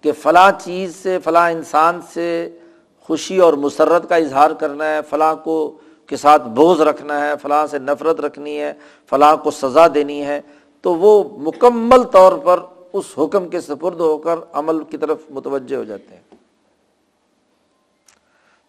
کہ 0.00 0.12
فلاں 0.12 0.50
چیز 0.64 0.96
سے، 0.96 1.18
فلاں 1.24 1.50
انسان 1.50 2.00
سے 2.12 2.58
خوشی 3.00 3.38
اور 3.38 3.52
مسرت 3.52 4.08
کا 4.08 4.16
اظہار 4.16 4.50
کرنا 4.50 4.84
ہے، 4.84 5.00
فلاں 5.10 5.36
کو 5.36 5.78
کے 6.06 6.16
ساتھ 6.16 6.42
بوجھ 6.42 6.80
رکھنا 6.80 7.26
ہے، 7.26 7.32
فلاں 7.42 7.66
سے 7.66 7.78
نفرت 7.78 8.20
رکھنی 8.20 8.60
ہے، 8.60 8.72
فلاں 9.10 9.36
کو 9.36 9.50
سزا 9.50 9.86
دینی 9.94 10.26
ہے، 10.26 10.40
تو 10.80 10.94
وہ 10.94 11.38
مکمل 11.38 12.02
طور 12.02 12.32
پر 12.38 12.60
اس 12.92 13.04
حکم 13.18 13.48
کے 13.48 13.60
سپرد 13.60 14.00
ہو 14.00 14.18
کر 14.18 14.38
عمل 14.52 14.84
کی 14.84 14.96
طرف 14.96 15.18
متوجہ 15.30 15.76
ہو 15.76 15.84
جاتے 15.84 16.14
ہیں۔ 16.14 16.22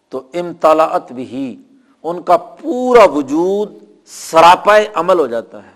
تو 0.10 0.22
امتلاط 0.34 1.12
بھی 1.12 1.58
ان 2.04 2.22
کا 2.22 2.38
پورا 2.38 3.06
وجود 3.06 3.74
سراپائے 4.06 4.88
عمل 4.94 5.20
ہو 5.20 5.28
جاتا 5.28 5.64
ہے۔ 5.64 5.76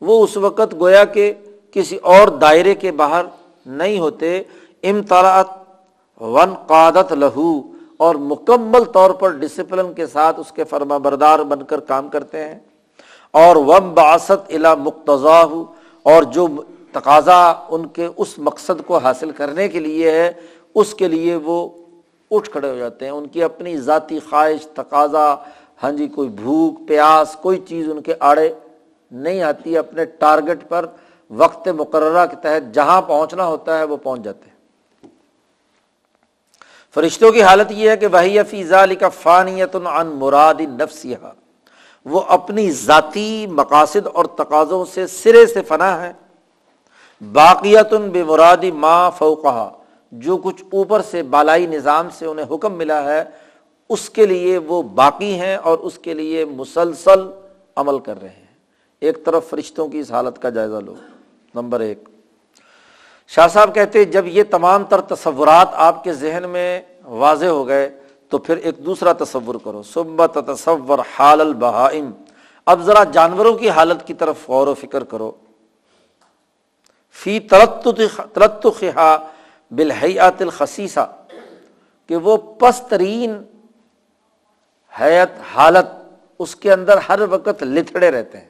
وہ 0.00 0.24
اس 0.24 0.36
وقت 0.36 0.74
گویا 0.80 1.04
کہ 1.04 1.34
کسی 1.72 1.96
اور 2.12 2.28
دائرے 2.40 2.74
کے 2.74 2.92
باہر 2.92 3.24
نہیں 3.66 3.98
ہوتے 3.98 4.42
امتلاط 4.82 5.50
ون 6.20 6.54
قادت 6.66 7.12
لہو، 7.12 7.50
اور 7.96 8.14
مکمل 8.14 8.84
طور 8.84 9.10
پر 9.10 9.30
ڈسپلن 9.38 9.92
کے 9.92 10.06
ساتھ 10.06 10.40
اس 10.40 10.52
کے 10.52 10.64
فرما 10.64 10.96
بردار 10.98 11.38
بن 11.50 11.62
کر 11.62 11.80
کام 11.80 12.08
کرتے 12.08 12.44
ہیں۔ 12.44 12.58
اور 13.34 13.56
وم 13.56 13.92
باست 13.94 14.50
الا 14.50 14.74
مقتضا 14.74 15.40
اور 16.06 16.22
جو 16.34 16.46
تقاضا 16.92 17.40
ان 17.68 17.86
کے 17.86 18.08
اس 18.16 18.38
مقصد 18.38 18.86
کو 18.86 18.98
حاصل 18.98 19.30
کرنے 19.30 19.68
کے 19.68 19.80
لیے 19.80 20.10
ہے، 20.10 20.30
اس 20.74 20.94
کے 20.94 21.08
لیے 21.08 21.36
وہ 21.44 21.68
اٹھ 22.30 22.50
کھڑے 22.50 22.70
ہو 22.70 22.76
جاتے 22.76 23.04
ہیں۔ 23.04 23.12
ان 23.12 23.26
کی 23.26 23.42
اپنی 23.42 23.76
ذاتی 23.78 24.18
خواہش، 24.30 24.66
تقاضا 24.74 25.34
ہاں 25.82 25.90
جی 25.92 26.06
کوئی 26.06 26.28
بھوک، 26.28 26.86
پیاس، 26.88 27.36
کوئی 27.42 27.60
چیز 27.68 27.88
ان 27.90 28.00
کے 28.02 28.14
آڑے 28.20 28.48
نہیں 29.10 29.42
آتی، 29.42 29.76
اپنے 29.78 30.04
ٹارگٹ 30.04 30.68
پر 30.68 30.86
وقت 31.30 31.68
مقررہ 31.68 32.26
کے 32.26 32.36
تحت 32.36 32.74
جہاں 32.74 33.02
پہنچنا 33.02 33.46
ہوتا 33.46 33.78
ہے 33.78 33.84
وہ 33.84 33.96
پہنچ 33.96 34.20
جاتے 34.20 34.50
ہیں۔ 34.50 34.58
فرشتوں 36.94 37.32
کی 37.32 37.42
حالت 37.42 37.66
یہ 37.70 37.90
ہے 37.90 37.96
کہ 37.96 38.06
وہی 38.06 38.42
فیضا 38.50 38.82
علی 38.82 38.94
کا 38.94 39.08
فانیت 39.08 39.76
عن 39.76 40.06
مراد 40.06 40.54
نفسیہ 40.60 41.16
وہ 42.04 42.20
اپنی 42.28 42.70
ذاتی 42.70 43.46
مقاصد 43.46 44.06
اور 44.06 44.24
تقاضوں 44.24 44.84
سے 44.84 45.06
سرے 45.06 45.46
سے 45.46 45.62
فنا 45.62 46.02
ہے۔ 46.02 46.12
باقیت 47.32 47.94
بے 47.94 48.24
مرادی 48.24 48.70
ماں 48.70 49.10
فوقہ 49.10 49.70
جو 50.12 50.36
کچھ 50.36 50.64
اوپر 50.72 51.02
سے 51.02 51.22
بالائی 51.22 51.66
نظام 51.66 52.08
سے 52.18 52.26
انہیں 52.26 52.54
حکم 52.54 52.72
ملا 52.72 53.02
ہے، 53.02 53.24
اس 53.88 54.10
کے 54.10 54.26
لیے 54.26 54.58
وہ 54.58 54.82
باقی 54.82 55.34
ہیں 55.34 55.56
اور 55.56 55.78
اس 55.78 55.98
کے 55.98 56.14
لیے 56.14 56.44
مسلسل 56.44 57.30
عمل 57.76 57.98
کر 57.98 58.20
رہے 58.22 58.28
ہیں۔ 58.28 58.46
ایک 59.00 59.24
طرف 59.24 59.48
فرشتوں 59.50 59.88
کی 59.88 59.98
اس 59.98 60.10
حالت 60.10 60.42
کا 60.42 60.48
جائزہ 60.48 60.76
لو۔ 60.76 60.94
نمبر 61.60 61.80
ایک۔ 61.80 62.08
شاہ 63.28 63.48
صاحب 63.48 63.74
کہتے 63.74 64.04
جب 64.04 64.26
یہ 64.26 64.42
تمام 64.50 64.84
تر 64.84 65.00
تصورات 65.00 65.68
آپ 65.72 66.04
کے 66.04 66.12
ذہن 66.12 66.48
میں 66.48 66.80
واضح 67.04 67.46
ہو 67.46 67.66
گئے 67.68 67.88
تو 68.28 68.38
پھر 68.38 68.56
ایک 68.56 68.78
دوسرا 68.78 69.12
تصور 69.12 69.54
کرو۔ 69.64 69.82
سبت 69.82 70.38
تصور 70.46 70.98
حال 71.18 71.40
البہائم 71.40 72.10
اب 72.66 72.82
ذرا 72.82 73.04
جانوروں 73.04 73.54
کی 73.54 73.70
حالت 73.70 74.06
کی 74.06 74.14
طرف 74.14 74.48
غور 74.48 74.66
و 74.66 74.74
فکر 74.74 75.04
کرو۔ 75.04 75.32
فی 77.12 77.40
ترت 77.40 78.66
خا 78.80 79.16
بالحیات 79.70 80.42
الخصیصہ 80.42 81.16
کہ 82.06 82.16
وہ 82.16 82.36
پسترین 82.36 83.42
حیت 85.00 85.30
حالت 85.54 85.86
اس 86.38 86.56
کے 86.56 86.72
اندر 86.72 86.98
ہر 87.08 87.20
وقت 87.30 87.62
لتڑے 87.62 88.10
رہتے 88.10 88.38
ہیں۔ 88.38 88.48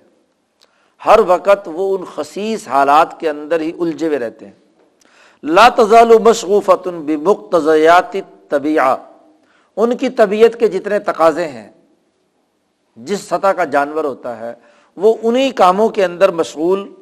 ہر 1.07 1.19
وقت 1.27 1.69
وہ 1.73 1.97
ان 1.97 2.05
خصیص 2.15 2.69
حالات 2.69 3.21
کے 3.21 3.31
اندر 3.31 3.61
ہی 3.61 3.73
الجھے 3.79 4.07
ہوئے 4.07 4.19
رہتے 4.19 4.47
ہیں۔ 4.47 4.53
لا 5.43 5.69
تزال 5.69 6.19
مشغوفت 6.19 6.89
بمقتضیات 6.89 8.17
طبیعہ 8.49 8.97
ان 9.77 9.97
کی 9.97 10.09
طبیعت 10.09 10.59
کے 10.61 10.69
جتنے 10.69 10.99
تقاضے 10.99 11.49
ہیں، 11.49 11.71
جس 12.97 13.21
سطح 13.21 13.47
کا 13.47 13.65
جانور 13.65 14.05
ہوتا 14.05 14.39
ہے، 14.39 14.55
وہ 14.97 15.15
انہیں 15.23 15.51
کاموں 15.51 15.89
کے 15.89 16.05
اندر 16.05 16.31
مشغول 16.31 16.93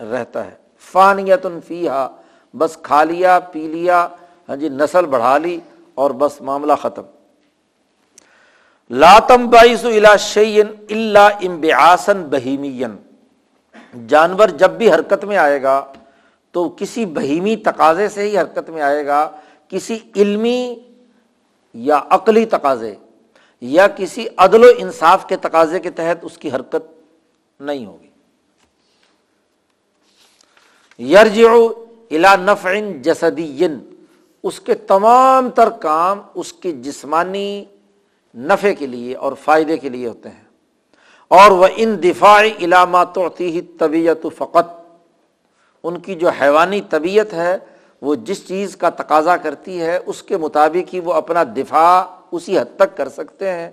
رہتا 0.00 0.44
ہے۔ 0.44 0.54
فانیت 0.78 1.46
فیحا 1.66 2.08
بس 2.54 2.76
کھا 2.82 3.04
لیا، 3.04 3.38
پی 3.40 3.66
لیا 3.68 4.08
ہاں 4.48 4.56
جی 4.56 4.68
نسل 4.68 5.06
بڑھا 5.06 5.38
لی 5.38 5.60
اور 5.94 6.10
بس 6.10 6.40
معاملہ 6.40 6.72
ختم۔ 6.82 7.02
لاتم 8.90 9.50
باعث 9.50 9.84
الا 9.84 10.16
شعین 10.16 10.66
اللہ 10.90 11.28
امبیاسن 11.42 12.22
بہیمین 12.22 12.96
جانور 14.08 14.48
جب 14.48 14.70
بھی 14.70 14.92
حرکت 14.92 15.24
میں 15.24 15.36
آئے 15.36 15.62
گا 15.62 15.92
تو 16.50 16.68
کسی 16.68 17.06
بہیمی 17.06 17.56
تقاضے 17.56 18.08
سے 18.08 18.22
ہی 18.22 18.38
حرکت 18.38 18.70
میں 18.70 18.82
آئے 18.82 19.06
گا، 19.06 19.30
کسی 19.68 19.98
علمی 20.16 20.80
یا 21.74 22.00
عقلی 22.10 22.44
تقاضے 22.44 22.94
یا 23.60 23.86
کسی 23.88 24.26
عدل 24.36 24.64
و 24.64 24.68
انصاف 24.78 25.26
کے 25.28 25.36
تقاضے 25.36 25.80
کے 25.80 25.90
تحت 25.90 26.24
اس 26.24 26.38
کی 26.38 26.50
حرکت 26.50 26.90
نہیں 27.60 27.86
ہوگی۔ 27.86 28.10
یرج 31.04 31.40
الا 32.10 32.36
نفعن 32.36 33.02
جسدی 33.02 33.66
اس 34.42 34.60
کے 34.60 34.74
تمام 34.74 35.50
تر 35.50 35.70
کام 35.70 36.20
اس 36.34 36.52
کے 36.52 36.72
جسمانی 36.72 37.64
نفع 38.34 38.72
کے 38.78 38.86
لیے 38.86 39.14
اور 39.14 39.32
فائدے 39.32 39.76
کے 39.76 39.88
لیے 39.88 40.08
ہوتے 40.08 40.28
ہیں۔ 40.28 40.45
اور 41.28 41.50
وہ 41.50 41.66
ان 41.76 42.02
دفاعی 42.02 42.52
علامات 42.60 43.18
ہی 43.40 43.60
طبیعت 43.60 44.26
فقط۔ 44.36 44.80
ان 45.82 45.98
کی 45.98 46.14
جو 46.14 46.28
حیوانی 46.28 46.80
طبیعت 46.80 47.32
ہے، 47.32 47.58
وہ 48.02 48.14
جس 48.14 48.48
چیز 48.48 48.76
کا 48.76 48.90
تقاضا 48.90 49.36
کرتی 49.36 49.80
ہے، 49.80 49.98
اس 50.06 50.22
کے 50.22 50.36
مطابق 50.36 50.94
ہی 50.94 51.00
وہ 51.00 51.12
اپنا 51.12 51.44
دفاع 51.56 52.04
اسی 52.32 52.58
حد 52.58 52.76
تک 52.76 52.96
کر 52.96 53.08
سکتے 53.08 53.52
ہیں 53.52 53.70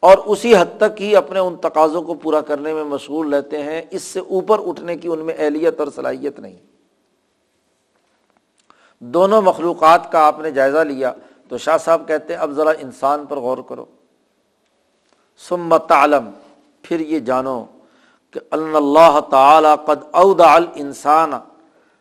اور 0.00 0.18
اسی 0.18 0.56
حد 0.56 0.80
تک 0.80 1.02
ہی 1.02 1.16
اپنے 1.16 1.38
ان 1.38 1.56
تقاضوں 1.56 2.02
کو 2.02 2.14
پورا 2.14 2.40
کرنے 2.40 2.74
میں 2.74 2.84
مشغول 2.84 3.34
رہتے 3.34 3.62
ہیں۔ 3.62 3.82
اس 3.90 4.02
سے 4.02 4.20
اوپر 4.20 4.58
اٹھنے 4.66 4.96
کی 4.96 5.08
ان 5.08 5.18
میں 5.18 5.34
اہلیت 5.38 5.80
اور 5.80 5.88
صلاحیت 5.94 6.40
نہیں۔ 6.40 6.56
دونوں 8.98 9.42
مخلوقات 9.42 10.12
کا 10.12 10.20
آپ 10.20 10.38
نے 10.38 10.50
جائزہ 10.50 10.78
لیا 10.78 11.12
تو 11.48 11.58
شاہ 11.58 11.78
صاحب 11.78 12.08
کہتے 12.08 12.34
ہیں، 12.34 12.40
اب 12.40 12.50
ذرا 12.50 12.70
انسان 12.70 13.26
پر 13.26 13.36
غور 13.36 13.58
کرو۔ 13.68 13.84
سمت 15.48 15.92
عالم 15.92 16.30
پھر 16.88 17.00
یہ 17.00 17.18
جانو 17.18 17.64
کہ 18.30 18.40
اللہ 18.50 19.18
تعالی 19.30 19.68
قد 19.86 20.04
ادا 20.12 20.52
الانسان۔ 20.54 21.32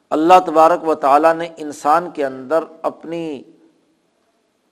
اللہ 0.10 0.40
تبارک 0.46 0.88
و 0.88 0.96
تعالیٰ 0.96 1.34
نے 1.36 1.48
انسان 1.58 2.10
کے 2.12 2.26
اندر 2.26 2.64
اپنی 2.82 3.42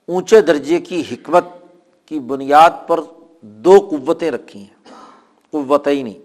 اونچے 0.08 0.40
درجے 0.40 0.80
کی 0.80 1.02
حکمت 1.10 1.44
کی 2.08 2.18
بنیاد 2.20 2.70
پر 2.86 3.00
دو 3.40 3.88
قوتیں 3.90 4.30
رکھی 4.30 4.60
ہیں۔ 4.60 4.92
قوتیں 5.50 6.02
نہیں 6.02 6.22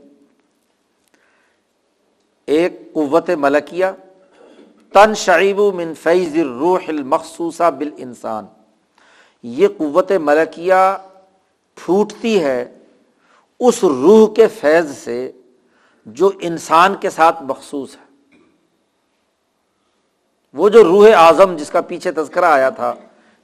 ایک 2.45 2.93
قوت 2.93 3.29
ملکیہ 3.29 3.85
تن 4.93 5.13
شعیب 5.13 5.59
من 5.75 5.93
فیض 5.93 6.35
روح 6.37 6.79
المخصوصہ 6.87 7.63
بال 7.63 7.89
انسان 7.97 8.45
یہ 9.43 9.67
قوت 9.77 10.11
ملکیہ 10.11 10.97
پھوٹتی 11.75 12.43
ہے 12.43 12.78
اس 13.59 13.83
روح 13.83 14.33
کے 14.33 14.47
فیض 14.47 14.91
سے 14.97 15.31
جو 16.05 16.31
انسان 16.41 16.95
کے 17.01 17.09
ساتھ 17.09 17.43
مخصوص 17.43 17.95
ہے۔ 17.95 18.07
وہ 20.53 20.69
جو 20.69 20.83
روح 20.83 21.07
اعظم 21.15 21.55
جس 21.55 21.69
کا 21.71 21.81
پیچھے 21.81 22.11
تذکرہ 22.11 22.45
آیا 22.45 22.69
تھا 22.69 22.93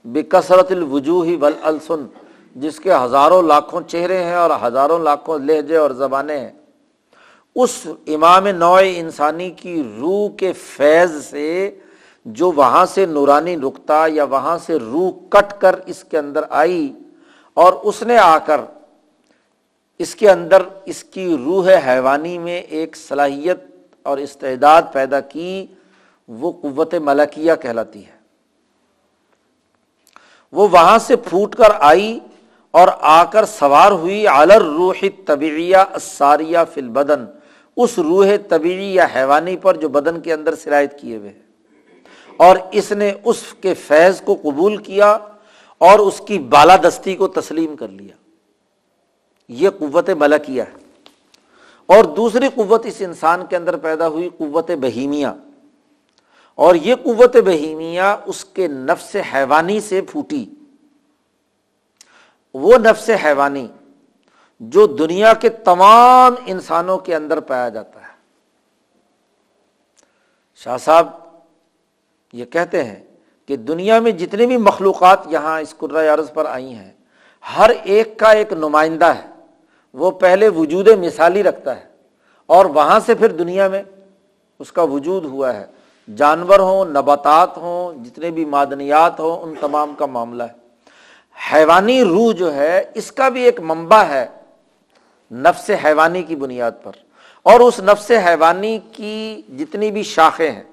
بے 0.06 0.24
کثرت 0.24 0.72
الوجوہ 0.72 1.26
والالسن، 1.40 2.06
جس 2.56 2.80
کے 2.80 2.94
ہزاروں 2.94 3.42
لاکھوں 3.42 3.82
چہرے 3.82 4.24
ہیں 4.24 4.36
اور 4.36 4.52
ہزاروں 4.64 5.00
لاکھوں 5.00 5.38
لہجے 5.40 5.78
اور 5.78 5.92
زبانیں 5.92 6.38
ہیں، 6.40 6.52
اس 7.56 7.88
امام 8.08 8.48
نوع 8.48 8.80
انسانی 8.86 9.50
کی 9.52 9.82
روح 10.00 10.30
کے 10.38 10.54
فیض 10.54 11.24
سے 11.26 11.80
جو 12.26 12.52
وہاں 12.52 12.86
سے 12.86 13.06
نورانی 13.06 13.56
رکتا 13.58 14.06
یا 14.08 14.24
وہاں 14.24 14.58
سے 14.66 14.80
روح 14.80 15.12
کٹ 15.30 15.60
کر 15.62 15.76
اس 15.86 16.04
کے 16.04 16.18
اندر 16.18 16.44
آئی 16.50 16.94
اور 17.58 17.74
اس 17.84 18.02
نے 18.04 18.18
آ 18.18 18.38
کر 18.38 18.62
اس 20.00 20.16
کے 20.16 20.30
اندر 20.30 20.62
اس 20.86 21.04
کی 21.04 21.38
روح 21.46 21.70
حیوانی 21.86 22.38
میں 22.38 22.62
ایک 22.62 22.96
صلاحیت 22.96 23.60
اور 24.04 24.18
استعداد 24.18 24.82
پیدا 24.92 25.20
کی، 25.20 25.66
وہ 26.28 26.52
قوت 26.52 26.94
ملکیہ 26.94 27.54
کہلاتی 27.62 28.06
ہے۔ 28.06 28.14
وہ 30.52 30.68
وہاں 30.72 31.00
سے 31.00 31.16
پھوٹ 31.16 31.56
کر 31.56 31.72
آئی 31.80 32.20
اور 32.72 32.88
آ 33.00 33.24
کر 33.24 33.46
سوار 33.46 33.92
ہوئی 33.92 34.28
الر 34.28 34.62
روح 34.62 35.04
طبیعیہ 35.26 35.78
اساریہ 35.78 36.58
فل 36.74 36.88
بدن 36.88 37.26
اس 37.78 38.00
روح 38.00 38.28
طبیعی 38.50 38.94
یا 38.94 39.08
حیوانی 39.16 39.58
پر 39.58 39.76
جو 39.76 39.90
بدن 39.90 40.20
کے 40.22 40.34
اندر 40.34 40.56
سرایت 40.56 41.00
کیے 41.00 41.18
ہوئے 41.18 41.32
اور 42.38 42.58
اس 42.72 42.92
نے 42.92 43.14
اس 43.24 43.44
کے 43.62 43.74
فیض 43.74 44.22
کو 44.22 44.36
قبول 44.42 44.78
کیا 44.78 45.18
اور 45.78 46.00
اس 46.00 46.22
کی 46.28 46.40
بالادستی 46.40 47.16
کو 47.16 47.28
تسلیم 47.28 47.76
کر 47.76 47.88
لیا۔ 47.88 48.16
یہ 49.48 49.70
قوت 49.70 50.10
ملکیہ 50.10 50.62
ہے۔ 50.62 50.86
اور 51.86 52.04
دوسری 52.04 52.48
قوت 52.56 52.86
اس 52.86 52.96
انسان 53.00 53.46
کے 53.46 53.56
اندر 53.56 53.78
پیدا 53.78 54.08
ہوئی، 54.08 54.30
قوت 54.38 54.72
بہیمیا 54.72 55.34
اور 56.56 56.76
یہ 56.76 56.96
قوت 56.96 57.38
بہیمیا 57.46 58.18
اس 58.26 58.46
کے 58.46 58.68
نفس 58.68 59.16
حیوانی 59.34 59.80
سے 59.80 60.02
پھوٹی۔ 60.02 60.46
وہ 62.54 62.78
نفس 62.78 63.10
حیوانی 63.24 63.68
جو 64.60 64.88
دنیا 64.88 65.34
کے 65.34 65.50
تمام 65.50 66.36
انسانوں 66.46 66.98
کے 66.98 67.16
اندر 67.16 67.40
پایا 67.40 67.70
جاتا 67.70 68.02
ہے۔ 68.02 68.14
شاہ 70.56 70.78
صاحب 70.78 71.08
یہ 72.34 72.46
کہتے 72.46 72.84
ہیں 72.84 73.04
کہ 73.46 73.58
دنیا 73.58 74.00
میں 74.00 74.12
جتنی 74.12 74.46
بھی 74.46 74.58
مخلوقات 74.58 75.20
یہاں 75.26 75.62
اس 75.62 75.76
عرض 76.14 76.34
پر 76.34 76.46
آئی 76.46 76.74
ہیں، 76.74 76.92
ہر 77.58 77.72
ایک 77.84 78.20
کا 78.20 78.32
ایک 78.32 78.54
نمائندہ 78.54 79.06
ہے۔ 79.06 79.35
وہ 79.96 80.12
پہلے 80.12 80.48
وجود 80.48 80.88
مثالی 80.88 81.44
رکھتا 81.44 81.76
ہے 81.76 81.84
اور 82.46 82.66
وہاں 82.66 83.00
سے 83.06 83.16
پھر 83.16 83.32
دنیا 83.32 83.68
میں 83.68 83.84
اس 84.60 84.72
کا 84.72 84.84
وجود 84.84 85.26
ہوا 85.26 85.54
ہے۔ 85.54 85.66
جانور 86.16 86.60
ہوں، 86.60 86.86
نباتات 86.86 87.58
ہوں، 87.58 88.04
جتنے 88.06 88.32
بھی 88.32 88.46
معدنیات 88.46 89.20
ہوں، 89.20 89.42
ان 89.42 89.54
تمام 89.60 89.94
کا 89.98 90.06
معاملہ 90.06 90.44
ہے۔ 90.44 90.66
حیوانی 91.54 92.04
روح 92.04 92.32
جو 92.32 92.54
ہے، 92.54 92.84
اس 92.94 93.12
کا 93.12 93.30
بھی 93.30 93.42
ایک 93.42 93.60
منبع 93.60 94.04
ہے 94.04 94.26
نفس 95.32 95.72
حیوانی 95.86 96.24
کی 96.24 96.36
بنیاد 96.36 96.72
پر۔ 96.84 96.92
اور 97.44 97.60
اس 97.60 97.80
نفس 97.80 98.12
حیوانی 98.12 98.80
کی 98.92 99.42
جتنی 99.60 99.92
بھی 99.92 100.04
شاخیں 100.04 100.52
ہیں، 100.52 100.64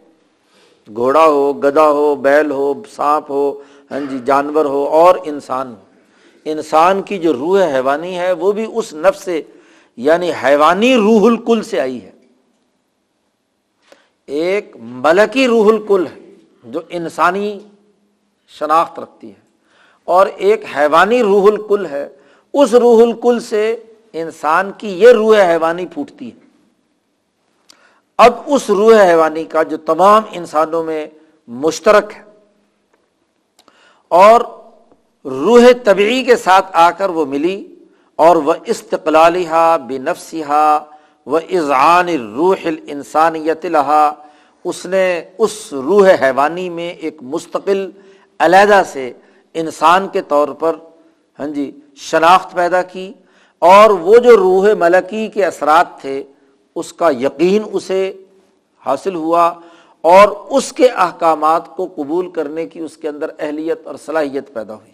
گھوڑا 0.95 1.25
ہو 1.25 1.53
گدا 1.53 1.89
ہو، 1.89 2.15
بیل 2.15 2.51
ہو، 2.51 2.75
سانپ 2.97 3.31
ہو 3.31 3.63
ہاں 3.91 4.01
جی 4.11 4.19
جانور 4.25 4.65
ہو، 4.65 4.85
اور 4.85 5.15
انسان 5.25 5.69
ہو۔ 5.69 5.92
انسان 6.45 7.03
کی 7.03 7.19
جو 7.19 7.33
روح 7.33 7.75
حیوانی 7.75 8.19
ہے 8.19 8.33
وہ 8.33 8.53
بھی 8.53 8.67
اس 8.75 8.93
نفس 8.93 9.23
سے 9.23 9.43
یعنی 9.97 10.33
حیوانی 10.45 10.97
روح 10.97 11.27
الکل 11.27 11.63
سے 11.63 11.81
آئی 11.81 12.03
ہے۔ 12.03 12.11
ایک 14.27 14.77
ملکی 14.81 15.47
روح 15.47 15.69
الکل 15.69 16.07
ہے 16.07 16.35
جو 16.65 16.81
انسانی 16.89 17.59
شناخت 18.49 18.99
رکھتی 18.99 19.29
ہے۔ 19.29 19.43
اور 20.05 20.27
ایک 20.27 20.65
حیوانی 20.77 21.23
روح 21.23 21.51
الکل 21.51 21.87
ہے، 21.87 22.09
اس 22.55 22.75
روح 22.75 23.03
الکل 23.03 23.41
سے 23.41 23.83
انسان 24.13 24.73
کی 24.79 24.89
یہ 24.89 25.09
روح 25.09 25.37
حیوانی 25.37 25.87
پھوٹتی 25.87 26.29
ہے۔ 26.29 26.43
اب 28.19 28.33
اس 28.47 28.71
روح 28.71 29.05
حیوانی 29.05 29.45
کا 29.45 29.63
جو 29.63 29.77
تمام 29.77 30.23
انسانوں 30.31 30.85
میں 30.85 31.07
مشترک 31.49 32.13
ہے۔ 32.17 32.23
اور 34.09 34.41
روح 35.25 35.65
طبعی 35.85 36.23
کے 36.25 36.37
ساتھ 36.37 36.71
آ 36.73 36.91
کر 36.91 37.09
وہ 37.09 37.25
ملی 37.27 37.57
اور 38.19 38.37
وہ 38.37 38.55
استقلالیہ 38.67 39.77
بے 39.89 39.99
نفسیہ 39.99 40.79
و 41.27 41.37
اذعان 41.37 42.09
روح 42.09 42.67
انسانیت 42.87 43.65
لہا، 43.67 44.13
اس 44.65 44.85
نے 44.87 45.05
اس 45.39 45.73
روح 45.73 46.09
حیوانی 46.23 46.69
میں 46.71 46.89
ایک 46.91 47.23
مستقل، 47.23 47.91
علیحدہ 48.41 48.83
سے 48.93 49.13
انسان 49.55 50.09
کے 50.13 50.23
طور 50.29 50.49
پر 50.49 50.77
ہاں 51.39 51.47
جی 51.47 51.71
شناخت 52.01 52.53
پیدا 52.55 52.83
کی 52.83 53.13
اور 53.63 53.91
وہ 53.91 54.17
جو 54.25 54.37
روح 54.37 54.67
ملکی 54.79 55.27
کے 55.35 55.45
اثرات 55.45 56.01
تھے، 56.01 56.23
اس 56.77 56.93
کا 56.93 57.11
یقین 57.21 57.63
اسے 57.73 58.03
حاصل 58.83 59.15
ہوا 59.15 59.53
اور 60.05 60.29
اس 60.57 60.73
کے 60.73 60.89
احکامات 60.89 61.69
کو 61.77 61.87
قبول 61.97 62.31
کرنے 62.31 62.67
کی 62.67 62.81
اس 62.81 62.97
کے 62.97 63.09
اندر 63.09 63.31
اہلیت 63.39 63.87
اور 63.87 63.95
صلاحیت 64.07 64.53
پیدا 64.55 64.75
ہوئی۔ 64.75 64.93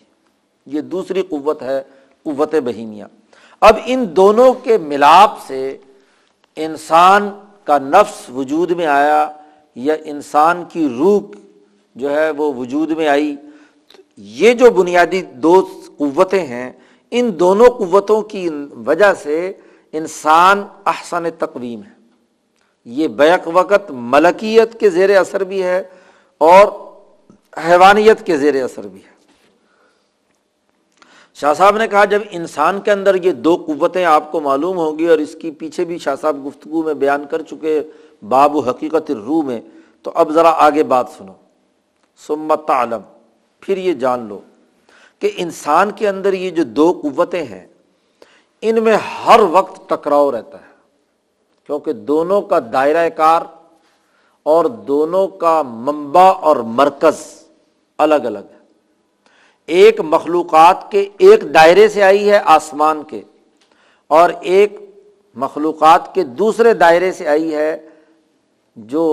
یہ 0.72 0.80
دوسری 0.80 1.22
قوت 1.22 1.62
ہے، 1.62 1.82
قوت 2.22 2.54
بہیمیا 2.64 3.06
اب 3.60 3.76
ان 3.86 4.04
دونوں 4.16 4.52
کے 4.52 4.78
ملاپ 4.78 5.46
سے 5.46 5.76
انسان 6.56 7.30
کا 7.64 7.78
نفس 7.78 8.30
وجود 8.30 8.70
میں 8.70 8.86
آیا 8.86 9.32
یا 9.74 9.94
انسان 10.04 10.64
کی 10.72 10.88
روح 10.98 11.20
جو 11.94 12.10
ہے 12.10 12.30
وہ 12.30 12.54
وجود 12.54 12.90
میں 12.90 13.08
آئی۔ 13.08 13.36
یہ 14.16 14.54
جو 14.54 14.70
بنیادی 14.70 15.22
دو 15.22 15.68
قوتیں 15.96 16.46
ہیں، 16.46 16.72
ان 17.10 17.30
دونوں 17.40 17.66
قوتوں 17.66 18.22
کی 18.22 18.48
وجہ 18.86 19.14
سے 19.14 19.52
انسان 19.92 20.64
احسن 20.86 21.24
تقویم 21.38 21.80
ہے۔ 21.82 21.98
یہ 22.84 23.08
بیک 23.08 23.48
وقت 23.52 23.90
ملکیت 23.90 24.80
کے 24.80 24.90
زیر 24.90 25.16
اثر 25.16 25.44
بھی 25.44 25.62
ہے 25.62 25.82
اور 26.38 26.66
حیوانیت 27.68 28.26
کے 28.26 28.36
زیر 28.38 28.64
اثر 28.64 28.86
بھی 28.86 29.00
ہے۔ 29.00 29.17
شاہ 31.40 31.54
صاحب 31.54 31.76
نے 31.76 31.88
کہا 31.88 32.04
جب 32.04 32.22
انسان 32.30 32.80
کے 32.80 32.92
اندر 32.92 33.14
یہ 33.14 33.32
دو 33.32 33.64
قوتیں 33.66 34.04
آپ 34.04 34.32
کو 34.32 34.40
معلوم 34.40 34.76
ہوں 34.76 34.98
گی 34.98 35.08
اور 35.08 35.18
اس 35.18 35.36
کی 35.42 35.50
پیچھے 35.50 35.84
بھی 35.84 35.98
شاہ 35.98 36.14
صاحب 36.20 36.46
گفتگو 36.46 36.82
میں 36.82 36.94
بیان 36.94 37.24
کر 37.30 37.42
چکے 37.42 37.82
باب 38.28 38.56
و 38.56 38.60
حقیقت 38.60 39.10
روح 39.10 39.42
میں، 39.42 39.60
تو 40.02 40.12
اب 40.14 40.30
ذرا 40.30 40.50
آگے 40.50 40.82
بات 40.82 41.06
سنو۔ 41.18 41.32
سمت 42.26 42.70
عالم 42.70 43.00
پھر 43.60 43.76
یہ 43.76 43.92
جان 43.92 44.20
لو 44.20 44.40
کہ 45.18 45.30
انسان 45.36 45.90
کے 45.90 46.08
اندر 46.08 46.32
یہ 46.32 46.50
جو 46.50 46.62
دو 46.64 47.00
قوتیں 47.02 47.44
ہیں، 47.44 47.66
ان 48.62 48.82
میں 48.82 48.96
ہر 48.96 49.40
وقت 49.50 49.88
ٹکراؤ 49.88 50.32
رہتا 50.32 50.58
ہے۔ 50.60 50.72
کیونکہ 51.66 51.92
دونوں 51.92 52.42
کا 52.42 52.58
دائرہ 52.72 53.08
کار 53.08 53.42
اور 54.42 54.64
دونوں 54.64 55.28
کا 55.28 55.62
منبع 55.62 56.32
اور 56.40 56.56
مرکز 56.56 57.44
الگ 57.98 58.14
الگ 58.14 58.38
ہے۔ 58.38 58.57
ایک 59.68 60.00
مخلوقات 60.00 60.90
کے 60.90 61.08
ایک 61.18 61.42
دائرے 61.54 61.88
سے 61.88 62.02
آئی 62.02 62.30
ہے 62.30 62.38
آسمان 62.46 63.02
کے، 63.02 63.22
اور 64.10 64.30
ایک 64.42 64.76
مخلوقات 65.36 66.14
کے 66.14 66.22
دوسرے 66.38 66.72
دائرے 66.74 67.12
سے 67.12 67.26
آئی 67.28 67.54
ہے 67.54 67.76
جو 68.76 69.04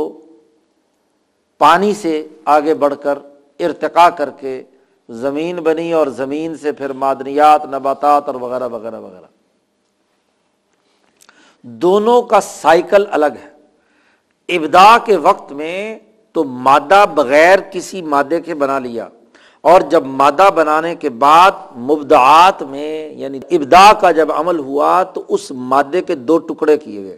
پانی 1.61 1.93
سے 1.93 2.27
آگے 2.45 2.73
بڑھ 2.73 2.93
کر 3.03 3.17
ارتقا 3.59 4.09
کر 4.09 4.29
کے 4.29 4.61
زمین 5.09 5.55
بنی 5.55 5.91
اور 5.93 6.07
زمین 6.07 6.55
سے 6.57 6.71
پھر 6.71 6.93
معدنیات، 6.93 7.65
نباتات 7.65 8.27
اور 8.27 8.35
وغیرہ 8.35 8.67
وغیرہ 8.67 8.99
وغیرہ۔ 8.99 9.25
دونوں 11.63 12.21
کا 12.21 12.39
سائیکل 12.41 13.05
الگ 13.11 13.35
ہے۔ 13.43 13.49
ابدا 14.49 14.97
کے 15.05 15.17
وقت 15.17 15.51
میں 15.51 15.99
تو 16.35 16.43
مادہ 16.43 17.05
بغیر 17.15 17.59
کسی 17.71 18.01
مادے 18.01 18.41
کے 18.41 18.53
بنا 18.55 18.79
لیا۔ 18.79 19.07
اور 19.65 19.81
جب 19.81 20.05
مادہ 20.05 20.49
بنانے 20.55 20.95
کے 20.95 21.09
بعد 21.09 21.51
مبدعات 21.77 22.61
میں 22.63 23.09
یعنی 23.09 23.39
ابدا 23.51 23.93
کا 23.93 24.11
جب 24.11 24.31
عمل 24.31 24.59
ہوا 24.59 25.03
تو 25.03 25.23
اس 25.27 25.51
مادے 25.51 26.01
کے 26.01 26.15
دو 26.15 26.37
ٹکڑے 26.37 26.77
کیے 26.77 27.03
گئے۔ 27.03 27.17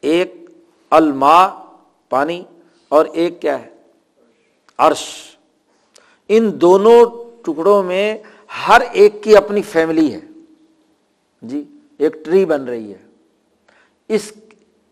ایک 0.00 0.50
الما 0.90 1.48
پانی، 2.08 2.44
اور 2.88 3.06
ایک 3.12 3.42
کیا 3.42 3.60
ہے؟ 3.60 3.68
عرش۔ 4.78 5.04
ان 6.28 6.60
دونوں 6.60 7.04
ٹکڑوں 7.44 7.82
میں 7.82 8.18
ہر 8.68 8.80
ایک 8.92 9.22
کی 9.22 9.36
اپنی 9.36 9.62
فیملی 9.62 10.14
ہے۔ 10.14 10.20
جی 11.42 11.64
ایک 11.98 12.24
ٹری 12.24 12.44
بن 12.44 12.64
رہی 12.64 12.92
ہے۔ 12.92 13.06
اس 14.08 14.32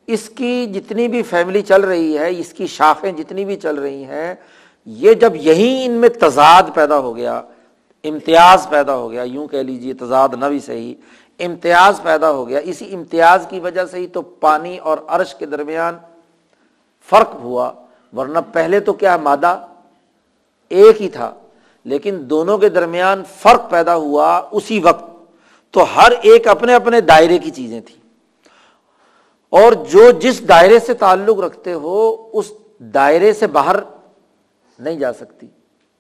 اس 0.07 0.29
کی 0.29 0.66
جتنی 0.66 1.09
بھی 1.09 1.22
فیملی 1.22 1.62
چل 1.62 1.81
رہی 1.81 2.18
ہے، 2.18 2.39
اس 2.39 2.53
کی 2.53 2.66
شاخیں 2.66 3.12
جتنی 3.12 3.45
بھی 3.45 3.57
چل 3.57 3.74
رہی 3.74 4.05
ہیں 4.05 4.35
یہ 4.87 5.14
جب 5.14 5.37
یہی 5.37 5.84
ان 5.84 5.93
میں 5.93 6.09
تضاد 6.09 6.62
پیدا 6.74 6.99
ہو 6.99 7.16
گیا، 7.16 7.43
امتیاز 8.05 8.68
پیدا 8.68 8.95
ہو 8.95 9.11
گیا، 9.11 9.22
یوں 9.22 9.49
کہہ 9.49 9.59
لیجیے 9.59 9.95
تضاد 9.95 10.28
نہ 10.39 10.45
بھی 10.45 10.61
صحیح، 10.61 10.95
امتیاز 11.39 12.01
پیدا 12.03 12.30
ہو 12.30 12.49
گیا، 12.49 12.59
اسی 12.59 12.95
امتیاز 12.95 13.47
کی 13.51 13.61
وجہ 13.61 13.84
سے 13.84 13.99
ہی 13.99 14.07
تو 14.07 14.22
پانی 14.22 14.78
اور 14.78 14.99
عرش 15.09 15.34
کے 15.34 15.47
درمیان 15.47 15.99
فرق 17.11 17.34
ہوا، 17.34 17.72
ورنہ 18.16 18.39
پہلے 18.53 18.80
تو 18.80 18.93
کیا 18.93 19.16
مادہ 19.16 19.66
ایک 20.68 21.03
ہی 21.03 21.09
تھا، 21.09 21.34
لیکن 21.84 22.18
دونوں 22.20 22.59
کے 22.59 22.68
درمیان 22.68 23.22
فرق 23.37 23.70
پیدا 23.70 23.95
ہوا 23.95 24.43
اسی 24.51 24.80
وقت۔ 24.80 25.05
تو 25.70 25.84
ہر 25.97 26.12
ایک 26.22 26.49
اپنے 26.49 26.74
اپنے 26.74 27.01
دائرے 27.01 27.39
کی 27.39 27.51
چیزیں 27.51 27.80
تھیں۔ 27.80 28.07
اور 29.51 29.72
جو 29.72 30.11
جس 30.11 30.49
دائرے 30.49 30.78
سے 30.78 30.95
تعلق 30.95 31.39
رکھتے 31.39 31.72
ہو، 31.72 32.28
اس 32.32 32.53
دائرے 32.78 33.32
سے 33.32 33.47
باہر 33.47 33.76
نہیں 34.79 34.97
جا 34.97 35.12
سکتی۔ 35.12 35.47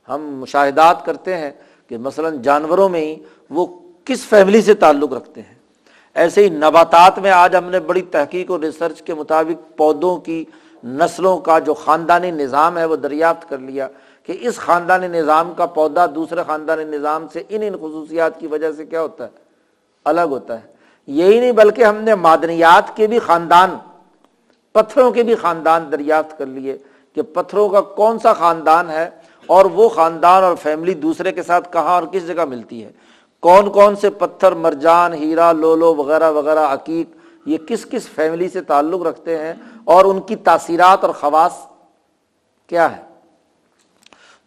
ہم 0.08 0.34
مشاہدات 0.34 1.04
کرتے 1.04 1.36
ہیں 1.36 1.50
کہ 1.88 1.98
مثلاً 1.98 2.42
جانوروں 2.42 2.88
میں 2.88 3.00
ہی 3.00 3.16
وہ 3.50 3.66
کس 4.04 4.26
فیملی 4.26 4.62
سے 4.62 4.74
تعلق 4.74 5.12
رکھتے 5.12 5.42
ہیں۔ 5.42 5.54
ایسے 6.14 6.42
ہی 6.42 6.48
نباتات 6.48 7.18
میں 7.18 7.30
آج 7.30 7.56
ہم 7.56 7.64
نے 7.64 7.80
بڑی 7.80 8.02
تحقیق 8.02 8.50
اور 8.50 8.60
ریسرچ 8.60 9.02
کے 9.02 9.14
مطابق 9.14 9.76
پودوں 9.76 10.16
کی 10.16 10.44
نسلوں 10.84 11.38
کا 11.38 11.58
جو 11.58 11.74
خاندانی 11.74 12.30
نظام 12.30 12.78
ہے 12.78 12.84
وہ 12.84 12.96
دریافت 12.96 13.48
کر 13.48 13.58
لیا 13.58 13.88
کہ 14.22 14.36
اس 14.40 14.56
خاندانی 14.56 15.08
نظام 15.08 15.54
کا 15.54 15.66
پودا 15.66 16.06
دوسرے 16.06 16.40
خاندانی 16.46 16.84
نظام 16.84 17.26
سے 17.32 17.42
ان 17.48 17.62
ان 17.62 17.76
خصوصیات 17.76 18.40
کی 18.40 18.46
وجہ 18.46 18.72
سے 18.72 18.86
کیا 18.86 19.02
ہوتا 19.02 19.24
ہے؟ 19.24 19.30
الگ 20.04 20.20
ہوتا 20.20 20.62
ہے۔ 20.62 20.66
یہی 21.06 21.40
نہیں 21.40 21.52
بلکہ 21.52 21.84
ہم 21.84 21.96
نے 21.96 22.14
معدنیات 22.14 22.96
کے 22.96 23.06
بھی 23.06 23.18
خاندان، 23.18 23.78
پتھروں 24.72 25.10
کے 25.10 25.22
بھی 25.22 25.34
خاندان 25.34 25.92
دریافت 25.92 26.38
کر 26.38 26.46
لیے۔ 26.46 26.78
کہ 27.16 27.22
پتھروں 27.22 27.68
کا 27.68 27.80
کون 27.80 28.18
سا 28.18 28.32
خاندان 28.32 28.90
ہے 28.90 29.10
اور 29.46 29.64
وہ 29.64 29.88
خاندان 29.88 30.44
اور 30.44 30.56
فیملی 30.56 30.94
دوسرے 30.94 31.32
کے 31.32 31.42
ساتھ 31.42 31.72
کہاں 31.72 31.94
اور 31.94 32.02
کس 32.02 32.26
جگہ 32.26 32.44
ملتی 32.44 32.84
ہے؟ 32.84 32.90
کون 33.40 33.70
کون 33.70 33.96
سے 33.96 34.10
پتھر، 34.10 34.52
مرجان، 34.52 35.14
ہیرا، 35.14 35.52
لولو 35.52 35.94
وغیرہ 35.94 36.30
وغیرہ، 36.30 36.66
عقیق، 36.66 37.16
یہ 37.48 37.58
کس 37.68 37.86
کس 37.90 38.08
فیملی 38.08 38.48
سے 38.48 38.60
تعلق 38.60 39.02
رکھتے 39.02 39.38
ہیں 39.38 39.52
اور 39.84 40.04
ان 40.04 40.20
کی 40.20 40.36
تاثیرات 40.36 41.04
اور 41.04 41.12
خواص 41.12 41.52
کیا 42.66 42.96
ہے 42.96 43.02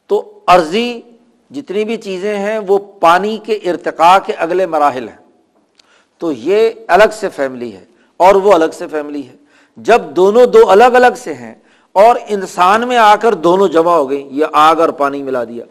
تو 0.07 0.39
عرضی 0.47 1.01
جتنی 1.51 1.85
بھی 1.85 1.97
چیزیں 1.97 2.37
ہیں 2.37 2.59
وہ 2.67 2.77
پانی 2.77 3.37
کے 3.37 3.53
ارتقاء 3.53 4.17
کے 4.25 4.33
اگلے 4.33 4.65
مراحل 4.65 5.09
ہیں۔ 5.09 5.17
تو 6.17 6.31
یہ 6.31 6.69
الگ 6.87 7.11
سے 7.11 7.29
فیملی 7.29 7.73
ہے 7.73 7.85
اور 8.17 8.35
وہ 8.35 8.53
الگ 8.53 8.71
سے 8.73 8.87
فیملی 8.87 9.27
ہے۔ 9.27 9.35
جب 9.77 10.01
دونوں 10.01 10.45
دو 10.45 10.69
الگ 10.69 10.83
الگ 10.83 11.15
سے 11.17 11.33
ہیں 11.33 11.55
اور 11.93 12.15
انسان 12.27 12.87
میں 12.87 12.97
آ 12.97 13.15
کر 13.15 13.33
دونوں 13.33 13.67
جمع 13.67 13.95
ہو 13.95 14.09
گئی 14.09 14.27
یہ 14.31 14.45
آگ 14.53 14.75
اور 14.75 14.89
پانی 14.89 15.23
ملا 15.23 15.43
دیا۔ 15.43 15.65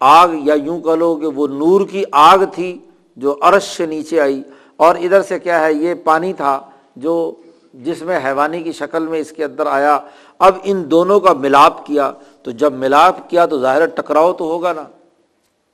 آگ 0.00 0.28
یا 0.32 0.54
یوں 0.54 0.80
کہ 0.80 0.94
لو 0.96 1.16
کہ 1.16 1.26
وہ 1.26 1.46
نور 1.46 1.80
کی 1.90 2.04
آگ 2.12 2.38
تھی 2.54 2.78
جو 3.16 3.38
عرش 3.40 3.76
سے 3.76 3.86
نیچے 3.86 4.20
آئی۔ 4.20 4.42
اور 4.76 4.96
ادھر 4.96 5.22
سے 5.22 5.38
کیا 5.38 5.64
ہے، 5.64 5.72
یہ 5.72 5.94
پانی 5.94 6.32
تھا 6.32 6.60
جو 6.96 7.32
جس 7.74 8.02
میں 8.02 8.20
حیوانی 8.24 8.62
کی 8.62 8.72
شکل 8.72 9.06
میں 9.06 9.18
اس 9.18 9.30
کے 9.30 9.44
اندر 9.44 9.66
آیا۔ 9.66 9.98
اب 10.38 10.54
ان 10.62 10.90
دونوں 10.90 11.20
کا 11.20 11.32
ملاپ 11.32 11.86
کیا، 11.86 12.12
تو 12.42 12.50
جب 12.50 12.72
ملاپ 12.72 13.30
کیا 13.30 13.46
تو 13.46 13.60
ظاہر 13.60 13.86
ٹکراؤ 13.86 14.32
تو 14.32 14.44
ہوگا 14.44 14.72
نا۔ 14.72 14.84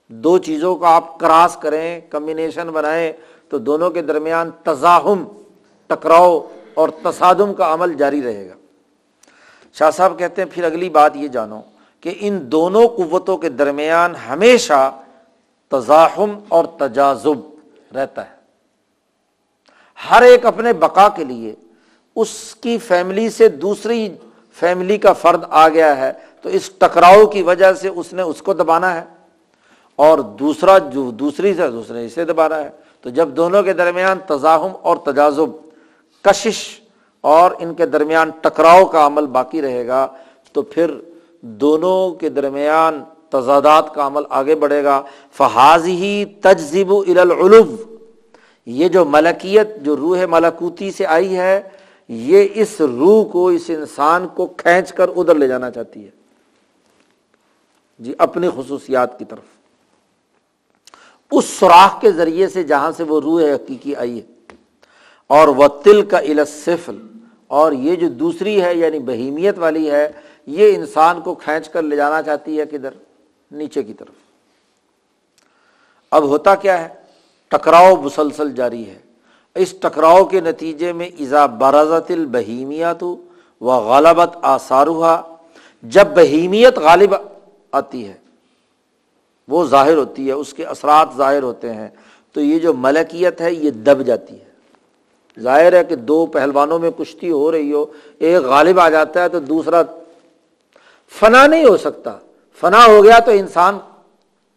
دو 0.09 0.39
چیزوں 0.39 0.77
کا 0.77 0.89
آپ 0.89 1.19
کراس 1.19 1.57
کریں، 1.57 2.01
کمبینیشن 2.11 2.69
بنائیں، 2.69 3.13
تو 3.49 3.59
دونوں 3.59 3.91
کے 3.91 4.03
درمیان 4.03 4.51
تزاہم 4.65 5.25
ٹکراؤ 5.87 6.47
اور 6.75 6.89
تصادم 7.03 7.55
کا 7.55 7.75
عمل 7.75 7.95
جاری 7.95 8.23
رہے 8.23 8.51
گا۔ 8.51 8.56
شاہ 9.79 9.91
صاحب 9.91 10.19
کہتے 10.19 10.43
ہیں، 10.43 10.49
پھر 10.55 10.65
اگلی 10.65 10.89
بات 10.89 11.17
یہ 11.17 11.29
جانو 11.29 11.61
کہ 12.01 12.15
ان 12.19 12.53
دونوں 12.53 12.89
قوتوں 12.89 13.37
کے 13.37 13.49
درمیان 13.49 14.15
ہمیشہ 14.17 14.93
تزاہم 15.69 16.39
اور 16.49 16.65
تجازب 16.65 17.39
رہتا 17.97 18.31
ہے۔ 18.31 18.35
ہر 20.11 20.23
ایک 20.23 20.47
اپنے 20.47 20.73
بقا 20.73 21.09
کے 21.09 21.25
لیے 21.25 21.55
اس 22.17 22.55
کی 22.55 22.79
فیملی 22.79 23.31
سے 23.31 23.49
دوسری 23.49 24.15
فیملی 24.55 24.99
کا 24.99 25.13
فرد 25.13 25.45
آ 25.49 25.69
گیا 25.69 25.97
ہے 25.97 26.13
تو 26.43 26.49
اس 26.49 26.71
ٹکراؤ 26.79 27.27
کی 27.27 27.43
وجہ 27.43 27.73
سے 27.73 27.89
اس 27.89 28.13
نے 28.13 28.23
اس 28.23 28.43
کو 28.43 28.55
دبانا 28.55 28.95
ہے 28.95 29.05
اور 29.97 30.19
دوسرا 30.19 30.79
جو 30.79 31.11
دوسری 31.11 31.55
سے 31.55 31.71
دوسرے 31.71 32.07
اسے 32.07 32.25
دبانا 32.25 32.59
ہے۔ 32.59 32.71
تو 33.01 33.11
جب 33.11 33.29
دونوں 33.29 33.63
کے 33.63 33.73
درمیان 33.73 34.19
تزاہم 34.27 34.73
اور 34.83 34.97
تجازب 34.97 35.51
کشش 36.23 36.81
اور 37.27 37.51
ان 37.59 37.75
کے 37.75 37.87
درمیان 37.87 38.31
ٹکراؤ 38.41 38.85
کا 38.85 39.07
عمل 39.07 39.27
باقی 39.27 39.63
رہے 39.63 39.87
گا، 39.87 40.09
تو 40.53 40.63
پھر 40.63 40.91
دونوں 41.41 42.11
کے 42.11 42.29
درمیان 42.29 43.05
تضادات 43.29 43.95
کا 43.95 44.07
عمل 44.07 44.23
آگے 44.31 44.55
بڑھے 44.55 44.85
گا۔ 44.85 45.03
فحاظ 45.33 45.85
ہی 45.85 46.25
تجزیب 46.25 46.93
العلو۔ 46.93 47.77
یہ 48.67 48.89
جو 48.89 49.05
ملکیت، 49.05 49.69
جو 49.83 49.97
روح 49.97 50.27
ملکوتی 50.27 50.91
سے 50.91 51.07
آئی 51.07 51.37
ہے، 51.37 51.63
یہ 52.09 52.49
اس 52.55 52.81
روح 52.81 53.25
کو، 53.31 53.49
اس 53.49 53.65
انسان 53.69 54.29
کو 54.29 54.47
کھینچ 54.47 54.93
کر 54.93 55.11
ادھر 55.17 55.35
لے 55.35 55.49
جانا 55.49 55.71
چاہتی 55.71 56.05
ہے۔ 56.05 56.11
جی 57.99 58.15
اپنی 58.19 58.49
خصوصیات 58.57 59.19
کی 59.19 59.25
طرف۔ 59.25 59.45
اس 61.33 61.45
سوراخ 61.45 62.01
کے 62.01 62.13
ذریعے 62.13 62.49
سے 62.49 62.63
جہاں 62.63 62.91
سے 62.97 63.03
وہ 63.03 63.21
روح 63.21 63.43
حقیقی 63.43 63.97
آئی 63.97 64.19
ہے۔ 64.19 64.37
اور 65.27 65.49
وہ 65.49 65.67
تل 65.67 66.03
کا 66.03 66.19
السفل۔ 66.19 67.16
اور 67.49 67.73
یہ 67.73 67.97
جو 67.97 68.09
دوسری 68.09 68.63
ہے 68.63 68.75
یعنی 68.75 68.99
بہیمیت 68.99 69.59
والی 69.59 69.91
ہے، 69.91 70.09
یہ 70.47 70.77
انسان 70.77 71.21
کو 71.21 71.35
کھینچ 71.35 71.69
کر 71.69 71.83
لے 71.83 71.97
جانا 71.97 72.23
چاہتی 72.23 72.61
ہے 72.61 72.67
کدھر؟ 72.67 72.91
نیچے 73.51 73.83
کی 73.83 73.95
طرف۔ 73.95 74.15
اب 76.11 76.23
ہوتا 76.23 76.55
کیا 76.55 76.83
ہے؟ 76.83 76.89
ٹکراؤ 77.49 77.97
مسلسل 77.97 78.53
جاری 78.53 78.91
ہے۔ 78.91 78.99
اس 79.55 79.75
ٹکراؤ 79.81 80.25
کے 80.25 80.41
نتیجے 80.41 80.93
میں 80.93 81.11
ایزا 81.19 81.47
برزت 81.47 82.11
البہیمیت 82.11 83.03
و 83.03 83.17
غالبت 83.61 84.37
آسارہ 84.43 85.23
جب 85.83 86.07
بہیمیت 86.07 86.79
غالب 86.79 87.15
آتی 87.73 88.09
ہے، 88.09 88.15
وہ 89.49 89.65
ظاہر 89.65 89.97
ہوتی 89.97 90.27
ہے، 90.27 90.33
اس 90.33 90.53
کے 90.53 90.65
اثرات 90.65 91.09
ظاہر 91.17 91.43
ہوتے 91.43 91.75
ہیں، 91.75 91.89
تو 92.33 92.41
یہ 92.41 92.59
جو 92.59 92.75
ملکیت 92.75 93.41
ہے، 93.41 93.55
یہ 93.55 93.71
دب 93.71 94.03
جاتی 94.03 94.41
ہے۔ 94.41 94.56
ظاہر 95.41 95.73
ہے 95.73 95.85
کہ 95.85 95.97
دو 95.97 96.27
پہلوانوں 96.27 96.79
میں 96.79 96.91
کشتی 96.91 97.31
ہو 97.31 97.53
رہی 97.53 97.73
ہو، 97.73 97.87
ایک 98.19 98.43
غالب 98.43 98.81
آ 98.81 98.89
جاتا 98.89 99.23
ہے 99.23 99.29
تو 99.29 99.41
دوسرا 99.41 99.83
فنا 101.21 101.47
نہیں 101.47 101.65
ہو 101.65 101.77
سکتا۔ 101.77 102.11
فنا 102.61 102.87
ہو 102.87 103.05
گیا 103.05 103.19
تو 103.19 103.31
انسان 103.31 103.79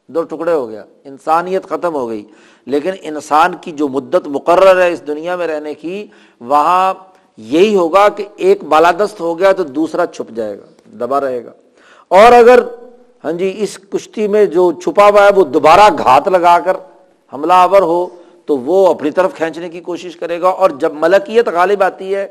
دو 0.07 0.21
ٹکڑے 0.21 0.53
ہو 0.53 0.69
گیا، 0.69 0.83
انسانیت 1.05 1.69
ختم 1.69 1.95
ہو 1.95 2.09
گئی۔ 2.09 2.23
لیکن 2.65 2.91
انسان 3.01 3.55
کی 3.61 3.71
جو 3.71 3.87
مدت 3.87 4.27
مقرر 4.27 4.81
ہے 4.81 4.91
اس 4.91 5.07
دنیا 5.07 5.35
میں 5.35 5.47
رہنے 5.47 5.73
کی، 5.73 6.07
وہاں 6.41 6.93
یہی 7.37 7.75
ہوگا 7.75 8.09
کہ 8.09 8.25
ایک 8.35 8.63
بالادست 8.63 9.19
ہو 9.19 9.39
گیا 9.39 9.51
تو 9.51 9.63
دوسرا 9.63 10.05
چھپ 10.05 10.35
جائے 10.35 10.57
گا، 10.57 10.65
دبا 10.99 11.21
رہے 11.21 11.45
گا۔ 11.45 11.51
اور 12.07 12.31
اگر 12.31 12.59
ہاں 13.23 13.31
جی 13.31 13.53
اس 13.57 13.79
کشتی 13.89 14.27
میں 14.27 14.45
جو 14.45 14.71
چھپا 14.71 15.09
ہوا 15.09 15.23
ہے 15.23 15.29
وہ 15.35 15.43
دوبارہ 15.43 15.89
گھات 15.97 16.27
لگا 16.27 16.59
کر 16.59 16.77
حملہ 17.33 17.53
آور 17.53 17.81
ہو 17.81 18.07
تو 18.49 18.57
وہ 18.57 18.87
اپنی 18.87 19.11
طرف 19.11 19.35
کھینچنے 19.35 19.69
کی 19.69 19.79
کوشش 19.81 20.15
کرے 20.15 20.41
گا 20.41 20.49
اور 20.49 20.69
جب 20.69 20.93
ملکیت 20.93 21.47
غالب 21.47 21.83
آتی 21.83 22.15
ہے 22.15 22.27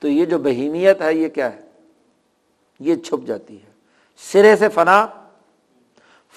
تو 0.00 0.08
یہ 0.08 0.24
جو 0.24 0.38
بہیمیت 0.38 1.02
ہے 1.02 1.14
یہ 1.14 1.28
کیا 1.28 1.52
ہے؟ 1.52 1.60
یہ 2.80 2.94
چھپ 2.94 3.26
جاتی 3.26 3.56
ہے۔ 3.56 3.70
سرے 4.32 4.56
سے 4.56 4.68
فنا 4.68 5.06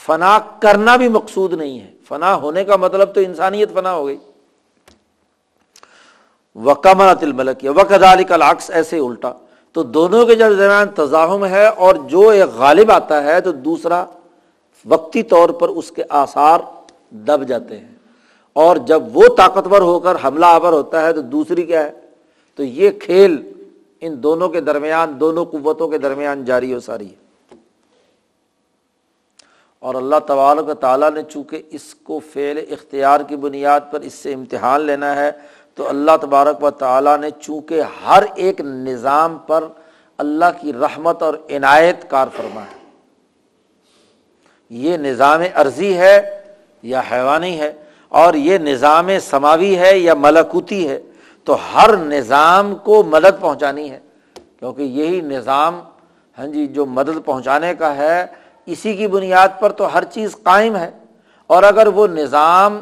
فنا 0.06 0.40
کرنا 0.62 0.96
بھی 0.96 1.08
مقصود 1.08 1.54
نہیں 1.54 1.80
ہے۔ 1.80 1.92
فنا 2.08 2.36
ہونے 2.36 2.64
کا 2.64 2.76
مطلب 2.76 3.14
تو 3.14 3.20
انسانیت 3.20 3.74
فنا 3.74 3.94
ہو 3.94 4.08
گئی۔ 4.08 4.18
وکمرت 6.56 7.24
الملک 7.24 7.66
وقت 7.76 8.04
علی 8.04 8.24
کا 8.24 8.38
لاکس 8.38 8.70
ایسے 8.70 9.00
الٹا۔ 9.00 9.34
تو 9.74 9.84
دونوں 9.84 10.26
کے 10.26 10.36
جب 10.36 10.58
درمیان 10.58 10.88
تزاہم 10.96 11.46
ہے 11.46 11.68
اور 11.68 11.96
جو 11.96 12.30
ایک 12.30 12.56
غالب 12.56 12.92
آتا 12.92 13.24
ہے 13.24 13.42
تو 13.42 13.52
دوسرا 13.52 14.06
وقتی 14.86 15.24
طور 15.24 15.50
پر 15.50 15.70
اس 15.70 15.92
کے 15.92 16.04
آثار 16.10 16.60
دب 17.10 17.44
جاتے 17.44 17.80
ہیں۔ 17.80 17.95
اور 18.56 18.76
جب 18.76 19.18
وہ 19.18 19.24
طاقتور 19.38 19.82
ہو 19.82 20.00
کر 20.00 20.16
حملہ 20.24 20.46
آور 20.46 20.74
ہوتا 20.74 21.02
ہے 21.02 21.14
تو 21.14 21.22
دوسری 21.22 21.64
کیا 21.64 21.84
ہے؟ 21.84 21.92
تو 22.56 22.64
یہ 22.64 22.90
کھیل 22.92 23.52
ان 24.02 24.24
دونوں 24.24 24.50
کے 24.50 24.62
درمیان، 24.62 25.20
دونوں 25.20 25.46
قوتوں 25.46 25.88
کے 25.88 25.98
درمیان 25.98 26.46
جاری 26.46 26.74
و 26.74 26.80
ساری 26.80 27.08
ہے۔ 27.08 27.26
اور 29.80 29.96
اللہ 29.96 30.16
تبارک 30.28 30.80
تعالیٰ 30.80 31.12
نے 31.12 31.22
چونکہ 31.30 31.62
اس 31.70 31.96
کو 31.96 32.20
فعل 32.34 32.60
اختیار 32.70 33.22
کی 33.22 33.36
بنیاد 33.36 33.82
پر 33.92 34.02
اس 34.02 34.14
سے 34.14 34.34
امتحان 34.34 34.82
لینا 34.82 35.16
ہے، 35.16 35.32
تو 35.76 35.90
اللہ 35.90 36.12
تبارک 36.22 36.64
و 36.64 36.70
تعالیٰ 36.70 37.18
نے 37.18 37.30
چونکہ 37.42 37.82
ہر 38.06 38.24
ایک 38.36 38.62
نظام 38.62 39.38
پر 39.38 39.64
اللہ 40.18 40.46
کی 40.62 40.74
رحمت 40.74 41.24
اور 41.24 41.34
عنایت 41.50 42.10
کار 42.10 42.28
فرما 42.36 42.62
ہے 42.62 42.84
یہ 44.70 44.98
نظام 44.98 45.42
عرضی 45.54 45.98
ہے 45.98 46.42
یا 46.84 47.02
حیوانی 47.12 47.60
ہے؟ 47.60 47.85
اور 48.16 48.34
یہ 48.34 48.58
نظام 48.58 49.10
سماوی 49.22 49.78
ہے 49.78 50.00
یا 50.00 50.14
ملکوتی 50.14 50.90
ہے، 50.90 51.02
تو 51.44 51.58
ہر 51.74 51.98
نظام 51.98 52.76
کو 52.76 53.04
مدد 53.04 53.42
پہنچانی 53.42 53.92
ہے۔ 53.92 54.00
کیونکہ 54.60 54.82
یہی 54.82 55.22
نظام 55.22 55.82
ہاں 56.38 56.48
جی 56.48 56.68
جو 56.68 56.86
مدد 56.86 57.26
پہنچانے 57.26 57.76
کا 57.76 57.96
ہے، 57.96 58.26
اسی 58.66 58.94
کی 58.94 59.08
بنیاد 59.08 59.48
پر 59.60 59.72
تو 59.72 59.94
ہر 59.94 60.04
چیز 60.04 60.36
قائم 60.44 60.76
ہے۔ 60.76 60.92
اور 61.48 61.64
اگر 61.64 61.88
وہ 61.88 62.08
نظام 62.08 62.80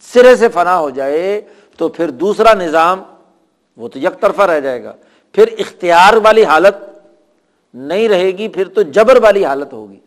سرے 0.00 0.36
سے 0.36 0.48
فنا 0.48 0.78
ہو 0.78 0.90
جائے، 0.90 1.40
تو 1.76 1.88
پھر 1.88 2.10
دوسرا 2.10 2.54
نظام، 2.54 3.02
وہ 3.76 3.88
تو 3.88 3.98
یک 3.98 4.20
طرفہ 4.20 4.42
رہ 4.42 4.60
جائے 4.60 4.84
گا۔ 4.84 4.92
پھر 5.32 5.46
اختیار 5.58 6.14
والی 6.14 6.44
حالت 6.44 6.74
نہیں 7.74 8.08
رہے 8.08 8.26
گی، 8.26 8.48
پھر 8.48 8.68
تو 8.68 8.82
جبر 8.82 9.22
والی 9.22 9.44
حالت 9.44 9.72
ہوگی۔ 9.72 9.98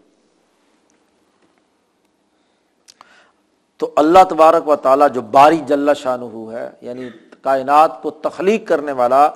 تو 3.78 3.92
اللہ 3.96 4.24
تبارک 4.30 4.68
و 4.68 4.76
تعالیٰ 4.76 5.10
جو 5.10 5.22
باری 5.22 5.58
جل 5.58 5.94
شان 5.94 6.22
ہے 6.54 6.70
یعنی 6.82 7.10
کائنات 7.42 8.02
کو 8.02 8.12
تخلیق 8.12 8.68
کرنے 8.68 8.92
والا 8.92 9.30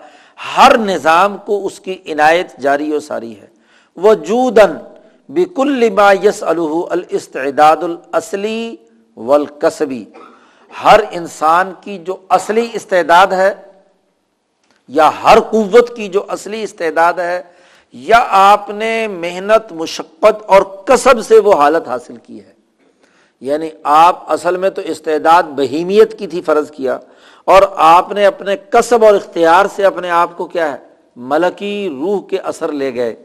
ہر 0.58 0.78
نظام 0.78 1.38
کو 1.38 1.66
اس 1.66 1.80
کی 1.80 1.98
عنایت 2.08 2.58
جاری 2.58 2.94
و 2.94 3.00
ساری 3.00 3.42
ہے۔ 3.42 3.48
وہ 3.96 4.14
جودن 4.14 4.74
ما 5.96 6.14
یس 6.24 6.44
الاستعداد 6.44 7.78
الاصلی 7.78 8.76
والکسبی۔ 9.16 10.06
ہر 10.84 11.00
انسان 11.12 11.74
کی 11.82 12.00
جو 12.00 12.18
اصلی 12.30 12.70
استعداد 12.74 13.28
ہے 13.28 13.54
یا 14.88 15.12
ہر 15.24 15.40
قوت 15.40 15.96
کی 15.96 16.08
جو 16.08 16.26
اصلی 16.28 16.64
استعداد 16.64 17.14
ہے، 17.14 17.42
یا 17.94 18.26
آپ 18.30 18.70
نے 18.70 19.08
محنت، 19.08 19.72
مشقت 19.72 20.44
اور 20.46 20.62
کسب 20.62 21.22
سے 21.22 21.40
وہ 21.40 21.54
حالت 21.54 21.88
حاصل 21.88 22.16
کی 22.16 22.40
ہے۔ 22.40 22.59
یعنی 23.42 23.70
آپ 23.84 24.32
اصل 24.32 24.58
میں 24.58 24.70
تو 24.70 24.82
استعداد 24.86 25.44
بہیمیت 25.56 26.18
کی 26.20 26.28
تھی 26.28 26.42
فرض 26.42 26.72
کیا، 26.72 26.98
اور 27.48 27.62
آپ 27.76 28.12
نے 28.12 28.26
اپنے 28.26 28.56
کسب 28.70 29.04
اور 29.06 29.16
اختیار 29.16 29.66
سے 29.76 29.86
اپنے 29.86 30.10
آپ 30.10 30.38
کو 30.38 30.46
کیا 30.46 30.72
ہے، 30.72 30.78
ملکی 31.16 31.90
روح 31.90 32.22
کے 32.28 32.40
اثر 32.40 32.72
لے 32.72 32.94
گئے۔ 32.96 33.16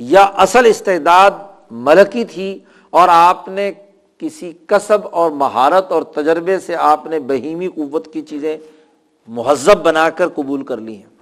یا 0.00 0.22
اصل 0.36 0.66
استعداد 0.66 1.30
ملکی 1.70 2.24
تھی، 2.24 2.58
اور 2.92 3.08
آپ 3.08 3.48
نے 3.48 3.70
کسی 4.18 4.52
کسب 4.66 5.06
اور 5.10 5.30
مہارت 5.30 5.92
اور 5.92 6.02
تجربے 6.14 6.58
سے 6.58 6.76
آپ 6.76 7.06
نے 7.06 7.18
بہیمی 7.20 7.68
قوت 7.68 8.12
کی 8.12 8.22
چیزیں 8.22 8.56
مہذب 9.28 9.82
بنا 9.84 10.08
کر 10.10 10.28
قبول 10.28 10.62
کر 10.64 10.76
لی 10.76 10.96
ہیں۔ 10.96 11.16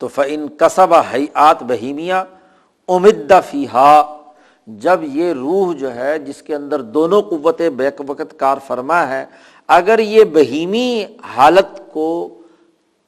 تو 0.00 0.08
فن 0.08 0.46
کسب 0.58 0.94
حیات 1.12 1.62
بہیمیا 1.62 2.22
امید 2.88 3.32
فیحا 3.50 4.00
جب 4.68 5.00
یہ 5.02 5.32
روح 5.32 5.72
جو 5.72 5.94
ہے 5.94 6.18
جس 6.18 6.42
کے 6.42 6.54
اندر 6.54 6.80
دونوں 6.80 7.22
قوتیں 7.22 7.70
بیک 7.70 8.00
وقت 8.06 8.38
کار 8.38 8.56
فرما 8.66 9.08
ہے، 9.08 9.26
اگر 9.68 9.98
یہ 9.98 10.24
بہیمی 10.24 11.04
حالت 11.34 11.92
کو 11.92 12.38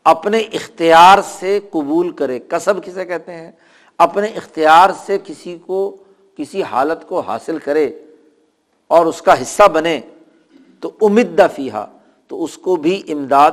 اپنے 0.04 0.38
اختیار 0.38 1.18
سے 1.38 1.60
قبول 1.70 2.10
کرے 2.10 2.38
کسب 2.48 2.84
کسے 2.84 3.04
کہتے 3.04 3.34
ہیں؟ 3.34 3.50
اپنے 3.98 4.26
اختیار 4.26 4.90
سے 5.06 5.18
کسی 5.24 5.58
کو، 5.66 5.96
کسی 6.36 6.62
حالت 6.62 7.08
کو 7.08 7.20
حاصل 7.20 7.58
کرے 7.58 7.92
اور 8.86 9.06
اس 9.06 9.22
کا 9.22 9.42
حصہ 9.42 9.68
بنے، 9.68 10.00
تو 10.80 10.90
امید 11.00 11.40
فیحا 11.54 11.86
تو 12.28 12.44
اس 12.44 12.58
کو 12.58 12.76
بھی 12.76 13.02
امداد 13.08 13.50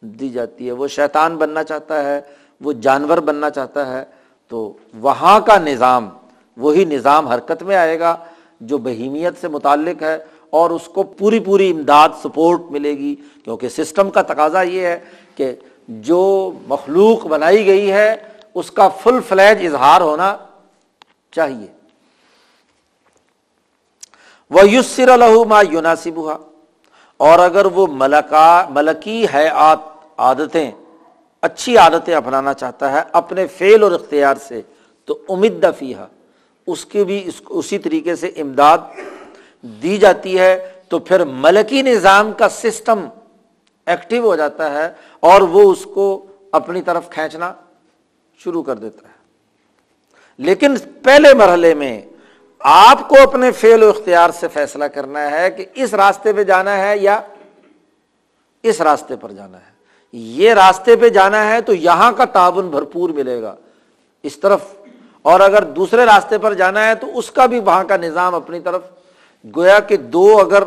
دی 0.00 0.28
جاتی 0.28 0.66
ہے۔ 0.66 0.72
وہ 0.72 0.86
شیطان 0.86 1.36
بننا 1.36 1.64
چاہتا 1.64 2.04
ہے، 2.04 2.20
وہ 2.60 2.72
جانور 2.72 3.18
بننا 3.18 3.50
چاہتا 3.50 3.92
ہے، 3.92 4.04
تو 4.48 4.72
وہاں 4.94 5.40
کا 5.40 5.58
نظام 5.58 6.08
وہی 6.56 6.84
نظام 6.84 7.28
حرکت 7.28 7.62
میں 7.62 7.76
آئے 7.76 7.98
گا 8.00 8.16
جو 8.60 8.78
بہیمیت 8.78 9.40
سے 9.40 9.48
متعلق 9.48 10.02
ہے 10.02 10.16
اور 10.50 10.70
اس 10.70 10.88
کو 10.94 11.02
پوری 11.02 11.40
پوری 11.40 11.70
امداد 11.70 12.08
سپورٹ 12.22 12.70
ملے 12.70 12.90
گی 12.98 13.14
کیونکہ 13.44 13.68
سسٹم 13.68 14.10
کا 14.10 14.22
تقاضا 14.22 14.62
یہ 14.62 14.86
ہے 14.86 14.98
کہ 15.36 15.52
جو 15.88 16.20
مخلوق 16.68 17.26
بنائی 17.26 17.66
گئی 17.66 17.90
ہے، 17.92 18.14
اس 18.54 18.70
کا 18.70 18.88
فل 19.02 19.20
فلیج 19.28 19.64
اظہار 19.66 20.00
ہونا 20.00 20.36
چاہیے۔ 21.32 21.66
وہ 24.50 24.68
یوسر 24.68 25.08
الحما 25.08 25.60
یوناسب 25.70 26.20
اور 27.20 27.38
اگر 27.38 27.66
وہ 27.74 27.86
ملکا، 27.90 28.64
ملکی 28.70 29.24
ہے 29.32 29.46
عادتیں، 29.48 30.70
اچھی 31.42 31.76
عادتیں 31.78 32.14
اپنانا 32.14 32.54
چاہتا 32.54 32.92
ہے 32.92 33.00
اپنے 33.12 33.46
فیل 33.56 33.82
اور 33.82 33.92
اختیار 33.92 34.36
سے، 34.48 34.60
تو 35.08 35.18
امید 35.28 35.62
دفیہ 35.62 35.96
اس 36.66 36.84
کی 36.84 37.04
بھی 37.04 37.30
اسی 37.48 37.78
طریقے 37.78 38.16
سے 38.16 38.26
امداد 38.26 38.78
دی 39.62 39.96
جاتی 39.96 40.38
ہے، 40.38 40.72
تو 40.88 40.98
پھر 40.98 41.24
ملکی 41.24 41.82
نظام 41.82 42.32
کا 42.32 42.48
سسٹم 42.48 43.06
ایکٹیو 43.86 44.24
ہو 44.24 44.36
جاتا 44.36 44.70
ہے 44.70 44.92
اور 45.20 45.40
وہ 45.40 45.72
اس 45.72 45.86
کو 45.94 46.26
اپنی 46.52 46.82
طرف 46.82 47.10
کھینچنا 47.10 47.54
شروع 48.38 48.62
کر 48.62 48.74
دیتا 48.74 49.08
ہے۔ 49.08 49.12
لیکن 50.38 50.74
پہلے 51.02 51.34
مرحلے 51.34 51.74
میں 51.74 52.02
آپ 52.58 53.08
کو 53.08 53.16
اپنے 53.22 53.52
فیل 53.52 53.82
و 53.82 53.88
اختیار 53.88 54.30
سے 54.30 54.48
فیصلہ 54.48 54.84
کرنا 54.84 55.30
ہے 55.30 55.50
کہ 55.50 55.64
اس 55.74 55.94
راستے 55.94 56.32
پہ 56.32 56.42
جانا 56.42 56.76
ہے 56.76 56.98
یا 56.98 57.20
اس 58.62 58.80
راستے 58.80 59.16
پر 59.16 59.32
جانا 59.32 59.58
ہے۔ 59.58 59.72
یہ 60.12 60.52
راستے 60.52 60.96
پہ 60.96 61.08
جانا 61.08 61.48
ہے 61.48 61.60
تو 61.60 61.74
یہاں 61.74 62.12
کا 62.12 62.24
تعاون 62.24 62.70
بھرپور 62.70 63.10
ملے 63.10 63.42
گا۔ 63.42 63.54
اس 64.22 64.38
طرف 64.38 64.60
اور 65.22 65.40
اگر 65.40 65.64
دوسرے 65.64 66.04
راستے 66.04 66.38
پر 66.38 66.54
جانا 66.54 66.88
ہے 66.88 66.94
تو 66.94 67.18
اس 67.18 67.30
کا 67.30 67.46
بھی 67.46 67.60
وہاں 67.60 67.84
کا 67.84 67.96
نظام 67.96 68.34
اپنی 68.34 68.60
طرف، 68.60 68.82
گویا 69.56 69.80
کہ 69.80 69.96
دو 69.96 70.38
اگر 70.40 70.64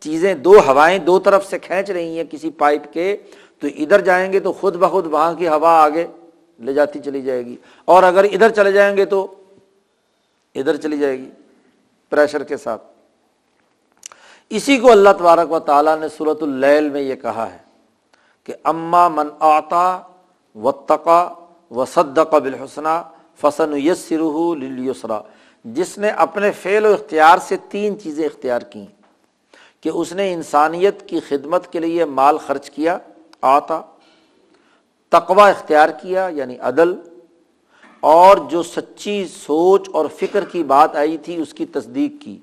چیزیں، 0.00 0.34
دو 0.34 0.58
ہوائیں 0.66 0.98
دو 0.98 1.18
طرف 1.18 1.46
سے 1.46 1.58
کھینچ 1.58 1.90
رہی 1.90 2.16
ہیں 2.16 2.24
کسی 2.30 2.50
پائپ 2.50 2.92
کے، 2.92 3.16
تو 3.58 3.66
ادھر 3.76 4.00
جائیں 4.00 4.32
گے 4.32 4.40
تو 4.40 4.52
خود 4.52 4.76
بخود 4.76 5.06
وہاں 5.06 5.34
کی 5.34 5.48
ہوا 5.48 5.82
آگے 5.82 6.06
لے 6.58 6.72
جاتی 6.72 6.98
چلی 6.98 7.22
جائے 7.22 7.46
گی۔ 7.46 7.56
اور 7.84 8.02
اگر 8.02 8.24
ادھر 8.24 8.48
چلے 8.48 8.72
جائیں 8.72 8.96
گے 8.96 9.04
تو 9.04 9.34
ادھر 10.54 10.76
چلی 10.76 10.98
جائے 10.98 11.18
گی، 11.18 11.30
پریشر 12.10 12.42
کے 12.42 12.56
ساتھ۔ 12.56 12.82
اسی 14.50 14.76
کو 14.76 14.92
اللہ 14.92 15.08
تبارک 15.18 15.52
و 15.52 15.58
تعالیٰ 15.58 15.98
نے 15.98 16.06
صورت 16.16 16.42
اللیل 16.42 16.88
میں 16.88 17.00
یہ 17.00 17.14
کہا 17.14 17.52
ہے 17.52 17.58
کہ 18.44 18.54
اما 18.64 19.08
من 19.08 19.28
آتا 19.40 20.00
و 20.54 20.72
تقا 20.72 21.28
و 21.70 21.84
صدق 21.84 22.34
بالحسنہ 22.34 23.02
فسن 23.40 23.76
یسرا 23.76 25.20
جس 25.64 25.96
نے 25.98 26.08
اپنے 26.24 26.50
فعل 26.62 26.86
و 26.86 26.92
اختیار 26.92 27.38
سے 27.38 27.56
تین 27.70 27.98
چیزیں 28.00 28.24
اختیار 28.26 28.60
کیں، 28.70 28.86
کہ 29.80 29.88
اس 29.88 30.12
نے 30.12 30.32
انسانیت 30.32 31.08
کی 31.08 31.20
خدمت 31.28 31.72
کے 31.72 31.78
لیے 31.80 32.04
مال 32.04 32.38
خرچ 32.38 32.70
کیا، 32.70 32.98
آتا 33.40 33.80
تقوا 35.12 35.48
اختیار 35.48 35.88
کیا 36.02 36.28
یعنی 36.32 36.56
عدل، 36.60 36.94
اور 38.02 38.36
جو 38.50 38.62
سچی 38.62 39.24
سوچ 39.30 39.88
اور 39.92 40.06
فکر 40.16 40.44
کی 40.44 40.62
بات 40.64 40.96
آئی 40.96 41.16
تھی، 41.16 41.40
اس 41.42 41.52
کی 41.54 41.66
تصدیق 41.66 42.22
کی۔ 42.22 42.38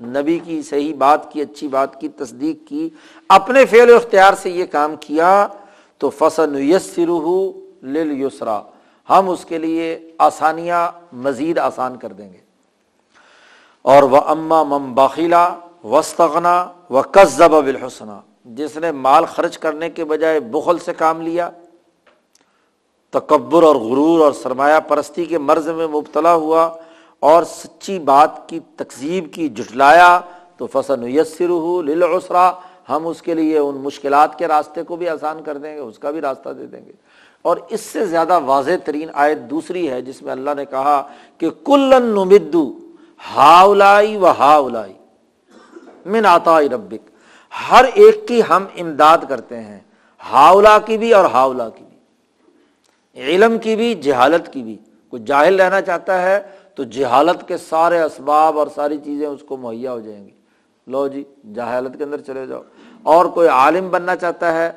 نبی 0.00 0.38
کی 0.38 0.60
صحیح 0.62 0.94
بات 0.94 1.30
کی، 1.32 1.40
اچھی 1.42 1.68
بات 1.68 2.00
کی، 2.00 2.08
تصدیق 2.16 2.68
کی، 2.68 2.88
اپنے 3.28 3.64
فعل 3.66 3.90
و 3.90 3.96
اختیار 3.96 4.34
سے 4.42 4.50
یہ 4.50 4.66
کام 4.72 4.96
کیا، 5.00 5.46
تو 6.00 6.10
فصن 6.10 6.56
یسر 6.58 7.10
یسرا 8.12 8.60
ہم 9.10 9.28
اس 9.28 9.44
کے 9.44 9.58
لیے 9.58 10.12
آسانیاں 10.18 10.90
مزید 11.12 11.58
آسان 11.58 11.96
کر 11.96 12.12
دیں 12.12 12.32
گے۔ 12.32 12.38
اور 13.82 14.02
وہ 14.02 14.16
اما 14.16 14.62
مم 14.62 14.94
باخیلا 14.94 15.54
وسطنا 15.84 16.72
و 16.90 17.00
قصب 17.00 17.50
بالحسنہ 17.50 18.20
جس 18.44 18.76
نے 18.76 18.92
مال 18.92 19.24
خرچ 19.24 19.58
کرنے 19.58 19.90
کے 19.90 20.04
بجائے 20.04 20.40
بخل 20.40 20.78
سے 20.78 20.94
کام 20.94 21.22
لیا، 21.22 21.50
تکبر 23.10 23.62
اور 23.62 23.76
غرور 23.76 24.20
اور 24.20 24.32
سرمایہ 24.32 24.80
پرستی 24.80 25.24
کے 25.24 25.38
مرض 25.38 25.68
میں 25.68 25.86
مبتلا 25.86 26.34
ہوا 26.34 26.70
اور 27.20 27.42
سچی 27.42 27.98
بات 27.98 28.48
کی 28.48 28.60
تقزیب 28.76 29.32
کی 29.32 29.48
جٹلایا 29.48 30.20
تو 30.56 30.66
فصن 30.66 31.08
یسر 31.08 31.82
للعسرا 31.82 32.52
ہم 32.88 33.06
اس 33.06 33.22
کے 33.22 33.34
لیے 33.34 33.58
ان 33.58 33.74
مشکلات 33.74 34.38
کے 34.38 34.48
راستے 34.48 34.82
کو 34.82 34.96
بھی 34.96 35.08
آسان 35.08 35.42
کر 35.42 35.56
دیں 35.56 35.74
گے، 35.74 35.80
اس 35.80 35.98
کا 35.98 36.10
بھی 36.10 36.20
راستہ 36.20 36.48
دے 36.48 36.66
دیں 36.66 36.86
گے۔ 36.86 36.92
اور 37.42 37.56
اس 37.70 37.80
سے 37.80 38.06
زیادہ 38.06 38.40
واضح 38.40 38.70
ترین 38.84 39.08
آیت 39.12 39.38
دوسری 39.50 39.90
ہے، 39.90 40.02
جس 40.02 40.22
میں 40.22 40.32
اللہ 40.32 40.50
نے 40.56 40.64
کہا 40.64 41.08
کہ 41.38 41.50
کلن 41.50 42.02
نمدو 42.02 42.78
ہاؤلائی 43.36 44.16
و 44.16 44.26
ہاؤلائی 44.26 44.92
من 46.06 46.26
آتا 46.26 46.60
ربک۔ 46.60 47.10
ہر 47.70 47.84
ایک 47.94 48.28
کی 48.28 48.40
ہم 48.48 48.64
امداد 48.78 49.18
کرتے 49.28 49.60
ہیں 49.60 49.80
ہاؤلا 50.32 50.78
کی 50.78 50.98
بھی 50.98 51.14
اور 51.14 51.24
ہاؤلا 51.24 51.68
کی 51.68 51.84
بھی، 51.88 51.96
علم 53.22 53.58
کی 53.58 53.76
بھی، 53.76 53.94
جہالت 53.94 54.52
کی 54.52 54.62
بھی۔ 54.62 54.76
کوئی 55.10 55.22
جاہل 55.22 55.60
رہنا 55.60 55.80
چاہتا 55.80 56.22
ہے 56.22 56.40
تو 56.74 56.82
جہالت 56.82 57.48
کے 57.48 57.56
سارے 57.56 58.00
اسباب 58.00 58.58
اور 58.58 58.66
ساری 58.74 58.96
چیزیں 59.04 59.26
اس 59.26 59.42
کو 59.48 59.56
مہیا 59.56 59.92
ہو 59.92 60.00
جائیں 60.00 60.24
گی۔ 60.24 60.30
لو 60.86 61.08
جی 61.08 61.24
جہالت 61.54 61.98
کے 61.98 62.04
اندر 62.04 62.20
چلے 62.20 62.46
جاؤ۔ 62.46 62.62
اور 63.06 63.26
کوئی 63.26 63.48
عالم 63.48 63.90
بننا 63.90 64.16
چاہتا 64.16 64.54
ہے 64.54 64.70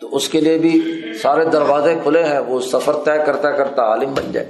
تو 0.00 0.16
اس 0.16 0.28
کے 0.28 0.40
لیے 0.40 0.58
بھی 0.58 1.02
سارے 1.22 1.44
دروازے 1.44 1.94
کھلے 2.02 2.24
ہیں، 2.24 2.38
وہ 2.38 2.60
سفر 2.60 2.92
طے 2.92 3.24
کرتا 3.26 3.50
کرتا 3.50 3.82
عالم 3.82 4.14
بن 4.14 4.32
جائے۔ 4.32 4.46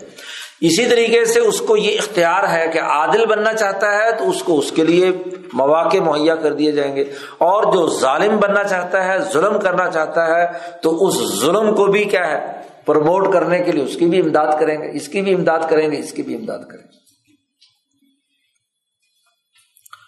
اسی 0.61 0.87
طریقے 0.87 1.25
سے 1.25 1.41
اس 1.41 1.61
کو 1.61 1.77
یہ 1.77 1.99
اختیار 1.99 2.49
ہے 2.53 2.69
کہ 2.73 2.79
عادل 2.79 3.27
بننا 3.27 3.53
چاہتا 3.53 3.99
ہے 3.99 4.13
تو 4.13 4.31
اس 4.31 4.43
کو 4.43 4.59
اس 4.59 4.73
کے 4.73 4.85
لیے 4.85 5.13
مواقع 5.53 5.97
مہیا 5.97 6.35
کر 6.35 6.53
دیے 6.53 6.73
جائیں 6.73 6.97
گے۔ 6.97 7.05
اور 7.39 7.63
جو 7.63 7.99
ظالم 8.01 8.37
بننا 8.37 8.65
چاہتا 8.65 9.05
ہے، 9.05 9.19
ظلم 9.33 9.61
کرنا 9.61 9.91
چاہتا 9.91 10.27
ہے، 10.27 10.47
تو 10.83 11.07
اس 11.07 11.41
ظلم 11.41 11.75
کو 11.75 11.85
بھی 11.87 12.05
کیا 12.05 12.31
ہے، 12.31 12.53
پروموٹ 12.87 13.33
کرنے 13.33 13.59
کے 13.59 13.73
لیے 13.73 13.85
اس 13.85 13.97
کی 13.97 14.07
بھی 14.07 14.21
امداد 14.21 14.61
کریں 14.61 14.83
گے، 14.83 14.91
اس 14.93 15.09
کی 15.09 15.23
بھی 15.23 15.35
امداد 15.35 15.59
کریں 15.71 15.91
گے، 15.91 15.99
اس 15.99 16.13
کی 16.13 16.23
بھی 16.23 16.35
امداد 16.35 16.59
کریں 16.59 16.85
گے۔ 16.85 17.04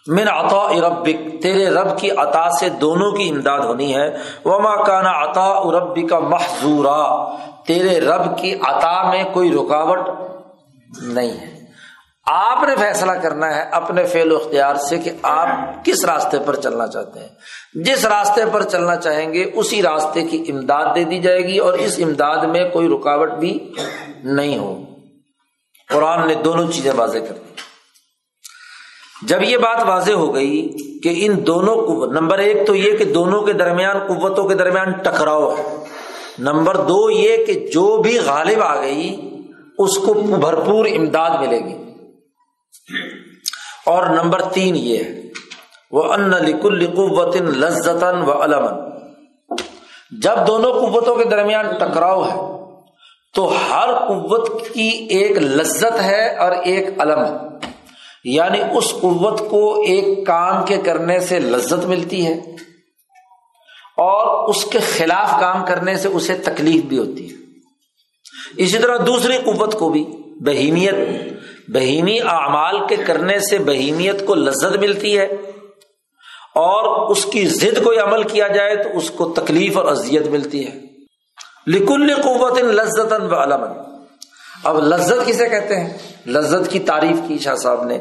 من 0.07 0.29
عطا 0.29 0.69
ربک، 0.69 1.43
تیرے 1.43 1.71
رب 1.71 1.99
کی 1.99 2.11
عطا 2.11 2.51
سے 2.51 2.69
دونوں 2.69 3.13
کی 3.13 3.29
امداد 3.29 3.59
ہونی 3.59 3.97
ہے۔ 3.97 4.17
وما 4.45 4.83
کانا 4.83 5.25
عطا 5.25 5.61
ربی 5.61 6.03
کا 6.03 6.19
محضورا 6.19 7.31
تیرے 7.67 8.01
رب 8.01 8.39
کی 8.39 8.55
عطا 8.55 9.11
میں 9.11 9.25
کوئی 9.25 9.53
رکاوٹ 9.53 9.99
نہیں 11.03 11.31
ہے۔ 11.31 11.57
آپ 12.27 12.63
نے 12.63 12.77
فیصلہ 12.77 13.13
کرنا 13.13 13.57
ہے 13.57 13.63
اپنے 13.73 14.07
فیل 14.07 14.33
و 14.33 14.37
اختیار 14.37 14.75
سے 14.75 14.99
کہ 14.99 15.11
آپ 15.23 15.49
کس 15.85 16.05
راستے 16.05 16.39
پر 16.47 16.57
چلنا 16.57 16.87
چاہتے 16.87 17.21
ہیں۔ 17.21 17.29
جس 17.75 18.07
راستے 18.07 18.41
پر 18.53 18.63
چلنا 18.63 18.97
چاہیں 18.97 19.33
گے، 19.33 19.51
اسی 19.55 19.83
راستے 19.83 20.23
کی 20.23 20.45
امداد 20.49 20.95
دے 20.95 21.05
دی 21.05 21.19
جائے 21.19 21.43
گی 21.49 21.59
اور 21.59 21.73
اس 21.73 21.95
امداد 21.99 22.37
میں 22.37 22.69
کوئی 22.69 22.89
رکاوٹ 22.89 23.31
بھی 23.31 23.73
نہیں 24.25 24.59
ہو 24.59 24.85
قرآن 25.89 26.29
نے 26.29 26.35
دونوں 26.35 26.73
چیزیں 26.73 26.93
واضح 26.97 27.19
کر 27.19 27.35
دی۔ 27.35 27.66
جب 29.23 29.43
یہ 29.43 29.57
بات 29.57 29.83
واضح 29.87 30.13
ہو 30.13 30.35
گئی 30.35 30.77
کہ 31.03 31.27
ان 31.27 31.47
دونوں 31.47 31.75
قوت 31.75 32.13
نمبر 32.13 32.39
ایک 32.39 32.67
تو 32.67 32.75
یہ 32.75 32.97
کہ 32.97 33.05
دونوں 33.05 33.43
کے 33.43 33.53
درمیان 33.53 33.99
قوتوں 33.99 34.49
کے 34.49 34.55
درمیان 34.55 34.93
ٹکراؤ 34.93 35.55
ہے۔ 35.57 35.85
نمبر 36.39 36.77
دو 36.77 37.11
یہ 37.11 37.45
کہ 37.45 37.53
جو 37.53 38.03
بھی 38.03 38.19
غالب 38.27 38.63
آ 38.63 38.81
گئی، 38.81 39.31
اس 39.79 39.99
کو 39.99 40.15
بھرپور 40.15 40.87
امداد 40.87 41.31
ملے 41.31 41.61
گی۔ 41.61 41.75
اور 43.87 44.07
نمبر 44.07 44.43
تین 44.43 44.77
یہ 44.77 44.99
ہے 44.99 45.23
وہ 45.91 46.03
ان 46.03 46.31
لکل 46.31 46.87
قوت 46.87 47.37
لذت 47.37 48.05
و 48.27 48.43
علمن 48.43 48.91
جب 50.23 50.47
دونوں 50.47 50.73
قوتوں 50.73 51.17
کے 51.17 51.25
درمیان 51.25 51.67
ٹکراؤ 51.79 52.25
ہے، 52.25 52.41
تو 53.35 53.55
ہر 53.71 53.93
قوت 54.09 54.69
کی 54.73 55.07
ایک 55.11 55.31
لذت 55.31 56.03
ہے 56.03 56.37
اور 56.37 56.53
ایک 56.53 57.01
علم 57.01 57.25
ہے۔ 57.25 57.56
یعنی 58.27 58.61
اس 58.75 58.93
قوت 58.93 59.51
کو 59.51 59.81
ایک 59.81 60.27
کام 60.27 60.65
کے 60.65 60.77
کرنے 60.77 61.21
سے 61.21 61.41
لذت 61.41 61.85
ملتی 61.85 62.27
ہے 62.27 62.33
اور 63.97 64.49
اس 64.49 64.65
کے 64.65 64.79
خلاف 64.79 65.41
کام 65.41 65.65
کرنے 65.67 65.97
سے 65.97 66.09
اسے 66.09 66.35
تکلیف 66.35 66.83
بھی 66.85 66.99
ہوتی 66.99 67.31
ہے۔ 67.31 67.37
اسی 68.57 68.79
طرح 68.79 68.97
دوسری 69.07 69.37
قوت 69.37 69.79
کو 69.79 69.89
بھی، 69.89 70.05
بہیمیت۔ 70.41 70.95
بہیمی 71.69 72.21
اعمال 72.21 72.87
کے 72.87 72.97
کرنے 72.97 73.39
سے 73.39 73.59
بہیمیت 73.59 74.27
کو 74.27 74.35
لذت 74.35 74.77
ملتی 74.77 75.19
ہے۔ 75.19 75.25
اور 76.55 77.11
اس 77.11 77.27
کی 77.27 77.47
ضد 77.47 77.85
کوئی 77.85 77.99
عمل 77.99 78.23
کیا 78.23 78.49
جائے 78.49 78.77
تو 78.77 78.99
اس 78.99 79.11
کو 79.11 79.29
تکلیف 79.29 79.79
اور 79.79 79.85
اذیت 79.85 80.27
ملتی 80.27 80.67
ہے۔ 80.67 80.79
لکل 81.67 82.15
قوت 82.15 82.59
لذت 82.59 83.13
و 83.13 83.35
علم 83.35 83.86
اب 84.67 84.79
لذت 84.79 85.27
کسے 85.27 85.49
کہتے 85.49 85.81
ہیں؟ 85.81 85.99
لذت 86.27 86.71
کی 86.71 86.79
تعریف 86.79 87.21
کی 87.29 87.39
شاہ 87.39 87.55
صاحب 87.55 87.85
نے۔ 87.85 87.99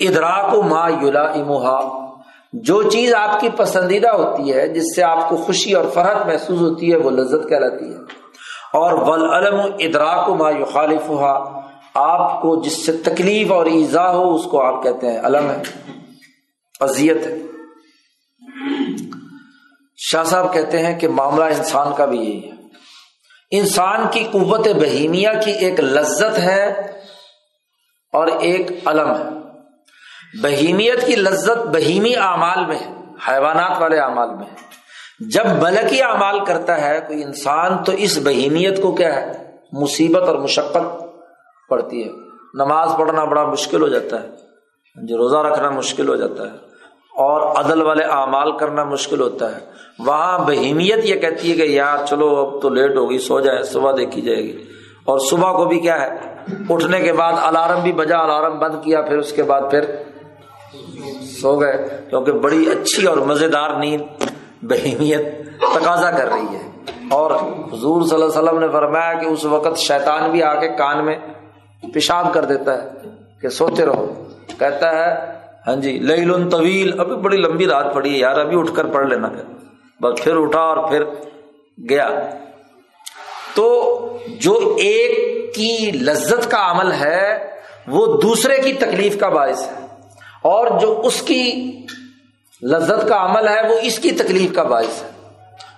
ادراک 0.00 0.58
و 0.58 0.62
ما 0.62 0.88
یولا 0.88 1.22
اموہا 1.22 2.06
جو 2.52 2.82
چیز 2.82 3.14
آپ 3.14 3.40
کی 3.40 3.48
پسندیدہ 3.56 4.08
ہوتی 4.08 4.52
ہے، 4.52 4.68
جس 4.68 4.82
سے 4.96 5.02
آپ 5.02 5.28
کو 5.28 5.36
خوشی 5.36 5.72
اور 5.72 5.84
فرحت 5.94 6.26
محسوس 6.26 6.60
ہوتی 6.60 6.92
ہے، 6.92 6.96
وہ 6.96 7.10
لذت 7.10 7.48
کہلاتی 7.48 7.92
ہے۔ 7.92 7.98
اور 8.72 8.92
ول 8.92 9.30
علم 9.30 9.60
ادراک 9.78 10.28
و 10.28 10.34
ما 10.34 10.50
یو 10.50 11.26
آپ 11.94 12.42
کو 12.42 12.62
جس 12.62 12.86
سے 12.86 12.92
تکلیف 12.92 13.52
اور 13.52 13.66
ایزا 13.66 14.10
ہو، 14.10 14.34
اس 14.34 14.44
کو 14.44 14.62
آپ 14.62 14.82
کہتے 14.82 15.12
ہیں 15.12 15.20
علم 15.20 15.50
ہے۔ 15.50 15.62
اذیت 16.80 17.26
ہے۔ 17.26 17.38
شاہ 19.96 20.24
صاحب 20.24 20.52
کہتے 20.52 20.78
ہیں 20.78 21.00
کہ 21.00 21.08
معاملہ 21.08 21.44
انسان 21.44 21.92
کا 21.96 22.04
بھی 22.04 22.18
یہی 22.18 22.50
ہے۔ 22.50 22.55
انسان 23.52 24.06
کی 24.10 24.22
قوت 24.32 24.66
بہیمیا 24.80 25.32
کی 25.34 25.50
ایک 25.50 25.80
لذت 25.80 26.38
ہے 26.38 26.64
اور 28.12 28.26
ایک 28.26 28.70
علم 28.84 29.10
ہے۔ 29.10 30.40
بہیمیت 30.42 31.06
کی 31.06 31.16
لذت 31.16 31.66
بہیمی 31.66 32.14
اعمال 32.16 32.64
میں 32.66 32.78
ہے، 32.78 32.90
حیوانات 33.28 33.80
والے 33.80 33.98
اعمال 33.98 34.30
میں 34.30 34.46
ہے۔ 34.46 34.64
جب 35.30 35.46
ملکی 35.62 36.02
اعمال 36.02 36.44
کرتا 36.44 36.80
ہے، 36.80 37.00
کوئی 37.06 37.22
انسان 37.22 37.82
تو 37.84 37.92
اس 37.96 38.18
بہیمیت 38.24 38.82
کو 38.82 38.94
کیا 38.94 39.14
ہے، 39.16 39.32
مصیبت 39.72 40.28
اور 40.28 40.36
مشقت 40.36 41.04
پڑتی 41.70 42.02
ہے۔ 42.04 42.10
نماز 42.54 42.90
پڑھنا 42.98 43.24
بڑا 43.24 43.44
مشکل 43.44 43.82
ہو 43.82 43.88
جاتا 43.88 44.22
ہے 44.22 44.28
جو 44.96 45.16
روزہ 45.16 45.36
رکھنا 45.36 45.70
مشکل 45.70 46.08
ہو 46.08 46.16
جاتا 46.16 46.42
ہے، 46.42 46.56
اور 47.16 47.40
عدل 47.56 47.82
والے 47.82 48.04
اعمال 48.12 48.56
کرنا 48.58 48.84
مشکل 48.84 49.20
ہوتا 49.20 49.54
ہے۔ 49.56 49.60
وہاں 49.98 50.38
بہیمیت 50.38 51.04
یہ 51.04 51.14
کہتی 51.14 51.50
ہے 51.50 51.56
کہ 51.56 51.62
یار 51.62 52.06
چلو 52.06 52.26
اب 52.26 52.62
تو 52.62 52.68
لیٹ 52.68 52.96
ہوگی 52.96 53.18
سو 53.18 53.40
جائے، 53.40 53.62
صبح 53.62 53.92
دیکھی 53.96 54.22
جائے 54.22 54.42
گی۔ 54.42 54.62
اور 55.04 55.18
صبح 55.18 55.52
کو 55.52 55.64
بھی 55.64 55.80
کیا 55.80 56.00
ہے؟ 56.00 56.08
اٹھنے 56.70 57.00
کے 57.00 57.12
بعد 57.12 57.32
الارم 57.42 57.80
بھی 57.82 57.92
بجا، 57.92 58.18
الارم 58.18 58.58
بند 58.58 58.74
کیا، 58.84 59.02
پھر 59.02 59.18
اس 59.18 59.32
کے 59.32 59.42
بعد 59.42 59.60
پھر 59.70 59.84
سو 61.40 61.60
گئے۔ 61.60 61.88
کیونکہ 62.10 62.32
بڑی 62.32 62.64
اچھی 62.70 63.06
اور 63.06 63.16
مزیدار 63.16 63.70
نیند 63.70 64.22
بہیمیت 64.62 65.50
تقاضا 65.58 66.10
کر 66.10 66.28
رہی 66.28 66.54
ہے۔ 66.54 66.70
اور 67.10 67.30
حضور 67.72 68.02
صلی 68.02 68.22
اللہ 68.22 68.24
علیہ 68.24 68.42
وسلم 68.42 68.58
نے 68.58 68.68
فرمایا 68.68 69.14
کہ 69.14 69.26
اس 69.26 69.44
وقت 69.44 69.78
شیطان 69.78 70.30
بھی 70.30 70.42
آ 70.42 70.60
کے 70.60 70.68
کان 70.68 71.04
میں 71.04 71.16
پیشاب 71.94 72.32
کر 72.32 72.44
دیتا 72.44 72.82
ہے 72.82 72.88
کہ 73.40 73.48
سوتے 73.48 73.86
رہو۔ 73.86 74.28
کہتا 74.58 74.90
ہے 74.90 75.32
ہاں 75.66 75.76
جی 75.76 75.98
لئی 75.98 76.48
طویل، 76.50 77.00
ابھی 77.00 77.16
بڑی 77.16 77.36
لمبی 77.36 77.66
رات 77.66 77.94
پڑی 77.94 78.14
ہے 78.14 78.18
یار، 78.18 78.38
ابھی 78.38 78.58
اٹھ 78.58 78.70
کر 78.74 78.86
پڑھ 78.86 79.06
لینا۔ 79.06 79.28
پھر 79.28 79.65
بس 80.00 80.24
پھر 80.24 80.36
اٹھا 80.36 80.60
اور 80.60 80.88
پھر 80.88 81.04
گیا۔ 81.90 82.10
تو 83.54 84.18
جو 84.40 84.76
ایک 84.78 85.54
کی 85.54 85.90
لذت 85.90 86.50
کا 86.50 86.70
عمل 86.70 86.92
ہے، 86.92 87.50
وہ 87.86 88.20
دوسرے 88.20 88.58
کی 88.58 88.72
تکلیف 88.72 89.20
کا 89.20 89.28
باعث 89.28 89.68
ہے۔ 89.68 89.86
اور 90.42 90.80
جو 90.80 91.00
اس 91.04 91.22
کی 91.22 91.72
لذت 92.62 93.08
کا 93.08 93.24
عمل 93.24 93.48
ہے، 93.48 93.68
وہ 93.68 93.78
اس 93.82 93.98
کی 93.98 94.10
تکلیف 94.10 94.54
کا 94.54 94.62
باعث 94.62 95.02
ہے۔ 95.02 95.10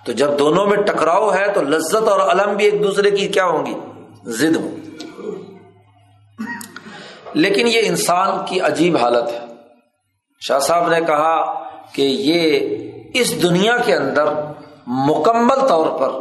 تو 0.05 0.11
جب 0.11 0.39
دونوں 0.39 0.65
میں 0.65 0.77
ٹکراؤ 0.77 1.33
ہے، 1.33 1.51
تو 1.51 1.61
لذت 1.61 2.07
اور 2.07 2.19
علم 2.19 2.55
بھی 2.55 2.65
ایک 2.65 2.83
دوسرے 2.83 3.11
کی 3.11 3.27
کیا 3.27 3.45
ہوں 3.45 3.65
گی؟ 3.65 3.73
ضد 4.23 4.55
ہوں۔ 4.55 4.75
لیکن 7.33 7.67
یہ 7.67 7.81
انسان 7.83 8.45
کی 8.47 8.59
عجیب 8.59 8.97
حالت 8.97 9.27
ہے۔ 9.27 9.39
شاہ 10.39 10.59
صاحب 10.59 10.89
نے 10.89 11.01
کہا 11.01 11.68
کہ 11.93 12.01
یہ 12.01 12.67
اس 13.13 13.43
دنیا 13.43 13.77
کے 13.77 13.95
اندر 13.95 14.25
مکمل 14.87 15.67
طور 15.67 15.99
پر 15.99 16.11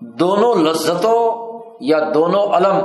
دونوں 0.00 0.54
لذتوں 0.54 1.46
یا 1.80 1.98
دونوں 2.14 2.46
علم 2.46 2.80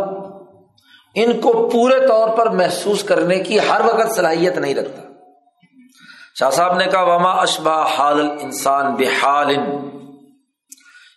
ان 1.15 1.41
کو 1.41 1.69
پورے 1.69 2.07
طور 2.07 2.29
پر 2.29 2.49
محسوس 2.49 3.03
کرنے 3.03 3.39
کی 3.39 3.59
ہر 3.59 3.81
وقت 3.85 4.15
صلاحیت 4.15 4.57
نہیں 4.57 4.75
رکھتا۔ 4.75 5.01
شاہ 6.39 6.49
صاحب 6.49 6.77
نے 6.77 6.85
کہا، 6.85 7.01
وما 7.01 7.31
اشبا 7.31 7.85
حال 7.85 8.29
انسان 8.41 8.95
بے 8.95 9.05
حال 9.23 9.55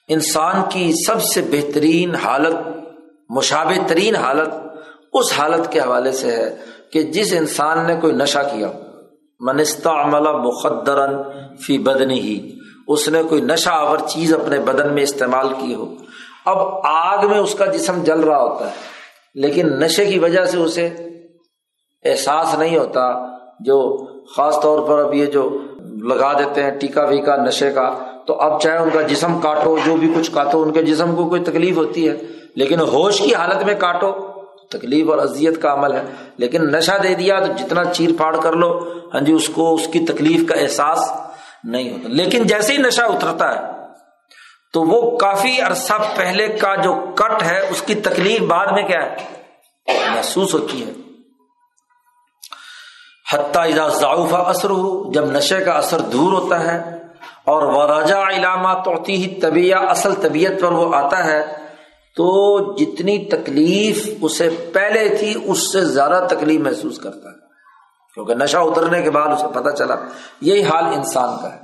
انسان 0.09 0.62
کی 0.68 0.93
سب 1.07 1.22
سے 1.22 1.43
بہترین 1.51 2.14
حالت، 2.14 2.57
مشابہ 3.31 3.87
ترین 3.87 4.16
حالت 4.16 4.49
اس 5.12 5.33
حالت 5.39 5.72
کے 5.72 5.81
حوالے 5.81 6.12
سے 6.12 6.37
ہے 6.37 6.57
کہ 6.93 7.03
جس 7.03 7.33
انسان 7.33 7.87
نے 7.87 7.97
کوئی 8.01 8.12
نشہ 8.12 8.39
کیا 8.39 8.68
منستا 9.41 9.93
عملہ 10.03 10.32
مقدرن 10.39 11.16
فی 11.62 11.78
بدنی 11.78 12.20
ہی 12.20 12.39
اس 12.89 13.09
نے 13.09 13.22
کوئی 13.28 13.41
نشہ 13.41 13.70
آور 13.70 13.99
چیز 14.07 14.32
اپنے 14.35 14.59
بدن 14.61 14.93
میں 14.95 15.03
استعمال 15.03 15.49
کی 15.61 15.74
ہو۔ 15.74 15.95
اب 16.45 16.59
آگ 16.87 17.26
میں 17.28 17.39
اس 17.39 17.55
کا 17.55 17.66
جسم 17.66 18.03
جل 18.05 18.20
رہا 18.20 18.41
ہوتا 18.43 18.66
ہے، 18.66 18.72
لیکن 19.35 19.68
نشے 19.80 20.05
کی 20.07 20.18
وجہ 20.18 20.45
سے 20.45 20.59
اسے 20.59 20.87
احساس 22.05 22.55
نہیں 22.59 22.76
ہوتا 22.76 23.11
جو 23.61 23.78
خاص 24.37 24.61
طور 24.61 24.87
پر 24.89 24.99
اب 24.99 25.14
یہ 25.14 25.26
جو 25.26 25.49
لگا 26.05 26.32
دیتے 26.32 26.62
ہیں 26.62 26.70
ٹیکا 26.70 27.05
ویکا 27.05 27.37
نشے 27.37 27.70
کا، 27.72 27.91
تو 28.26 28.35
اب 28.41 28.61
چاہے 28.61 28.78
ان 28.78 28.91
کا 28.91 29.01
جسم 29.03 29.39
کاٹو، 29.41 29.76
جو 29.85 29.97
بھی 29.97 30.12
کچھ 30.16 30.30
کاٹو، 30.30 30.62
ان 30.62 30.72
کے 30.72 30.82
جسم 30.82 31.14
کو 31.16 31.28
کوئی 31.28 31.45
تکلیف 31.45 31.76
ہوتی 31.76 32.09
ہے، 32.09 32.16
لیکن 32.57 32.80
ہوش 32.93 33.20
کی 33.20 33.35
حالت 33.35 33.64
میں 33.64 33.74
کاٹو۔ 33.74 34.12
تکلیف 34.71 35.11
اور 35.11 35.19
اذیت 35.19 35.62
کا 35.62 35.73
عمل 35.73 35.93
ہے۔ 35.93 36.03
لیکن 36.37 36.73
نشہ 36.73 36.93
دے 37.03 37.15
دیا 37.15 37.41
تو 37.41 37.53
جتنا 37.53 37.85
چیر 37.85 38.11
پھاڑ 38.17 38.41
کر 38.41 38.53
لو 38.53 38.93
ہاں 39.15 39.21
جی 39.21 39.33
اس 39.33 39.49
کو، 39.49 39.75
اس 39.75 39.87
کی 39.93 39.99
تکلیف 39.99 40.49
کا 40.49 40.55
احساس 40.55 40.99
نہیں 41.65 41.93
ہوتا۔ 41.93 42.09
لیکن 42.09 42.47
جیسے 42.47 42.73
ہی 42.73 42.79
نشہ 42.79 43.03
اترتا 43.03 43.55
ہے، 43.55 43.73
تو 44.73 44.83
وہ 44.83 45.19
کافی 45.19 45.61
عرصہ 45.61 45.93
پہلے 46.17 46.49
کا 46.49 46.75
جو 46.75 46.95
کٹ 47.15 47.43
ہے، 47.43 47.61
اس 47.71 47.83
کی 47.83 47.95
تکلیف 47.95 48.41
بعد 48.41 48.67
میں 48.67 48.83
کیا 48.83 49.03
ہے؟ 49.03 49.17
محسوس 50.15 50.55
ہوتی 50.55 50.85
ہے۔ 50.85 50.93
حتیٰ 53.33 53.89
ضعفہ 53.89 54.37
اثر 54.37 54.71
ہو 54.71 55.12
جب 55.12 55.31
نشے 55.31 55.61
کا 55.61 55.73
اثر 55.73 55.99
دور 55.99 56.33
ہوتا 56.33 56.65
ہے 56.65 56.99
اور 57.45 57.62
وراجا 57.62 58.23
علامہ 58.23 58.69
توتی 58.85 59.17
ہی 59.17 59.41
طبیعہ 59.41 59.79
اصل 59.79 60.15
طبیعت 60.15 60.61
پر 60.61 60.73
وہ 60.73 60.95
آتا 60.95 61.25
ہے 61.25 61.64
تو 62.17 62.73
جتنی 62.77 63.25
تکلیف 63.25 64.09
اسے 64.23 64.49
پہلے 64.73 65.17
تھی، 65.17 65.35
اس 65.45 65.73
سے 65.73 65.85
زیادہ 65.85 66.27
تکلیف 66.31 66.61
محسوس 66.61 66.99
کرتا 66.99 67.29
ہے۔ 67.29 67.45
کیونکہ 68.15 68.35
نشہ 68.35 68.57
اترنے 68.57 69.03
کے 69.03 69.11
بعد 69.11 69.29
اسے 69.29 69.47
پتا 69.55 69.71
چلا۔ 69.71 69.95
یہی 70.41 70.62
حال 70.62 70.85
انسان 70.85 71.43
کا 71.43 71.55
ہے۔ 71.55 71.61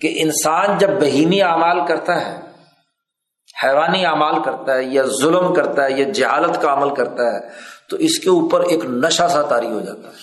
کہ 0.00 0.12
انسان 0.16 0.78
جب 0.78 0.88
بہیمی 0.88 1.42
اعمال 1.42 1.86
کرتا 1.86 2.26
ہے، 2.26 2.40
حیوانی 3.64 4.06
اعمال 4.06 4.42
کرتا 4.42 4.74
ہے، 4.74 4.82
یا 4.82 5.02
ظلم 5.20 5.54
کرتا 5.54 5.84
ہے، 5.84 5.92
یا 5.92 6.08
جہالت 6.14 6.62
کا 6.62 6.72
عمل 6.72 6.94
کرتا 6.94 7.34
ہے، 7.34 7.40
تو 7.90 7.96
اس 7.96 8.18
کے 8.18 8.30
اوپر 8.30 8.60
ایک 8.60 8.84
نشہ 8.84 9.28
سا 9.28 9.42
تاری 9.42 9.66
ہو 9.66 9.80
جاتا 9.80 10.08
ہے۔ 10.08 10.14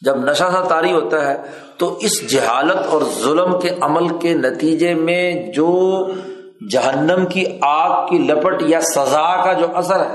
جب 0.00 0.16
نشہ 0.16 0.44
سا 0.52 0.64
تاری 0.68 0.92
ہوتا 0.92 1.26
ہے، 1.26 1.42
تو 1.76 1.98
اس 2.00 2.30
جہالت 2.30 2.86
اور 2.86 3.02
ظلم 3.22 3.60
کے 3.60 3.70
عمل 3.80 4.18
کے 4.18 4.34
نتیجے 4.34 4.94
میں 4.94 5.52
جو 5.52 5.98
جہنم 6.60 7.26
کی 7.26 7.44
آگ 7.60 8.06
کی 8.06 8.18
لپٹ 8.18 8.62
یا 8.62 8.80
سزا 8.80 9.44
کا 9.44 9.52
جو 9.52 9.66
اثر 9.74 10.00
ہے، 10.00 10.14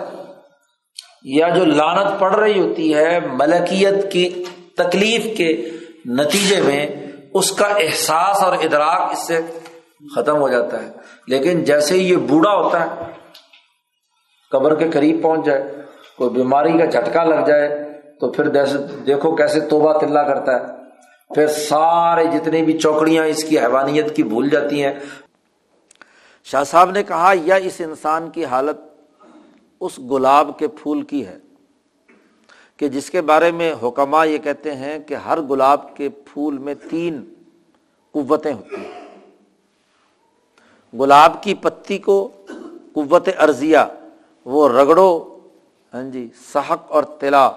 یا 1.24 1.50
جو 1.50 1.66
لانت 1.66 2.20
پڑ 2.20 2.36
رہی 2.36 2.60
ہوتی 2.60 2.94
ہے 2.96 3.20
ملکیت 3.34 4.12
کی 4.12 4.44
تکلیف 4.78 5.26
کے 5.38 5.50
نتیجے 6.06 6.62
میں، 6.62 6.86
اس 7.34 7.52
کا 7.52 7.66
احساس 7.66 8.44
اور 8.44 8.54
ادراک 8.54 9.12
اس 9.12 9.28
سے 9.28 9.40
ختم 10.16 10.38
ہو 10.38 10.48
جاتا 10.50 10.82
ہے۔ 10.84 10.90
لیکن 11.28 11.64
جیسے 11.64 11.96
ہی 11.96 12.10
یہ 12.10 12.16
بوڑھا 12.30 12.54
ہوتا 12.54 12.86
ہے، 12.86 13.12
قبر 14.52 14.76
کے 14.76 14.90
قریب 14.92 15.22
پہنچ 15.24 15.46
جائے، 15.46 15.64
کوئی 16.18 16.30
بیماری 16.30 16.78
کا 16.78 16.86
جھٹکا 16.86 17.24
لگ 17.24 17.46
جائے، 17.48 17.70
تو 18.20 18.32
پھر 18.32 18.48
دیکھو 19.06 19.36
کیسے 19.36 19.60
توبہ 19.60 19.98
تلا 20.00 20.24
کرتا 20.24 20.56
ہے۔ 20.56 20.80
پھر 21.32 21.48
سارے 21.48 22.24
جتنی 22.26 22.62
بھی 22.62 22.78
چوکڑیاں 22.78 23.26
اس 23.26 23.44
کی 23.44 23.60
حیوانیت 23.60 24.16
کی 24.16 24.24
بھول 24.24 24.50
جاتی 24.50 24.84
ہیں 24.84 24.94
شاہ 26.46 26.64
صاحب 26.64 26.92
نے 26.92 27.04
کہا، 27.04 27.34
یا 27.44 27.56
اس 27.56 27.82
انسان 27.82 28.30
کی 28.30 28.46
حالت 28.46 28.78
اس 29.82 30.00
گلاب 30.12 30.52
کے 30.60 30.68
پھول 30.68 31.02
کی 31.02 31.26
ہے 31.28 31.38
کہ 32.80 32.88
جس 32.90 33.10
کے 33.10 33.22
بارے 33.22 33.52
میں 33.52 33.74
حکمہ 33.84 34.26
یہ 34.28 34.38
کہتے 34.38 34.76
ہیں 34.76 34.98
کہ 35.00 35.16
ہر 35.26 35.42
گلاب 35.42 35.96
کے 35.98 36.10
پھول 36.26 36.58
میں 36.58 36.74
تین 36.90 37.24
قوتیں 38.16 38.54
ہوتی 38.54 38.76
ہیں۔ 38.76 39.00
گلاب 40.94 41.42
کی 41.44 41.54
پتی 41.54 41.98
کو 41.98 42.28
قوت 42.94 43.30
ارضیہ، 43.40 43.78
وہ 44.46 44.68
رگڑو 44.70 45.38
ہاں 45.94 46.04
جی 46.04 46.28
سحق 46.54 46.92
اور 46.92 47.04
تلا 47.20 47.50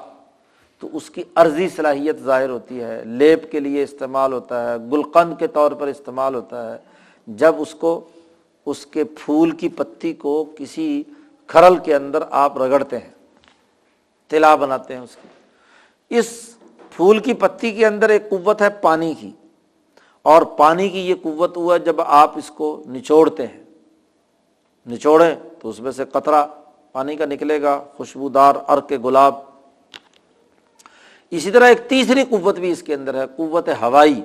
تو 0.83 0.89
اس 0.93 1.11
کی 1.11 1.23
عرضی 1.35 1.69
صلاحیت 1.69 2.21
ظاہر 2.25 2.51
ہوتی 2.51 2.81
ہے، 2.83 3.03
لیپ 3.05 3.51
کے 3.53 3.61
لیے 3.61 3.83
استعمال 3.83 4.33
ہوتا 4.33 4.63
ہے، 4.63 4.77
گلقند 4.93 5.35
کے 5.39 5.47
طور 5.47 5.73
پر 5.73 5.87
استعمال 5.87 6.35
ہوتا 6.35 6.71
ہے۔ 6.71 6.77
جب 7.27 7.55
اس 7.59 7.75
کو 7.75 8.01
اس 8.67 8.85
کے 8.87 9.05
پھول 9.05 9.51
کی 9.51 9.69
پتی 9.69 10.13
کو 10.13 10.45
کسی 10.59 11.03
کھرل 11.49 11.77
کے 11.77 11.95
اندر 11.95 12.23
آپ 12.31 12.59
رگڑتے 12.59 12.99
ہیں، 12.99 13.11
تلا 14.31 14.55
بناتے 14.55 14.95
ہیں 14.95 15.01
اس 15.01 15.17
کی۔ 15.17 15.29
اس 16.11 16.33
پھول 16.93 17.19
کی 17.19 17.35
پتی 17.35 17.71
کے 17.73 17.87
اندر 17.87 18.11
ایک 18.11 18.29
قوت 18.31 18.63
ہے 18.63 18.69
پانی 18.83 19.13
کی، 19.21 19.31
اور 20.25 20.43
پانی 20.59 20.89
کی 20.89 21.01
یہ 21.01 21.15
قوت 21.23 21.57
ہوا 21.57 21.77
جب 21.77 22.01
آپ 22.01 22.39
اس 22.39 22.51
کو 22.51 22.83
نچوڑتے 22.89 23.47
ہیں۔ 23.47 23.63
نچوڑیں 24.87 25.35
تو 25.61 25.69
اس 25.69 25.81
میں 25.81 25.93
سے 25.93 26.05
قطرہ 26.13 26.45
پانی 26.93 27.17
کا 27.17 27.27
نکلے 27.27 27.61
گا، 27.63 27.83
خوشبودار 27.97 28.55
ار 28.69 28.79
گلاب۔ 29.05 29.35
اسی 31.33 31.51
طرح 31.51 31.69
ایک 31.69 31.89
تیسری 31.89 32.25
قوت 32.31 32.59
بھی 32.59 32.71
اس 32.71 32.83
کے 32.83 32.95
اندر 32.95 33.15
ہے، 33.15 33.25
قوت 33.37 33.69
ہوائی، 33.81 34.21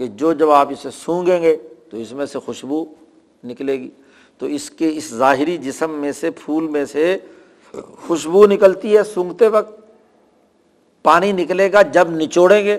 کہ 0.00 0.06
جو 0.06 0.32
جب 0.32 0.50
آپ 0.50 0.70
اسے 0.70 0.90
سونگیں 0.90 1.42
گے 1.42 1.56
تو 1.90 1.96
اس 1.96 2.12
میں 2.12 2.26
سے 2.26 2.38
خوشبو 2.38 2.84
نکلے 3.46 3.80
گی۔ 3.80 3.90
تو 4.38 4.46
اس 4.46 4.70
کے 4.70 4.90
اس 4.94 5.14
ظاہری 5.14 5.56
جسم 5.56 5.90
میں 5.90 6.12
سے، 6.12 6.30
پھول 6.30 6.68
میں 6.68 6.84
سے 6.84 7.18
خوشبو 8.06 8.46
نکلتی 8.46 8.96
ہے 8.96 9.02
سونگتے 9.02 9.48
وقت۔ 9.48 9.80
پانی 11.02 11.32
نکلے 11.32 11.72
گا 11.72 11.82
جب 11.82 12.10
نچوڑیں 12.10 12.64
گے۔ 12.64 12.78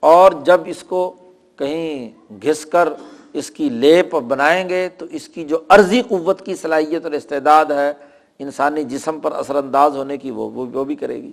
اور 0.00 0.32
جب 0.44 0.60
اس 0.66 0.82
کو 0.82 1.14
کہیں 1.56 2.10
گھس 2.42 2.66
کر 2.66 2.88
اس 3.32 3.50
کی 3.50 3.68
لیپ 3.68 4.14
بنائیں 4.14 4.68
گے، 4.68 4.88
تو 4.98 5.06
اس 5.10 5.28
کی 5.28 5.44
جو 5.44 5.58
عرضی 5.68 6.02
قوت 6.02 6.44
کی 6.44 6.54
صلاحیت 6.54 7.04
اور 7.04 7.12
استعداد 7.12 7.64
ہے، 7.64 7.92
انسانی 8.38 8.84
جسم 8.84 9.20
پر 9.20 9.32
اثر 9.32 9.54
انداز 9.54 9.96
ہونے 9.96 10.18
کی 10.18 10.30
وہ 10.30 10.50
وہ 10.50 10.84
بھی 10.84 10.94
کرے 10.94 11.22
گی۔ 11.22 11.32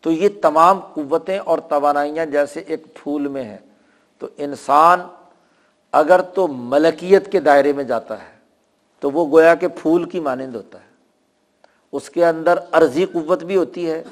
تو 0.00 0.10
یہ 0.10 0.28
تمام 0.42 0.80
قوتیں 0.80 1.38
اور 1.38 1.58
توانائیاں 1.58 2.26
جیسے 2.26 2.60
ایک 2.60 2.84
پھول 2.94 3.28
میں 3.28 3.44
ہیں۔ 3.44 3.58
تو 4.18 4.26
انسان 4.36 5.00
اگر 5.96 6.22
تو 6.22 6.48
ملکیت 6.48 7.32
کے 7.32 7.40
دائرے 7.40 7.72
میں 7.72 7.84
جاتا 7.84 8.22
ہے، 8.22 8.34
تو 9.00 9.10
وہ 9.10 9.30
گویا 9.30 9.54
کہ 9.54 9.68
پھول 9.68 10.04
کی 10.04 10.20
مانند 10.20 10.54
ہوتا 10.54 10.78
ہے۔ 10.78 10.94
اس 11.92 12.10
کے 12.10 12.26
اندر 12.26 12.58
عرضی 12.72 13.04
قوت 13.04 13.44
بھی 13.44 13.56
ہوتی 13.56 13.90
ہے، 13.90 14.02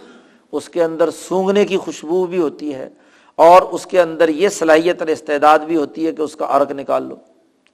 اس 0.53 0.69
کے 0.69 0.85
اندر 0.85 1.11
سونگنے 1.11 1.65
کی 1.65 1.77
خوشبو 1.77 2.27
بھی 2.27 2.39
ہوتی 2.39 2.75
ہے، 2.75 2.89
اور 3.35 3.63
اس 3.63 3.87
کے 3.87 4.01
اندر 4.01 4.29
یہ 4.29 4.49
صلاحیت 4.49 5.01
اور 5.01 5.09
استعداد 5.09 5.59
بھی 5.59 5.77
ہوتی 5.77 6.07
ہے 6.07 6.13
کہ 6.13 6.23
اس 6.23 6.37
کا 6.37 6.47
عرق 6.51 6.71
نکال 6.71 7.03
لو۔ 7.03 7.15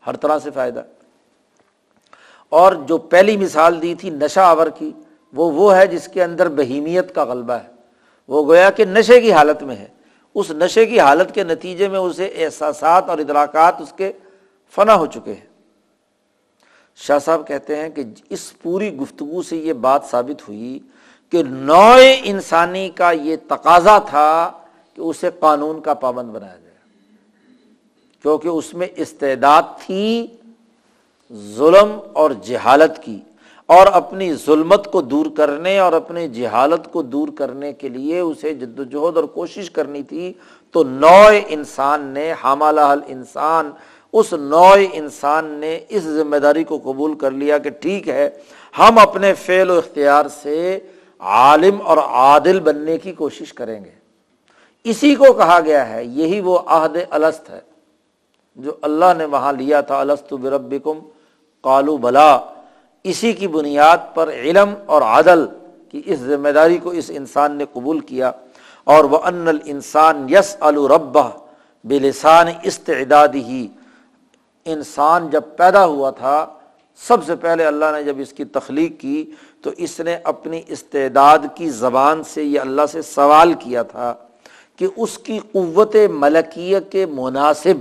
ہر 0.07 0.17
طرح 0.17 0.39
سے 0.39 0.51
فائدہ۔ 0.51 0.83
اور 2.49 2.73
جو 2.73 2.99
پہلی 2.99 3.37
مثال 3.37 3.83
دی 3.83 3.95
تھی 3.95 4.11
نشہ 4.11 4.41
آور 4.41 4.67
کی، 4.67 4.93
وہ 5.33 5.53
وہ 5.53 5.77
ہے 5.77 5.87
جس 5.87 6.09
کے 6.09 6.25
اندر 6.25 6.49
بہیمیت 6.49 7.15
کا 7.15 7.25
غلبہ 7.25 7.53
ہے۔ 7.53 7.73
وہ 8.29 8.47
گویا 8.47 8.71
کہ 8.71 8.85
نشے 8.85 9.21
کی 9.21 9.33
حالت 9.33 9.63
میں 9.63 9.77
ہے۔ 9.77 9.98
اس 10.35 10.51
نشے 10.51 10.87
کی 10.87 11.01
حالت 11.01 11.35
کے 11.35 11.45
نتیجے 11.45 11.89
میں 11.89 11.99
اسے 11.99 12.27
احساسات 12.27 13.09
اور 13.09 13.19
ادراکات 13.19 13.81
اس 13.81 13.93
کے 13.97 14.13
فنا 14.75 14.95
ہو 14.95 15.07
چکے 15.07 15.35
ہیں۔ 15.35 15.49
شاہ 16.97 17.19
صاحب 17.19 17.49
کہتے 17.49 17.77
ہیں 17.77 17.89
کہ 17.89 18.03
اس 18.29 18.63
پوری 18.63 18.97
گفتگو 18.97 19.43
سے 19.43 19.57
یہ 19.57 19.73
بات 19.73 20.05
ثابت 20.05 20.49
ہوئی 20.49 20.79
کہ 21.31 21.43
نو 21.43 21.97
انسانی 22.23 22.91
کا 22.91 23.11
یہ 23.11 23.37
تقاضا 23.49 23.99
تھا 23.99 24.53
کہ 24.95 25.01
اسے 25.01 25.31
قانون 25.39 25.81
کا 25.81 25.95
پابند 25.95 26.31
بنایا 26.31 26.57
جائے۔ 26.57 26.75
کیونکہ 28.23 28.49
اس 28.49 28.75
میں 28.75 28.87
استعداد 28.97 29.63
تھی، 29.87 30.27
ظلم 31.33 31.99
اور 32.13 32.31
جہالت 32.31 33.03
کی۔ 33.03 33.19
اور 33.69 33.87
اپنی 33.87 34.35
ظلمت 34.35 34.93
کو 34.93 35.01
دور 35.03 35.27
کرنے 35.37 35.79
اور 35.79 35.93
اپنی 35.93 36.29
جہالت 36.29 36.93
کو 36.93 37.03
دور 37.03 37.29
کرنے 37.39 37.73
کے 37.73 37.89
لیے 37.89 38.21
اسے 38.21 38.55
جد 38.55 38.79
وجہد 38.79 39.17
اور 39.17 39.25
کوشش 39.25 39.71
کرنی 39.71 40.03
تھی، 40.03 40.33
تو 40.71 40.83
نو 40.85 41.29
انسان 41.49 42.01
نے، 42.03 42.33
حاملہ 42.45 42.95
انسان، 43.07 43.71
اس 44.13 44.33
نو 44.33 44.75
انسان 44.93 45.45
نے 45.45 45.81
اس 45.89 46.03
ذمہ 46.03 46.37
داری 46.37 46.65
کو 46.65 46.79
قبول 46.85 47.15
کر 47.15 47.31
لیا 47.31 47.59
کہ 47.59 47.71
ٹھیک 47.71 48.09
ہے، 48.09 48.31
ہم 48.79 48.99
اپنے 48.99 49.35
فعل 49.35 49.71
و 49.71 49.79
اختیار 49.79 50.29
سے 50.29 50.79
عالم 51.19 51.81
اور 51.85 51.97
عادل 51.97 52.61
بننے 52.61 52.99
کی 52.99 53.13
کوشش 53.13 53.53
کریں 53.53 53.85
گے۔ 53.85 53.91
اسی 54.85 55.15
کو 55.15 55.33
کہا 55.33 55.61
گیا 55.61 55.89
ہے، 55.89 56.05
یہی 56.05 56.41
وہ 56.41 56.59
عہد 56.67 56.97
الست 57.11 57.51
ہے 57.51 57.61
جو 58.57 58.73
اللہ 58.83 59.15
نے 59.19 59.25
وہاں 59.25 59.53
لیا 59.53 59.81
تھا 59.81 60.01
السط 60.01 60.33
بربکم 60.33 60.99
کالو 61.63 61.97
بلا۔ 61.97 62.39
اسی 63.05 63.33
کی 63.33 63.49
بنیاد 63.49 64.15
پر 64.15 64.31
علم 64.33 64.75
اور 64.87 65.03
عدل 65.03 65.47
کی 65.91 66.03
اس 66.05 66.19
ذمہ 66.19 66.49
داری 66.49 66.79
کو 66.79 66.91
اس 66.91 67.11
انسان 67.15 67.53
نے 67.53 67.65
قبول 67.73 68.01
کیا 68.01 68.31
اور 68.85 69.05
وہ 69.05 69.19
ان 69.19 69.49
الانسان 69.49 70.27
یس 70.29 70.57
الربا 70.61 71.31
بلسان 71.85 72.47
استعداد 72.63 73.35
ہی 73.35 73.67
انسان 74.67 75.29
جب 75.31 75.43
پیدا 75.57 75.85
ہوا 75.85 76.11
تھا، 76.11 76.47
سب 76.97 77.25
سے 77.27 77.37
پہلے 77.37 77.65
اللہ 77.65 77.85
نے 77.93 78.03
جب 78.03 78.19
اس 78.19 78.33
کی 78.33 78.45
تخلیق 78.45 79.01
کی 79.01 79.31
تو 79.63 79.71
اس 79.77 80.01
نے 80.01 80.17
اپنی 80.25 80.63
استعداد 80.69 81.39
کی 81.55 81.71
زبان 81.71 82.23
سے 82.23 82.43
یہ 82.43 82.61
اللہ 82.61 82.87
سے 82.93 83.03
سوال 83.03 83.53
کیا 83.53 83.83
تھا 83.83 84.15
کہ 84.77 84.87
اس 84.97 85.19
کی 85.19 85.39
قوت 85.53 85.97
ملکیہ 86.11 86.79
کے 86.91 87.07
مناسب 87.07 87.77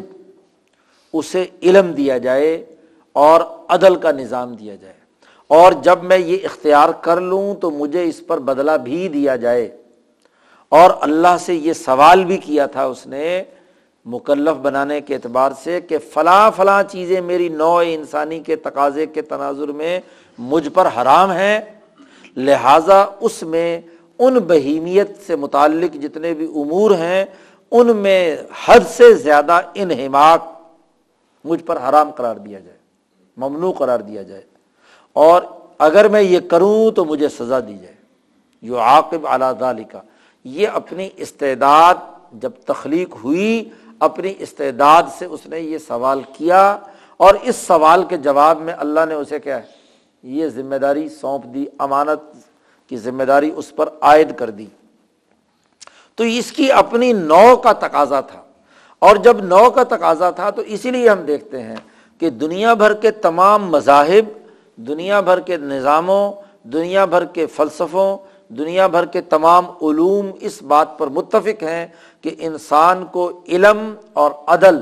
اسے 1.13 1.45
علم 1.61 1.91
دیا 1.91 2.17
جائے 2.17 2.65
اور 3.13 3.41
عدل 3.67 3.95
کا 3.95 4.11
نظام 4.11 4.53
دیا 4.53 4.75
جائے۔ 4.75 4.96
اور 5.47 5.71
جب 5.71 6.03
میں 6.03 6.17
یہ 6.17 6.37
اختیار 6.43 6.89
کر 6.89 7.21
لوں 7.21 7.55
تو 7.55 7.71
مجھے 7.71 8.03
اس 8.03 8.27
پر 8.27 8.39
بدلہ 8.39 8.71
بھی 8.71 9.07
دیا 9.07 9.35
جائے۔ 9.35 9.77
اور 10.69 10.91
اللہ 11.01 11.37
سے 11.39 11.53
یہ 11.55 11.73
سوال 11.73 12.25
بھی 12.25 12.37
کیا 12.37 12.65
تھا 12.65 12.85
اس 12.85 13.07
نے 13.07 13.43
مکلف 14.05 14.57
بنانے 14.57 15.01
کے 15.01 15.15
اعتبار 15.15 15.51
سے 15.63 15.81
کہ 15.81 15.97
فلاں 16.13 16.51
فلاں 16.55 16.83
چیزیں 16.91 17.21
میری 17.21 17.49
نو 17.49 17.77
انسانی 17.77 18.39
کے 18.39 18.55
تقاضے 18.55 19.05
کے 19.05 19.21
تناظر 19.21 19.67
میں 19.67 19.99
مجھ 20.37 20.69
پر 20.69 20.87
حرام 20.97 21.31
ہیں، 21.31 21.59
لہٰذا 22.37 23.05
اس 23.21 23.43
میں 23.43 23.81
ان 24.19 24.33
بہیمیت 24.33 25.11
سے 25.27 25.35
متعلق 25.35 25.95
جتنے 25.95 26.33
بھی 26.33 26.45
امور 26.45 26.91
ہیں، 26.91 27.25
ان 27.71 27.97
میں 27.97 28.37
حد 28.65 28.79
سے 28.89 29.13
زیادہ 29.13 29.61
انہماک 29.73 30.43
مجھ 31.45 31.63
پر 31.63 31.77
حرام 31.77 32.11
قرار 32.11 32.35
دیا 32.35 32.59
جائے، 32.59 32.77
ممنوع 33.37 33.71
قرار 33.71 33.99
دیا 33.99 34.21
جائے۔ 34.21 34.41
اور 35.17 35.41
اگر 35.77 36.07
میں 36.07 36.21
یہ 36.21 36.39
کروں 36.39 36.91
تو 36.91 37.05
مجھے 37.05 37.29
سزا 37.29 37.59
دی 37.59 37.77
جائے۔ 37.77 37.95
جو 38.61 38.79
عاقب 38.79 39.27
اعلیٰ 39.27 39.53
کا 39.91 40.01
یہ 40.43 40.67
اپنی 40.67 41.09
استعداد 41.15 41.95
جب 42.31 42.51
تخلیق 42.65 43.15
ہوئی، 43.23 43.69
اپنی 43.99 44.33
استعداد 44.39 45.03
سے 45.17 45.25
اس 45.25 45.39
نے 45.45 45.59
یہ 45.59 45.77
سوال 45.77 46.21
کیا 46.33 46.77
اور 47.17 47.35
اس 47.41 47.55
سوال 47.55 48.03
کے 48.03 48.17
جواب 48.17 48.61
میں 48.61 48.73
اللہ 48.77 48.99
نے 49.09 49.13
اسے 49.13 49.39
کیا 49.39 49.57
ہے؟ 49.57 49.63
یہ 50.23 50.47
ذمہ 50.47 50.75
داری 50.75 51.09
سونپ 51.09 51.45
دی، 51.53 51.65
امانت 51.77 52.37
کی 52.89 52.97
ذمہ 52.97 53.23
داری 53.23 53.51
اس 53.55 53.75
پر 53.75 53.89
عائد 54.01 54.35
کر 54.37 54.49
دی۔ 54.49 54.65
تو 56.15 56.23
اس 56.23 56.51
کی 56.51 56.71
اپنی 56.71 57.13
نو 57.13 57.55
کا 57.55 57.73
تقاضا 57.73 58.21
تھا۔ 58.21 58.41
اور 58.99 59.15
جب 59.15 59.41
نو 59.41 59.71
کا 59.71 59.83
تقاضا 59.83 60.31
تھا 60.31 60.49
تو 60.49 60.61
اسی 60.61 60.91
لیے 60.91 61.09
ہم 61.09 61.19
دیکھتے 61.19 61.63
ہیں 61.63 61.75
کہ 62.19 62.29
دنیا 62.29 62.73
بھر 62.73 62.93
کے 62.93 63.11
تمام 63.11 63.71
مذاہب 63.71 64.46
دنیا 64.77 65.19
بھر 65.19 65.39
کے 65.39 65.57
نظاموں، 65.57 66.33
دنیا 66.63 67.05
بھر 67.05 67.25
کے 67.25 67.45
فلسفوں، 67.45 68.17
دنیا 68.49 68.87
بھر 68.87 69.05
کے 69.05 69.21
تمام 69.21 69.69
علوم 69.69 70.31
اس 70.39 70.63
بات 70.63 70.97
پر 70.97 71.07
متفق 71.07 71.63
ہیں 71.63 71.87
کہ 72.21 72.35
انسان 72.39 73.05
کو 73.05 73.41
علم 73.47 73.95
اور 74.13 74.31
عدل 74.47 74.79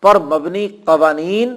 پر 0.00 0.18
مبنی 0.18 0.68
قوانین 0.68 1.56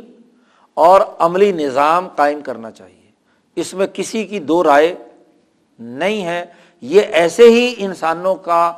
اور 0.73 1.01
عملی 1.19 1.51
نظام 1.51 2.07
قائم 2.15 2.41
کرنا 2.41 2.71
چاہیے۔ 2.71 3.11
اس 3.55 3.73
میں 3.73 3.87
کسی 3.93 4.23
کی 4.23 4.39
دو 4.39 4.63
رائے 4.63 4.95
نہیں 5.79 6.25
ہے۔ 6.25 6.45
یہ 6.81 7.01
ایسے 7.01 7.49
ہی 7.49 7.75
انسانوں 7.77 8.35
کا 8.35 8.73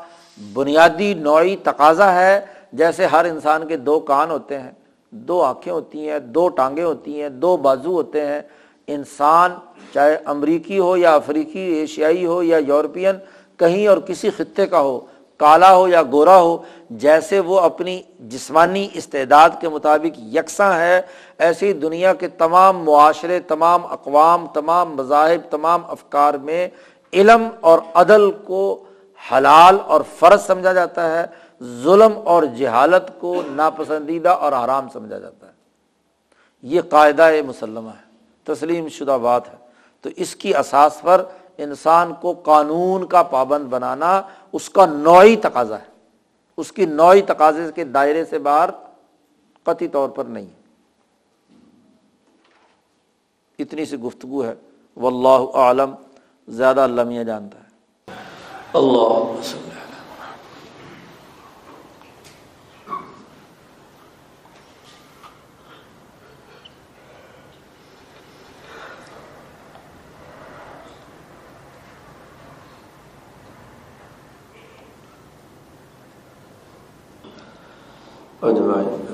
بنیادی 0.54 1.14
نوعی 1.14 1.56
تقاضا 1.64 2.16
ہے 2.16 2.46
جیسے 2.74 3.06
ہر 3.06 3.26
انسان 3.26 3.68
کے 3.68 3.78
دو 3.78 4.00
کان 4.00 4.32
ہوتے 4.32 4.60
ہیں۔ 4.60 4.72
دو 5.16 5.42
آنکھیں 5.42 5.74
ہوتی 5.74 6.10
ہیں، 6.10 6.20
دو 6.20 6.50
ٹانگیں 6.50 6.84
ہوتی 6.84 7.22
ہیں، 7.22 7.30
دو 7.30 7.58
بازو 7.58 7.92
ہوتے 7.92 8.26
ہیں۔ 8.26 8.42
انسان 8.88 9.52
چاہے 9.94 10.18
امریکی 10.26 10.80
ہو 10.80 10.98
یا 10.98 11.14
افریقی، 11.14 11.60
ایشیائی 11.60 12.26
ہو 12.26 12.44
یا 12.44 12.58
یورپین، 12.58 13.16
کہیں 13.58 13.88
اور 13.88 13.98
کسی 13.98 14.30
خطے 14.30 14.68
کا 14.68 14.80
ہو، 14.80 15.00
کالا 15.38 15.76
ہو 15.76 15.88
یا 15.88 16.02
گورا 16.12 16.40
ہو، 16.40 16.58
جیسے 16.90 17.40
وہ 17.40 17.60
اپنی 17.60 18.02
جسمانی 18.20 18.88
استعداد 18.94 19.50
کے 19.60 19.70
مطابق 19.70 20.20
یکساں 20.36 20.80
ہے، 20.80 21.02
ایسی 21.38 21.74
دنیا 21.74 22.14
کے 22.14 22.28
تمام 22.28 22.84
معاشرے، 22.84 23.40
تمام 23.40 23.86
اقوام، 23.86 24.48
تمام 24.54 24.96
مذاہب، 24.96 25.52
تمام 25.52 25.82
افکار 25.88 26.34
میں 26.34 26.68
علم 27.14 27.48
اور 27.62 27.80
عدل 27.94 28.32
کو 28.32 28.84
حلال 29.32 29.78
اور 29.86 30.02
فرض 30.20 30.46
سمجھا 30.46 30.74
جاتا 30.74 31.18
ہے۔ 31.18 31.26
ظلم 31.64 32.14
اور 32.26 32.44
جہالت 32.44 33.20
کو 33.20 33.42
ناپسندیدہ 33.46 34.30
اور 34.30 34.52
حرام 34.52 34.88
سمجھا 34.94 35.20
جاتا 35.20 35.48
ہے۔ 35.48 35.52
یہ 36.62 36.82
قاعدہ 36.82 37.32
مسلمہ 37.48 37.90
ہے، 37.90 38.18
تسلیم 38.44 38.88
شدہ 38.88 39.18
بات 39.22 39.50
ہے۔ 39.50 39.66
تو 40.02 40.10
اس 40.16 40.36
کی 40.36 40.56
اساس 40.56 41.02
پر 41.02 41.26
انسان 41.58 42.14
کو 42.22 42.34
قانون 42.34 43.06
کا 43.06 43.24
پابند 43.24 43.66
بنانا 43.66 44.22
اس 44.54 44.70
کا 44.70 44.86
نوعی 44.86 45.36
تقاضا 45.36 45.80
ہے۔ 45.80 45.86
اس 46.58 46.72
کی 46.72 46.86
نوعی 46.86 47.22
تقاضے 47.22 47.72
کے 47.76 47.84
دائرے 47.84 48.26
سے 48.26 48.40
باہر 48.40 48.70
قطعی 49.64 49.88
طور 49.88 50.10
پر 50.10 50.24
نہیں۔ 50.26 50.46
اتنی 53.60 53.86
سی 53.86 53.98
گفتگو 53.98 54.46
ہے۔ 54.46 54.56
واللہ 54.98 55.58
عالم 55.58 55.96
زیادہ 56.48 56.88
لمیاں 56.88 57.24
جانتا 57.24 57.60
ہے۔ 57.60 57.66
اللہ 58.74 59.42
اجمائن 78.50 79.06